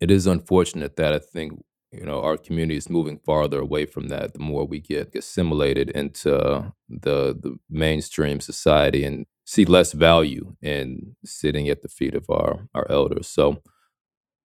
It 0.01 0.11
is 0.11 0.26
unfortunate 0.26 0.97
that 0.97 1.12
I 1.12 1.18
think 1.18 1.62
you 1.92 2.05
know 2.05 2.22
our 2.22 2.36
community 2.36 2.76
is 2.76 2.90
moving 2.90 3.18
farther 3.24 3.61
away 3.61 3.86
from 3.86 4.09
that 4.09 4.32
the 4.32 4.40
more 4.40 4.66
we 4.66 4.80
get 4.80 5.14
assimilated 5.14 5.90
into 5.90 6.72
the 6.88 7.38
the 7.40 7.57
mainstream 7.70 8.40
society 8.40 9.05
and 9.05 9.26
see 9.45 9.64
less 9.64 9.92
value 9.92 10.57
in 10.62 11.16
sitting 11.24 11.68
at 11.68 11.82
the 11.82 11.88
feet 11.88 12.14
of 12.14 12.28
our 12.28 12.68
our 12.74 12.90
elders. 12.90 13.28
So 13.28 13.62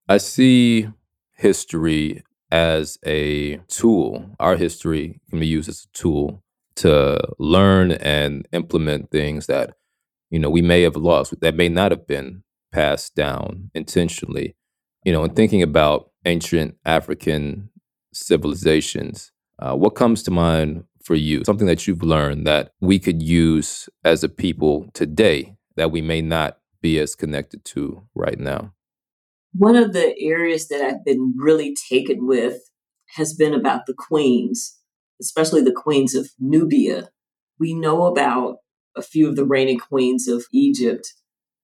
i 0.08 0.18
see 0.18 0.89
history 1.36 2.24
as 2.52 2.97
a 3.06 3.58
tool. 3.68 4.36
Our 4.39 4.58
history 4.58 5.22
can 5.30 5.39
be 5.39 5.47
used 5.47 5.70
as 5.70 5.86
a 5.86 5.97
tool 5.97 6.43
to 6.78 7.20
learn 7.38 7.91
and 7.91 8.47
implement 8.52 9.12
things 9.12 9.47
that 9.47 9.76
you 10.30 10.39
know 10.39 10.50
we 10.50 10.62
may 10.62 10.82
have 10.82 10.95
lost 10.95 11.39
that 11.41 11.56
may 11.56 11.70
not 11.70 11.91
have 11.91 12.08
been 12.08 12.43
passed 12.72 13.16
down 13.16 13.72
intentionally. 13.74 14.56
You 15.06 15.14
know, 15.14 15.24
in 15.24 15.34
thinking 15.34 15.64
about 15.64 16.12
ancient 16.26 16.76
African 16.86 17.70
civilizations, 18.14 19.32
uh, 19.60 19.76
what 19.76 19.95
comes 19.95 20.24
to 20.24 20.32
mind 20.32 20.84
for 21.10 21.16
you? 21.16 21.43
Something 21.43 21.66
that 21.66 21.88
you've 21.88 22.03
learned 22.03 22.45
that 22.45 22.74
we 22.82 22.99
could 22.99 23.20
use 23.20 23.89
as 24.05 24.24
a 24.24 24.30
people 24.30 24.91
today 24.93 25.55
that 25.76 25.89
we 25.89 26.03
may 26.03 26.22
not 26.22 26.60
be 26.82 26.99
as 26.99 27.16
connected 27.16 27.66
to 27.66 28.03
right 28.14 28.38
now? 28.38 28.74
One 29.53 29.76
of 29.76 29.91
the 29.93 30.14
areas 30.20 30.68
that 30.68 30.82
I've 30.82 31.03
been 31.03 31.34
really 31.36 31.76
taken 31.89 32.28
with 32.28 32.60
has 33.16 33.34
been 33.34 33.55
about 33.55 33.88
the 33.88 33.95
queens, 33.97 34.78
especially 35.20 35.64
the 35.64 35.72
queens 35.72 36.14
of 36.14 36.30
Nubia. 36.39 37.10
We 37.60 37.74
know 37.74 38.05
about 38.05 38.57
a 38.95 39.01
few 39.01 39.28
of 39.28 39.36
the 39.36 39.45
reigning 39.45 39.80
queens 39.80 40.28
of 40.28 40.45
Egypt. 40.53 41.16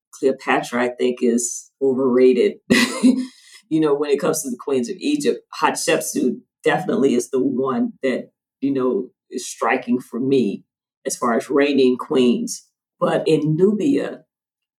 Cleopatra, 0.09 0.85
I 0.85 0.89
think, 0.97 1.19
is 1.21 1.69
overrated. 1.79 2.53
you 2.69 3.79
know, 3.79 3.93
when 3.93 4.09
it 4.09 4.19
comes 4.19 4.41
to 4.41 4.49
the 4.49 4.57
queens 4.59 4.89
of 4.89 4.95
Egypt, 4.97 5.41
Hatshepsut 5.61 6.39
definitely 6.63 7.13
is 7.13 7.29
the 7.29 7.39
one 7.39 7.93
that, 8.01 8.31
you 8.59 8.73
know, 8.73 9.11
is 9.29 9.47
striking 9.47 9.99
for 9.99 10.19
me 10.19 10.63
as 11.05 11.15
far 11.15 11.35
as 11.35 11.49
reigning 11.49 11.97
queens. 11.97 12.67
But 12.99 13.27
in 13.27 13.55
Nubia, 13.55 14.23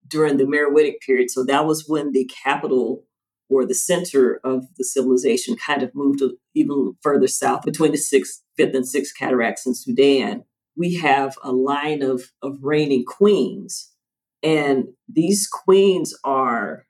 during 0.08 0.36
the 0.36 0.44
Meroitic 0.44 1.00
period, 1.04 1.30
so 1.30 1.44
that 1.44 1.66
was 1.66 1.84
when 1.86 2.12
the 2.12 2.30
capital 2.44 3.04
or 3.48 3.64
the 3.64 3.74
center 3.74 4.40
of 4.42 4.64
the 4.76 4.84
civilization 4.84 5.56
kind 5.56 5.82
of 5.82 5.94
moved 5.94 6.22
even 6.54 6.96
further 7.00 7.28
south 7.28 7.62
between 7.62 7.92
the 7.92 7.98
sixth, 7.98 8.42
fifth, 8.56 8.74
and 8.74 8.88
sixth 8.88 9.14
cataracts 9.16 9.66
in 9.66 9.74
Sudan. 9.74 10.44
We 10.76 10.96
have 10.96 11.36
a 11.42 11.52
line 11.52 12.02
of, 12.02 12.32
of 12.42 12.58
reigning 12.62 13.04
queens. 13.04 13.92
And 14.42 14.86
these 15.08 15.46
queens 15.46 16.16
are 16.24 16.86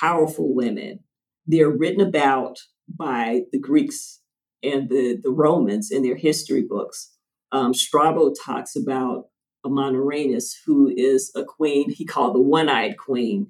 powerful 0.00 0.54
women 0.54 1.00
they're 1.46 1.70
written 1.70 2.00
about 2.00 2.58
by 2.88 3.42
the 3.52 3.58
Greeks 3.58 4.20
and 4.62 4.88
the, 4.88 5.18
the 5.22 5.30
Romans 5.30 5.90
in 5.90 6.02
their 6.02 6.16
history 6.16 6.62
books. 6.62 7.12
Um, 7.50 7.74
Strabo 7.74 8.32
talks 8.32 8.76
about 8.76 9.26
Amanirenas, 9.64 10.54
who 10.64 10.92
is 10.96 11.30
a 11.36 11.44
queen 11.44 11.90
he 11.90 12.04
called 12.04 12.34
the 12.34 12.40
one 12.40 12.68
eyed 12.68 12.96
queen. 12.96 13.48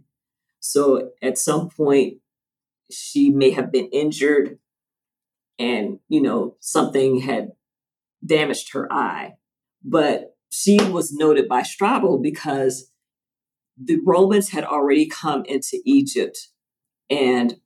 So 0.61 1.11
at 1.23 1.39
some 1.39 1.69
point, 1.69 2.19
she 2.91 3.31
may 3.31 3.51
have 3.51 3.73
been 3.73 3.87
injured 3.87 4.59
and, 5.59 5.99
you 6.09 6.21
know, 6.21 6.57
something 6.61 7.21
had 7.21 7.53
damaged 8.25 8.73
her 8.73 8.93
eye. 8.93 9.35
But 9.85 10.37
she 10.51 10.77
was 10.77 11.13
noted 11.13 11.49
by 11.49 11.63
Strabo 11.63 12.19
because 12.19 12.91
the 13.83 13.99
Romans 14.05 14.51
had 14.51 14.65
already 14.65 15.07
come 15.07 15.45
into 15.47 15.81
Egypt 15.85 16.49
and 17.09 17.57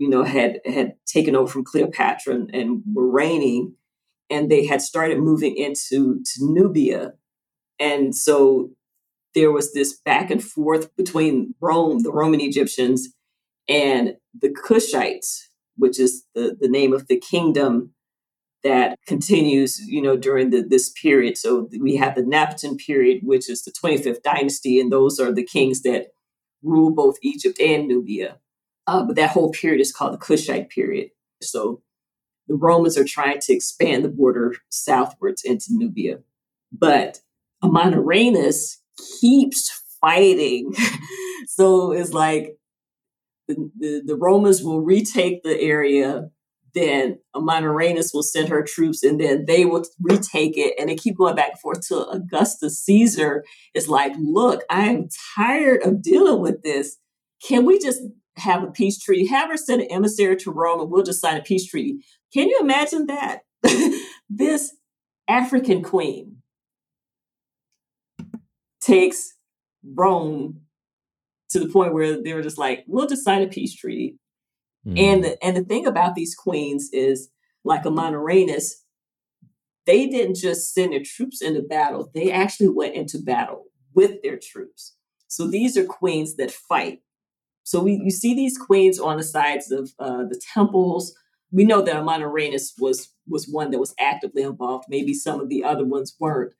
you 0.00 0.08
know, 0.08 0.24
had 0.24 0.60
had 0.64 0.94
taken 1.06 1.36
over 1.36 1.52
from 1.52 1.62
Cleopatra 1.62 2.34
and, 2.34 2.54
and 2.54 2.82
were 2.92 3.08
reigning, 3.08 3.74
and 4.30 4.50
they 4.50 4.66
had 4.66 4.80
started 4.80 5.18
moving 5.18 5.54
into 5.56 6.22
to 6.24 6.38
Nubia, 6.40 7.12
and 7.78 8.16
so 8.16 8.70
there 9.34 9.52
was 9.52 9.72
this 9.72 10.00
back 10.04 10.30
and 10.30 10.42
forth 10.42 10.94
between 10.96 11.54
Rome, 11.60 12.02
the 12.02 12.12
Roman 12.12 12.40
Egyptians, 12.40 13.10
and 13.68 14.16
the 14.40 14.48
Kushites, 14.48 15.42
which 15.76 16.00
is 16.00 16.24
the, 16.34 16.56
the 16.58 16.68
name 16.68 16.92
of 16.92 17.06
the 17.06 17.18
kingdom 17.18 17.92
that 18.64 18.98
continues, 19.06 19.78
you 19.80 20.02
know, 20.02 20.16
during 20.16 20.50
the, 20.50 20.62
this 20.62 20.90
period. 20.90 21.38
So 21.38 21.68
we 21.78 21.96
have 21.96 22.14
the 22.14 22.22
Napatan 22.22 22.78
period, 22.78 23.20
which 23.22 23.48
is 23.48 23.62
the 23.62 23.72
25th 23.72 24.22
dynasty, 24.22 24.80
and 24.80 24.90
those 24.90 25.20
are 25.20 25.32
the 25.32 25.44
kings 25.44 25.82
that 25.82 26.08
rule 26.62 26.90
both 26.90 27.16
Egypt 27.22 27.60
and 27.60 27.86
Nubia. 27.86 28.38
Uh, 28.90 29.04
but 29.04 29.14
that 29.14 29.30
whole 29.30 29.52
period 29.52 29.80
is 29.80 29.92
called 29.92 30.12
the 30.12 30.18
Kushite 30.18 30.68
period. 30.68 31.10
So 31.40 31.80
the 32.48 32.56
Romans 32.56 32.98
are 32.98 33.04
trying 33.04 33.38
to 33.42 33.52
expand 33.52 34.04
the 34.04 34.08
border 34.08 34.56
southwards 34.68 35.42
into 35.44 35.66
Nubia. 35.70 36.18
But 36.72 37.20
Amanirenas 37.62 38.78
keeps 39.20 39.70
fighting. 40.00 40.74
so 41.46 41.92
it's 41.92 42.12
like 42.12 42.58
the, 43.46 43.70
the, 43.78 44.02
the, 44.06 44.16
Romans 44.16 44.60
will 44.60 44.80
retake 44.80 45.44
the 45.44 45.60
area, 45.60 46.28
then 46.74 47.20
Amanirenas 47.36 48.12
will 48.12 48.24
send 48.24 48.48
her 48.48 48.64
troops, 48.64 49.04
and 49.04 49.20
then 49.20 49.44
they 49.46 49.66
will 49.66 49.84
retake 50.00 50.56
it, 50.56 50.74
and 50.80 50.88
they 50.88 50.96
keep 50.96 51.16
going 51.16 51.36
back 51.36 51.50
and 51.50 51.60
forth 51.60 51.86
till 51.86 52.10
Augustus 52.10 52.80
Caesar 52.80 53.44
is 53.72 53.88
like, 53.88 54.14
look, 54.18 54.62
I 54.68 54.88
am 54.88 55.08
tired 55.36 55.84
of 55.84 56.02
dealing 56.02 56.40
with 56.40 56.64
this. 56.64 56.96
Can 57.40 57.64
we 57.64 57.78
just 57.78 58.02
have 58.36 58.62
a 58.62 58.70
peace 58.70 58.98
treaty, 58.98 59.26
have 59.26 59.50
her 59.50 59.56
send 59.56 59.82
an 59.82 59.88
emissary 59.90 60.36
to 60.36 60.50
Rome, 60.50 60.80
and 60.80 60.90
we'll 60.90 61.02
just 61.02 61.20
sign 61.20 61.36
a 61.36 61.42
peace 61.42 61.66
treaty. 61.66 61.98
Can 62.32 62.48
you 62.48 62.58
imagine 62.60 63.06
that? 63.06 63.40
this 64.30 64.74
African 65.28 65.82
queen 65.82 66.36
takes 68.80 69.34
Rome 69.84 70.60
to 71.50 71.60
the 71.60 71.68
point 71.68 71.92
where 71.92 72.22
they 72.22 72.32
were 72.32 72.42
just 72.42 72.58
like, 72.58 72.84
we'll 72.86 73.06
just 73.06 73.24
sign 73.24 73.42
a 73.42 73.48
peace 73.48 73.74
treaty. 73.74 74.16
Mm. 74.86 74.98
And 74.98 75.24
the, 75.24 75.44
and 75.44 75.56
the 75.56 75.64
thing 75.64 75.86
about 75.86 76.14
these 76.14 76.34
queens 76.34 76.88
is, 76.92 77.28
like 77.64 77.84
a 77.84 77.90
Amanirenas, 77.90 78.72
they 79.86 80.06
didn't 80.06 80.36
just 80.36 80.72
send 80.72 80.92
their 80.92 81.02
troops 81.04 81.42
into 81.42 81.62
battle; 81.62 82.10
they 82.14 82.30
actually 82.30 82.68
went 82.68 82.94
into 82.94 83.18
battle 83.18 83.64
with 83.94 84.22
their 84.22 84.38
troops. 84.38 84.94
So 85.28 85.46
these 85.46 85.76
are 85.76 85.84
queens 85.84 86.36
that 86.36 86.50
fight 86.50 87.00
so 87.62 87.82
we 87.82 88.00
you 88.02 88.10
see 88.10 88.34
these 88.34 88.58
queens 88.58 88.98
on 88.98 89.16
the 89.16 89.22
sides 89.22 89.70
of 89.70 89.92
uh, 89.98 90.24
the 90.24 90.40
temples. 90.54 91.14
We 91.52 91.64
know 91.64 91.82
that 91.82 91.96
Amanirenas 91.96 92.74
was 92.78 93.08
was 93.28 93.48
one 93.48 93.70
that 93.70 93.78
was 93.78 93.94
actively 93.98 94.42
involved. 94.42 94.86
Maybe 94.88 95.14
some 95.14 95.40
of 95.40 95.48
the 95.48 95.64
other 95.64 95.84
ones 95.84 96.16
weren't. 96.18 96.52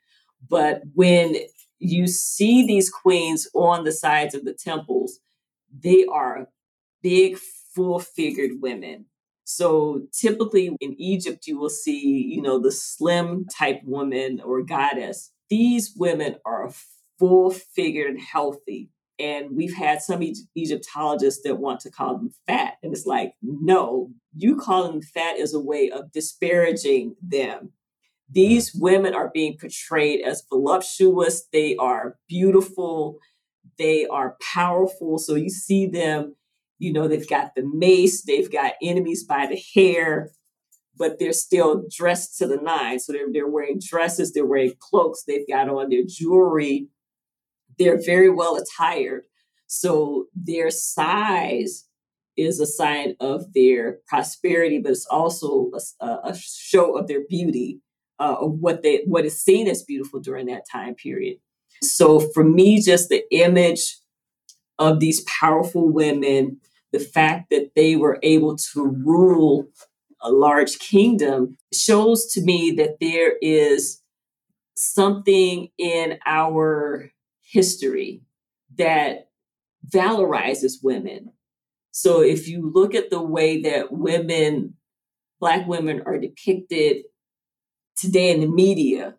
But 0.48 0.82
when 0.94 1.36
you 1.78 2.06
see 2.06 2.66
these 2.66 2.90
queens 2.90 3.48
on 3.54 3.84
the 3.84 3.92
sides 3.92 4.34
of 4.34 4.44
the 4.44 4.54
temples, 4.54 5.18
they 5.72 6.04
are 6.06 6.48
big, 7.02 7.38
full-figured 7.74 8.60
women. 8.60 9.06
So 9.44 10.02
typically 10.12 10.76
in 10.80 10.94
Egypt, 10.98 11.46
you 11.46 11.58
will 11.58 11.70
see, 11.70 12.28
you 12.28 12.40
know, 12.40 12.58
the 12.58 12.70
slim 12.70 13.46
type 13.46 13.80
woman 13.84 14.40
or 14.44 14.62
goddess. 14.62 15.32
These 15.48 15.94
women 15.96 16.36
are 16.44 16.70
full 17.18 17.50
figured 17.50 18.10
and 18.10 18.20
healthy. 18.20 18.90
And 19.20 19.54
we've 19.54 19.74
had 19.74 20.00
some 20.00 20.22
Egyptologists 20.56 21.42
that 21.44 21.58
want 21.58 21.80
to 21.80 21.90
call 21.90 22.16
them 22.16 22.32
fat. 22.46 22.74
And 22.82 22.92
it's 22.92 23.06
like, 23.06 23.34
no, 23.42 24.10
you 24.34 24.56
calling 24.56 24.92
them 24.92 25.02
fat 25.02 25.36
is 25.36 25.52
a 25.52 25.60
way 25.60 25.90
of 25.90 26.10
disparaging 26.12 27.16
them. 27.20 27.72
These 28.30 28.74
women 28.74 29.14
are 29.14 29.30
being 29.34 29.58
portrayed 29.58 30.22
as 30.24 30.44
voluptuous, 30.48 31.48
they 31.52 31.76
are 31.76 32.16
beautiful, 32.28 33.18
they 33.76 34.06
are 34.06 34.36
powerful. 34.40 35.18
So 35.18 35.34
you 35.34 35.50
see 35.50 35.86
them, 35.86 36.36
you 36.78 36.92
know, 36.92 37.08
they've 37.08 37.28
got 37.28 37.54
the 37.56 37.68
mace, 37.74 38.22
they've 38.22 38.50
got 38.50 38.74
enemies 38.82 39.24
by 39.24 39.46
the 39.46 39.60
hair, 39.74 40.30
but 40.96 41.18
they're 41.18 41.32
still 41.32 41.84
dressed 41.90 42.38
to 42.38 42.46
the 42.46 42.58
nine. 42.58 43.00
So 43.00 43.12
they're, 43.12 43.32
they're 43.32 43.48
wearing 43.48 43.80
dresses, 43.84 44.32
they're 44.32 44.46
wearing 44.46 44.74
cloaks, 44.78 45.24
they've 45.26 45.48
got 45.48 45.68
on 45.68 45.90
their 45.90 46.04
jewelry 46.06 46.88
they're 47.78 48.00
very 48.04 48.30
well 48.30 48.56
attired. 48.56 49.22
So 49.66 50.26
their 50.34 50.70
size 50.70 51.86
is 52.36 52.60
a 52.60 52.66
sign 52.66 53.14
of 53.20 53.52
their 53.54 53.98
prosperity, 54.06 54.78
but 54.78 54.92
it's 54.92 55.06
also 55.06 55.70
a, 56.00 56.06
a 56.24 56.36
show 56.36 56.96
of 56.96 57.06
their 57.06 57.22
beauty, 57.28 57.80
uh, 58.18 58.36
of 58.40 58.58
what 58.58 58.82
they 58.82 59.02
what 59.06 59.24
is 59.24 59.42
seen 59.42 59.68
as 59.68 59.82
beautiful 59.82 60.20
during 60.20 60.46
that 60.46 60.64
time 60.70 60.94
period. 60.94 61.38
So 61.82 62.20
for 62.20 62.44
me, 62.44 62.80
just 62.80 63.08
the 63.08 63.22
image 63.30 63.98
of 64.78 65.00
these 65.00 65.22
powerful 65.22 65.88
women, 65.88 66.58
the 66.92 66.98
fact 66.98 67.50
that 67.50 67.72
they 67.76 67.96
were 67.96 68.18
able 68.22 68.56
to 68.72 68.86
rule 69.04 69.68
a 70.22 70.30
large 70.30 70.78
kingdom 70.78 71.56
shows 71.72 72.26
to 72.32 72.42
me 72.42 72.70
that 72.72 72.96
there 73.00 73.36
is 73.40 74.02
something 74.74 75.68
in 75.78 76.18
our 76.26 77.10
history 77.50 78.22
that 78.76 79.28
valorizes 79.88 80.74
women. 80.82 81.32
So 81.90 82.20
if 82.20 82.46
you 82.48 82.70
look 82.72 82.94
at 82.94 83.10
the 83.10 83.22
way 83.22 83.60
that 83.62 83.92
women 83.92 84.74
Black 85.40 85.66
women 85.66 86.02
are 86.04 86.18
depicted 86.18 87.04
today 87.96 88.30
in 88.30 88.40
the 88.40 88.46
media, 88.46 89.14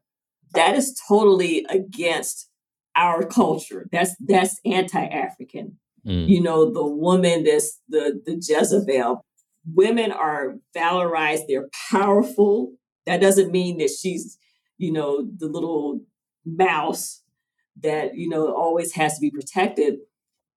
that 0.54 0.76
is 0.76 1.00
totally 1.08 1.66
against 1.68 2.48
our 2.96 3.26
culture. 3.26 3.90
That's 3.92 4.16
that's 4.20 4.60
anti-African. 4.64 5.80
Mm. 6.06 6.30
You 6.30 6.42
know, 6.42 6.72
the 6.72 6.86
woman 6.86 7.44
that's 7.44 7.80
the 7.90 8.22
the 8.26 8.36
Jezebel. 8.36 9.26
Women 9.74 10.12
are 10.12 10.58
valorized, 10.76 11.44
they're 11.48 11.70
powerful. 11.92 12.74
That 13.06 13.22
doesn't 13.22 13.52
mean 13.52 13.78
that 13.80 13.90
she's, 13.90 14.38
you 14.78 14.92
know, 14.92 15.28
the 15.38 15.48
little 15.48 16.02
mouse 16.46 17.21
that, 17.84 18.16
you 18.16 18.30
know, 18.30 18.54
always 18.54 18.94
has 18.94 19.16
to 19.16 19.22
be 19.22 19.32
protected. 19.32 20.00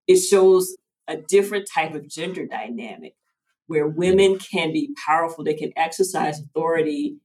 It 0.06 0.20
shows 0.20 0.76
a 1.08 1.16
different 1.16 1.68
type 1.72 1.94
of 1.94 2.08
gender 2.08 2.46
dynamic 2.46 3.14
where 3.66 3.88
mm-hmm. 3.88 3.98
women 3.98 4.38
can 4.38 4.72
be 4.72 4.94
powerful, 5.06 5.44
they 5.44 5.54
can 5.54 5.72
exercise 5.76 6.40
authority 6.40 7.16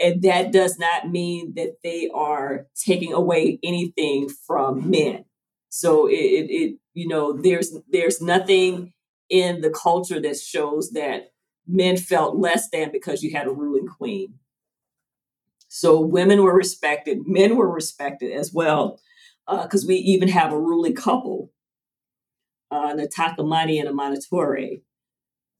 and 0.00 0.22
that 0.22 0.52
does 0.52 0.78
not 0.78 1.10
mean 1.10 1.54
that 1.54 1.78
they 1.82 2.08
are 2.14 2.66
taking 2.76 3.12
away 3.12 3.58
anything 3.62 4.28
from 4.28 4.90
men. 4.90 5.24
So 5.70 6.06
it, 6.06 6.14
it, 6.14 6.50
it 6.50 6.78
you 6.94 7.08
know, 7.08 7.32
there's 7.32 7.76
there's 7.90 8.20
nothing 8.20 8.92
in 9.28 9.60
the 9.60 9.70
culture 9.70 10.20
that 10.20 10.38
shows 10.38 10.92
that 10.92 11.32
men 11.66 11.96
felt 11.96 12.36
less 12.36 12.70
than 12.70 12.90
because 12.92 13.22
you 13.22 13.32
had 13.32 13.46
a 13.46 13.52
ruling 13.52 13.86
queen. 13.86 14.34
So 15.68 16.00
women 16.00 16.42
were 16.42 16.54
respected, 16.54 17.26
men 17.26 17.56
were 17.56 17.70
respected 17.70 18.32
as 18.32 18.52
well, 18.52 19.00
because 19.46 19.84
uh, 19.84 19.88
we 19.88 19.96
even 19.96 20.28
have 20.28 20.52
a 20.52 20.58
ruling 20.58 20.94
couple, 20.94 21.52
uh, 22.70 22.94
Natakamani 22.94 23.80
and 23.80 23.88
Amanitore. 23.88 24.82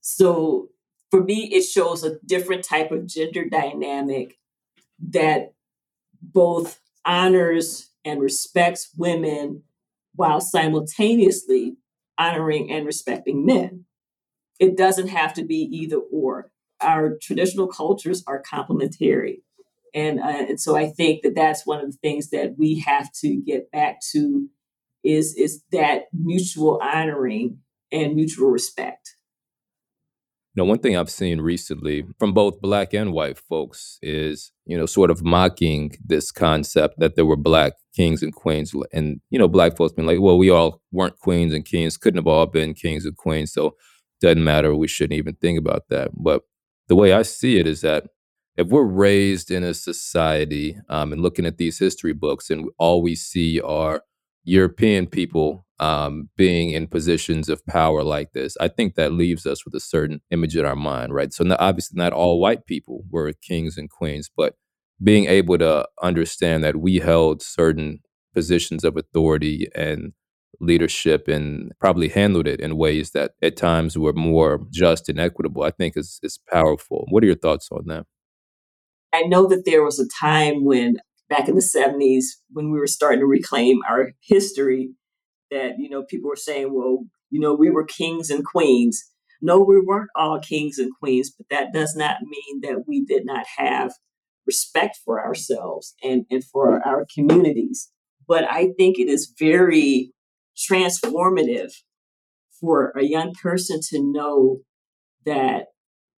So 0.01 0.69
for 1.11 1.23
me, 1.23 1.45
it 1.53 1.63
shows 1.63 2.03
a 2.03 2.19
different 2.25 2.63
type 2.63 2.91
of 2.91 3.07
gender 3.07 3.45
dynamic 3.45 4.37
that 5.09 5.53
both 6.21 6.79
honors 7.05 7.89
and 8.05 8.21
respects 8.21 8.89
women 8.97 9.63
while 10.15 10.41
simultaneously 10.41 11.77
honoring 12.17 12.71
and 12.71 12.85
respecting 12.85 13.45
men. 13.45 13.85
It 14.59 14.75
doesn't 14.75 15.07
have 15.07 15.33
to 15.35 15.43
be 15.43 15.69
either 15.71 15.97
or. 15.97 16.51
Our 16.81 17.17
traditional 17.21 17.67
cultures 17.67 18.23
are 18.27 18.41
complementary. 18.41 19.43
And, 19.93 20.19
uh, 20.19 20.45
and 20.49 20.59
so 20.59 20.75
I 20.75 20.87
think 20.87 21.23
that 21.23 21.35
that's 21.35 21.65
one 21.65 21.79
of 21.79 21.91
the 21.91 21.97
things 21.97 22.29
that 22.29 22.55
we 22.57 22.79
have 22.79 23.11
to 23.21 23.35
get 23.35 23.71
back 23.71 23.99
to 24.11 24.47
is, 25.03 25.35
is 25.35 25.63
that 25.71 26.03
mutual 26.13 26.79
honoring 26.81 27.59
and 27.91 28.15
mutual 28.15 28.49
respect. 28.49 29.15
You 30.55 30.63
know, 30.63 30.69
one 30.69 30.79
thing 30.79 30.97
I've 30.97 31.11
seen 31.11 31.41
recently 31.41 32.05
from 32.17 32.33
both 32.33 32.59
black 32.59 32.93
and 32.93 33.13
white 33.13 33.37
folks 33.37 33.99
is, 34.01 34.51
you 34.65 34.77
know, 34.77 34.85
sort 34.85 35.11
of 35.11 35.23
mocking 35.23 35.95
this 36.03 36.31
concept 36.31 36.95
that 36.97 37.15
there 37.15 37.25
were 37.25 37.37
black 37.37 37.73
kings 37.95 38.23
and 38.23 38.33
queens. 38.33 38.73
And, 38.91 39.21
you 39.29 39.39
know, 39.39 39.47
black 39.47 39.77
folks 39.77 39.93
being 39.93 40.07
like, 40.07 40.19
well, 40.19 40.37
we 40.37 40.49
all 40.49 40.81
weren't 40.91 41.19
queens 41.19 41.53
and 41.53 41.63
kings, 41.63 41.97
couldn't 41.97 42.17
have 42.17 42.27
all 42.27 42.47
been 42.47 42.73
kings 42.73 43.05
and 43.05 43.15
queens. 43.15 43.53
So 43.53 43.75
doesn't 44.21 44.43
matter. 44.43 44.75
We 44.75 44.87
shouldn't 44.87 45.17
even 45.17 45.35
think 45.35 45.57
about 45.57 45.87
that. 45.89 46.11
But 46.13 46.41
the 46.87 46.95
way 46.95 47.13
I 47.13 47.21
see 47.21 47.57
it 47.57 47.67
is 47.67 47.81
that 47.81 48.07
if 48.59 48.67
we're 48.67 48.83
raised 48.83 49.51
in 49.51 49.63
a 49.63 49.73
society 49.73 50.77
um, 50.89 51.13
and 51.13 51.21
looking 51.21 51.45
at 51.45 51.57
these 51.57 51.79
history 51.79 52.11
books 52.11 52.49
and 52.49 52.69
all 52.77 53.01
we 53.01 53.15
see 53.15 53.61
are 53.61 54.03
European 54.43 55.07
people 55.07 55.65
um, 55.79 56.27
being 56.35 56.71
in 56.71 56.85
positions 56.85 57.47
of 57.47 57.65
power 57.65 58.03
like 58.03 58.33
this, 58.33 58.57
I 58.59 58.67
think 58.67 58.95
that 58.95 59.13
leaves 59.13 59.45
us 59.45 59.63
with 59.63 59.73
a 59.75 59.79
certain 59.79 60.19
image 60.29 60.57
in 60.57 60.65
our 60.65 60.75
mind, 60.75 61.13
right? 61.13 61.31
So, 61.31 61.45
not, 61.45 61.61
obviously, 61.61 61.95
not 61.97 62.11
all 62.11 62.41
white 62.41 62.65
people 62.65 63.05
were 63.09 63.31
kings 63.31 63.77
and 63.77 63.89
queens, 63.89 64.29
but 64.35 64.55
being 65.01 65.27
able 65.27 65.57
to 65.59 65.87
understand 66.03 66.61
that 66.65 66.75
we 66.75 66.97
held 66.97 67.41
certain 67.41 67.99
positions 68.35 68.83
of 68.83 68.97
authority 68.97 69.69
and 69.73 70.11
leadership 70.59 71.29
and 71.29 71.71
probably 71.79 72.09
handled 72.09 72.45
it 72.45 72.59
in 72.59 72.75
ways 72.75 73.11
that 73.11 73.31
at 73.41 73.55
times 73.55 73.97
were 73.97 74.11
more 74.11 74.65
just 74.69 75.07
and 75.07 75.17
equitable, 75.17 75.63
I 75.63 75.71
think 75.71 75.95
is, 75.95 76.19
is 76.23 76.37
powerful. 76.51 77.05
What 77.09 77.23
are 77.23 77.27
your 77.27 77.37
thoughts 77.37 77.69
on 77.71 77.85
that? 77.87 78.05
I 79.13 79.23
know 79.23 79.47
that 79.47 79.63
there 79.65 79.83
was 79.83 79.99
a 79.99 80.07
time 80.19 80.65
when, 80.65 80.97
back 81.29 81.47
in 81.47 81.55
the 81.55 81.61
70s, 81.61 82.25
when 82.51 82.71
we 82.71 82.79
were 82.79 82.87
starting 82.87 83.19
to 83.19 83.25
reclaim 83.25 83.79
our 83.89 84.11
history, 84.21 84.91
that 85.51 85.73
you 85.79 85.89
know 85.89 86.03
people 86.03 86.29
were 86.29 86.35
saying, 86.35 86.73
well, 86.73 87.05
you 87.29 87.39
know, 87.39 87.53
we 87.53 87.69
were 87.69 87.85
kings 87.85 88.29
and 88.29 88.45
queens. 88.45 89.03
No, 89.41 89.59
we 89.59 89.79
weren't 89.79 90.09
all 90.15 90.39
kings 90.39 90.77
and 90.77 90.91
queens, 90.99 91.31
but 91.35 91.47
that 91.49 91.73
does 91.73 91.95
not 91.95 92.17
mean 92.21 92.61
that 92.61 92.83
we 92.87 93.05
did 93.05 93.25
not 93.25 93.45
have 93.57 93.93
respect 94.45 94.99
for 95.05 95.23
ourselves 95.23 95.95
and, 96.03 96.25
and 96.29 96.43
for 96.43 96.85
our 96.85 97.05
communities. 97.13 97.89
But 98.27 98.43
I 98.49 98.71
think 98.77 98.99
it 98.99 99.07
is 99.07 99.33
very 99.39 100.11
transformative 100.57 101.71
for 102.59 102.91
a 102.97 103.03
young 103.03 103.33
person 103.41 103.79
to 103.89 103.99
know 104.01 104.59
that 105.25 105.67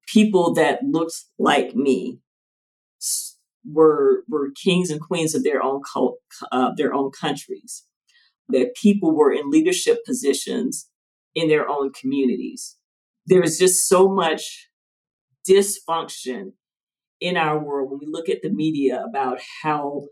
people 0.08 0.54
that 0.56 0.80
looked 0.84 1.26
like 1.38 1.76
me 1.76 2.20
were 3.70 4.24
were 4.28 4.51
kings 4.51 4.89
and 4.89 5.01
queens 5.01 5.36
of 5.36 5.43
their 5.43 5.62
own 5.64 5.82
cult, 5.91 6.18
uh, 6.51 6.72
their 6.76 6.93
own 6.93 7.12
countries. 7.12 7.86
That 8.49 8.76
people 8.76 9.16
were 9.16 9.32
in 9.32 9.49
leadership 9.49 9.99
positions 10.05 10.89
in 11.36 11.47
their 11.47 11.70
own 11.70 11.91
communities. 11.93 12.76
There 13.26 13.41
is 13.41 13.57
just 13.57 13.88
so 13.88 14.09
much 14.09 14.70
dysfunction 15.47 16.53
in 17.20 17.38
our 17.38 17.64
world 17.64 17.91
when 17.91 17.99
we 17.99 18.07
look 18.07 18.30
at 18.30 18.41
the 18.41 18.49
media 18.49 19.03
about 19.07 19.39
how 19.62 20.07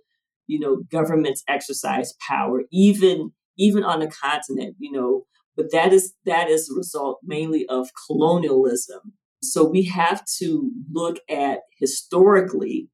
you 0.48 0.60
know 0.60 0.84
governments 0.92 1.44
exercise 1.48 2.14
power 2.28 2.64
even 2.72 3.32
even 3.58 3.84
on 3.84 4.00
the 4.00 4.08
continent 4.08 4.76
you 4.80 4.92
know. 4.92 5.26
But 5.58 5.72
that 5.72 5.92
is 5.92 6.14
that 6.26 6.48
is 6.48 6.70
a 6.70 6.76
result 6.76 7.20
mainly 7.24 7.66
of 7.68 7.90
colonialism. 8.08 9.14
So 9.42 9.66
we 9.68 9.84
have 9.86 10.24
to 10.38 10.72
look 10.92 11.18
at 11.30 11.60
historically 11.78 12.90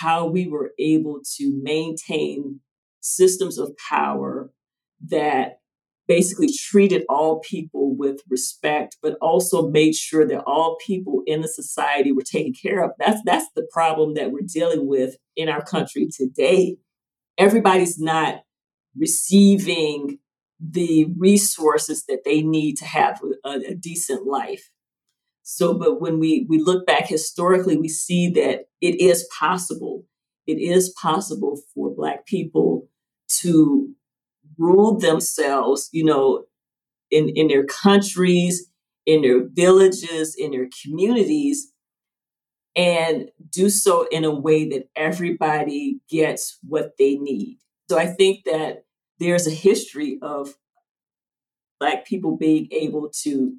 how 0.00 0.26
we 0.26 0.46
were 0.46 0.72
able 0.78 1.20
to 1.36 1.58
maintain 1.62 2.60
systems 3.00 3.58
of 3.58 3.72
power 3.88 4.50
that 5.08 5.60
basically 6.06 6.48
treated 6.52 7.04
all 7.08 7.40
people 7.40 7.94
with 7.96 8.20
respect, 8.28 8.96
but 9.02 9.16
also 9.20 9.68
made 9.68 9.94
sure 9.94 10.26
that 10.26 10.42
all 10.46 10.78
people 10.84 11.22
in 11.26 11.42
the 11.42 11.48
society 11.48 12.12
were 12.12 12.22
taken 12.22 12.52
care 12.52 12.82
of. 12.82 12.90
That's 12.98 13.20
that's 13.24 13.46
the 13.54 13.66
problem 13.72 14.14
that 14.14 14.30
we're 14.30 14.46
dealing 14.46 14.86
with 14.86 15.16
in 15.36 15.48
our 15.48 15.62
country 15.62 16.08
today. 16.14 16.76
Everybody's 17.36 17.98
not 17.98 18.42
receiving 18.96 20.18
the 20.58 21.06
resources 21.16 22.04
that 22.08 22.22
they 22.24 22.42
need 22.42 22.76
to 22.78 22.84
have 22.84 23.20
a, 23.44 23.50
a 23.68 23.74
decent 23.74 24.26
life. 24.26 24.70
So, 25.42 25.72
but 25.74 26.00
when 26.00 26.18
we 26.18 26.46
we 26.48 26.58
look 26.58 26.86
back 26.86 27.06
historically, 27.06 27.76
we 27.76 27.88
see 27.88 28.30
that 28.30 28.67
it 28.80 29.00
is 29.00 29.28
possible. 29.38 30.04
It 30.46 30.58
is 30.58 30.94
possible 31.00 31.60
for 31.74 31.90
Black 31.90 32.26
people 32.26 32.88
to 33.40 33.94
rule 34.56 34.98
themselves, 34.98 35.88
you 35.92 36.04
know, 36.04 36.44
in, 37.10 37.28
in 37.30 37.48
their 37.48 37.64
countries, 37.64 38.70
in 39.06 39.22
their 39.22 39.46
villages, 39.48 40.34
in 40.38 40.50
their 40.50 40.68
communities, 40.82 41.72
and 42.76 43.30
do 43.50 43.68
so 43.70 44.06
in 44.10 44.24
a 44.24 44.34
way 44.34 44.68
that 44.68 44.88
everybody 44.94 46.00
gets 46.08 46.58
what 46.66 46.92
they 46.98 47.16
need. 47.16 47.58
So 47.90 47.98
I 47.98 48.06
think 48.06 48.44
that 48.44 48.84
there's 49.18 49.46
a 49.46 49.52
history 49.52 50.18
of 50.22 50.54
Black 51.80 52.06
people 52.06 52.36
being 52.36 52.68
able 52.70 53.10
to 53.22 53.54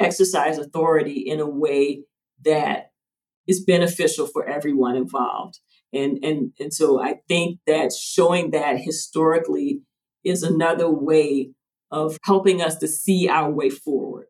exercise 0.00 0.58
authority 0.58 1.20
in 1.20 1.40
a 1.40 1.48
way 1.48 2.04
that 2.44 2.90
is 3.46 3.64
beneficial 3.64 4.26
for 4.26 4.46
everyone 4.48 4.96
involved. 4.96 5.60
And, 5.92 6.18
and, 6.22 6.52
and 6.58 6.72
so 6.72 7.00
I 7.00 7.20
think 7.28 7.60
that 7.66 7.92
showing 7.92 8.50
that 8.50 8.78
historically 8.78 9.82
is 10.24 10.42
another 10.42 10.90
way 10.90 11.52
of 11.90 12.18
helping 12.24 12.60
us 12.60 12.76
to 12.78 12.88
see 12.88 13.28
our 13.28 13.50
way 13.50 13.70
forward. 13.70 14.26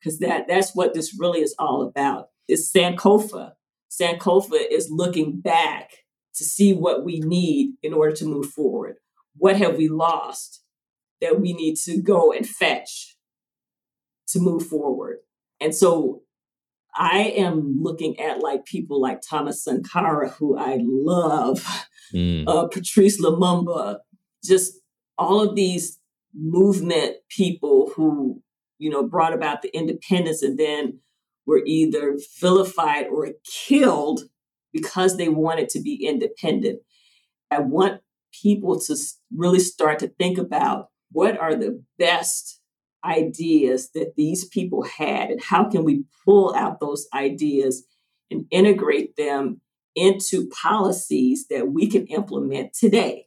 Because 0.00 0.18
that, 0.18 0.46
that's 0.48 0.74
what 0.74 0.94
this 0.94 1.16
really 1.18 1.40
is 1.40 1.54
all 1.58 1.82
about. 1.82 2.28
It's 2.48 2.70
Sankofa. 2.72 3.52
Sankofa 3.90 4.58
is 4.70 4.88
looking 4.90 5.40
back 5.40 5.90
to 6.34 6.44
see 6.44 6.72
what 6.72 7.04
we 7.04 7.20
need 7.20 7.74
in 7.82 7.94
order 7.94 8.14
to 8.16 8.26
move 8.26 8.46
forward. 8.46 8.96
What 9.36 9.56
have 9.56 9.76
we 9.76 9.88
lost 9.88 10.62
that 11.20 11.40
we 11.40 11.52
need 11.52 11.76
to 11.84 12.00
go 12.00 12.32
and 12.32 12.46
fetch 12.46 13.16
to 14.28 14.40
move 14.40 14.66
forward? 14.66 15.18
And 15.60 15.74
so 15.74 16.22
I 16.96 17.34
am 17.36 17.78
looking 17.80 18.18
at 18.18 18.40
like 18.40 18.64
people 18.64 19.00
like 19.00 19.20
Thomas 19.20 19.62
Sankara, 19.62 20.30
who 20.30 20.56
I 20.56 20.78
love, 20.82 21.64
mm. 22.14 22.44
uh, 22.46 22.68
Patrice 22.68 23.20
Lumumba, 23.20 23.98
just 24.42 24.80
all 25.18 25.40
of 25.40 25.54
these 25.54 25.98
movement 26.34 27.16
people 27.28 27.92
who, 27.94 28.42
you 28.78 28.90
know, 28.90 29.06
brought 29.06 29.34
about 29.34 29.62
the 29.62 29.74
independence 29.76 30.42
and 30.42 30.58
then 30.58 31.00
were 31.46 31.62
either 31.64 32.18
vilified 32.40 33.06
or 33.06 33.30
killed 33.44 34.22
because 34.72 35.16
they 35.16 35.28
wanted 35.28 35.68
to 35.70 35.80
be 35.80 36.06
independent. 36.06 36.80
I 37.50 37.60
want 37.60 38.00
people 38.42 38.80
to 38.80 38.96
really 39.34 39.60
start 39.60 39.98
to 40.00 40.08
think 40.08 40.38
about 40.38 40.88
what 41.12 41.38
are 41.38 41.54
the 41.54 41.82
best 41.98 42.60
ideas 43.06 43.90
that 43.94 44.14
these 44.16 44.44
people 44.46 44.82
had 44.82 45.30
and 45.30 45.42
how 45.42 45.68
can 45.68 45.84
we 45.84 46.04
pull 46.24 46.54
out 46.54 46.80
those 46.80 47.06
ideas 47.14 47.84
and 48.30 48.44
integrate 48.50 49.16
them 49.16 49.60
into 49.94 50.48
policies 50.48 51.46
that 51.48 51.68
we 51.68 51.88
can 51.88 52.06
implement 52.08 52.74
today. 52.74 53.26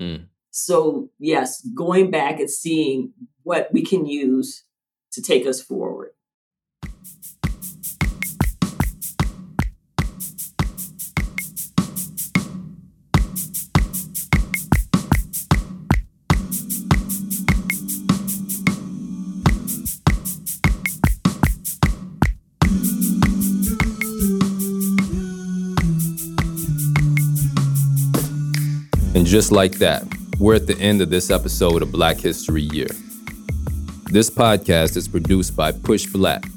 Mm. 0.00 0.26
So, 0.50 1.10
yes, 1.18 1.66
going 1.74 2.10
back 2.10 2.38
and 2.38 2.50
seeing 2.50 3.12
what 3.42 3.70
we 3.72 3.82
can 3.82 4.06
use 4.06 4.64
to 5.12 5.22
take 5.22 5.46
us 5.46 5.60
forward. 5.60 6.10
Just 29.34 29.50
like 29.50 29.72
that, 29.78 30.04
we're 30.38 30.54
at 30.54 30.68
the 30.68 30.78
end 30.78 31.02
of 31.02 31.10
this 31.10 31.28
episode 31.28 31.82
of 31.82 31.90
Black 31.90 32.18
History 32.18 32.62
Year. 32.62 32.86
This 34.04 34.30
podcast 34.30 34.96
is 34.96 35.08
produced 35.08 35.56
by 35.56 35.72
PushBlack, 35.72 36.48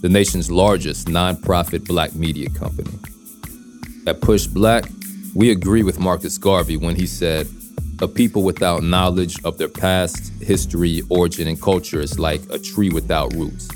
the 0.00 0.08
nation's 0.08 0.50
largest 0.50 1.08
nonprofit 1.08 1.86
black 1.86 2.14
media 2.14 2.48
company. 2.48 2.98
At 4.06 4.20
PushBlack, 4.22 4.90
we 5.34 5.50
agree 5.50 5.82
with 5.82 6.00
Marcus 6.00 6.38
Garvey 6.38 6.78
when 6.78 6.96
he 6.96 7.06
said, 7.06 7.46
A 8.00 8.08
people 8.08 8.44
without 8.44 8.82
knowledge 8.82 9.36
of 9.44 9.58
their 9.58 9.68
past, 9.68 10.32
history, 10.42 11.02
origin, 11.10 11.48
and 11.48 11.60
culture 11.60 12.00
is 12.00 12.18
like 12.18 12.40
a 12.48 12.58
tree 12.58 12.88
without 12.88 13.34
roots. 13.34 13.68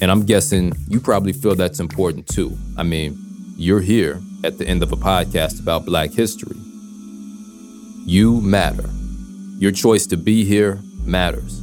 And 0.00 0.10
I'm 0.10 0.24
guessing 0.24 0.72
you 0.88 0.98
probably 0.98 1.34
feel 1.34 1.54
that's 1.54 1.78
important 1.78 2.26
too. 2.26 2.56
I 2.78 2.84
mean, 2.84 3.18
you're 3.58 3.82
here 3.82 4.22
at 4.44 4.56
the 4.56 4.66
end 4.66 4.82
of 4.82 4.92
a 4.92 4.96
podcast 4.96 5.60
about 5.60 5.84
black 5.84 6.10
history. 6.10 6.56
You 8.06 8.42
matter. 8.42 8.90
Your 9.58 9.72
choice 9.72 10.06
to 10.08 10.18
be 10.18 10.44
here 10.44 10.78
matters. 11.06 11.62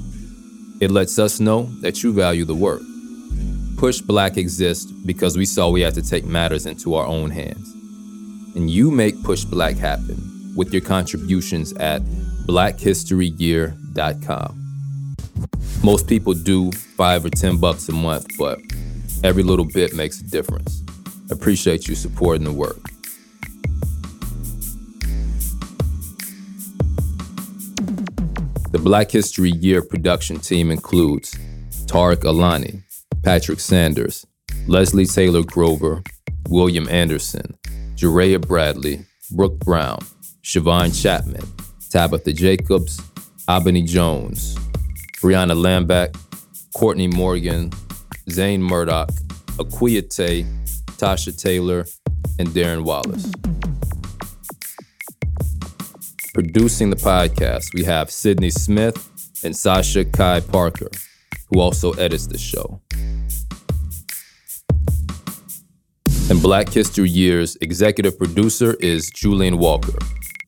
It 0.81 0.89
lets 0.89 1.19
us 1.19 1.39
know 1.39 1.69
that 1.81 2.01
you 2.01 2.13
value 2.13 2.45
the 2.45 2.55
work. 2.55 2.81
PushBlack 3.75 4.37
exists 4.37 4.91
because 4.91 5.37
we 5.37 5.45
saw 5.45 5.69
we 5.69 5.81
had 5.81 5.93
to 5.93 6.01
take 6.01 6.25
matters 6.25 6.65
into 6.65 6.95
our 6.95 7.05
own 7.05 7.29
hands. 7.29 7.71
And 8.55 8.71
you 8.71 8.89
make 8.89 9.13
PushBlack 9.17 9.77
happen 9.77 10.55
with 10.55 10.73
your 10.73 10.81
contributions 10.81 11.73
at 11.73 12.01
blackhistoryyear.com. 12.47 14.75
Most 15.83 16.07
people 16.07 16.33
do 16.33 16.71
five 16.71 17.23
or 17.23 17.29
10 17.29 17.57
bucks 17.57 17.87
a 17.87 17.93
month, 17.93 18.25
but 18.39 18.57
every 19.23 19.43
little 19.43 19.65
bit 19.65 19.93
makes 19.93 20.21
a 20.21 20.23
difference. 20.23 20.81
Appreciate 21.29 21.87
you 21.87 21.93
supporting 21.93 22.45
the 22.45 22.51
work. 22.51 22.90
The 28.72 28.80
Black 28.80 29.11
History 29.11 29.51
Year 29.51 29.82
production 29.82 30.39
team 30.39 30.72
includes 30.72 31.36
Tareq 31.88 32.24
Alani, 32.24 32.82
Patrick 33.22 33.59
Sanders, 33.59 34.26
Leslie 34.65 35.05
Taylor 35.05 35.43
Grover, 35.43 36.01
William 36.47 36.88
Anderson, 36.88 37.57
Jareyah 37.95 38.47
Bradley, 38.47 39.05
Brooke 39.32 39.59
Brown, 39.59 39.99
Shiavon 40.41 40.99
Chapman, 40.99 41.43
Tabitha 41.89 42.32
Jacobs, 42.32 43.01
Abeni 43.49 43.86
Jones, 43.86 44.57
Briona 45.19 45.53
Lamback, 45.53 46.15
Courtney 46.74 47.07
Morgan, 47.07 47.72
Zain 48.30 48.63
Murdock, 48.63 49.09
Tay, 49.57 50.45
Tasha 50.95 51.38
Taylor, 51.38 51.86
and 52.39 52.47
Darren 52.49 52.86
Wallace. 52.86 53.30
Producing 56.34 56.89
the 56.89 56.95
podcast, 56.95 57.73
we 57.73 57.84
have 57.84 58.09
Cydney 58.09 58.51
Smith 58.51 58.95
and 59.43 59.53
Sasha 59.53 60.05
Kai 60.05 60.39
Parker, 60.39 60.88
who 61.49 61.59
also 61.59 61.91
edits 61.93 62.27
the 62.27 62.38
show. 62.38 62.79
And 66.29 66.41
Black 66.41 66.69
History 66.69 67.09
Year's 67.09 67.57
executive 67.57 68.17
producer 68.17 68.75
is 68.79 69.09
Julian 69.09 69.57
Walker, 69.57 69.97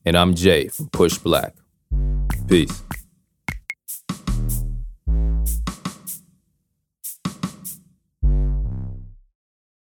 and 0.06 0.16
I'm 0.16 0.34
Jay 0.34 0.68
from 0.68 0.88
PushBlack. 0.88 1.52
Peace. 2.48 2.82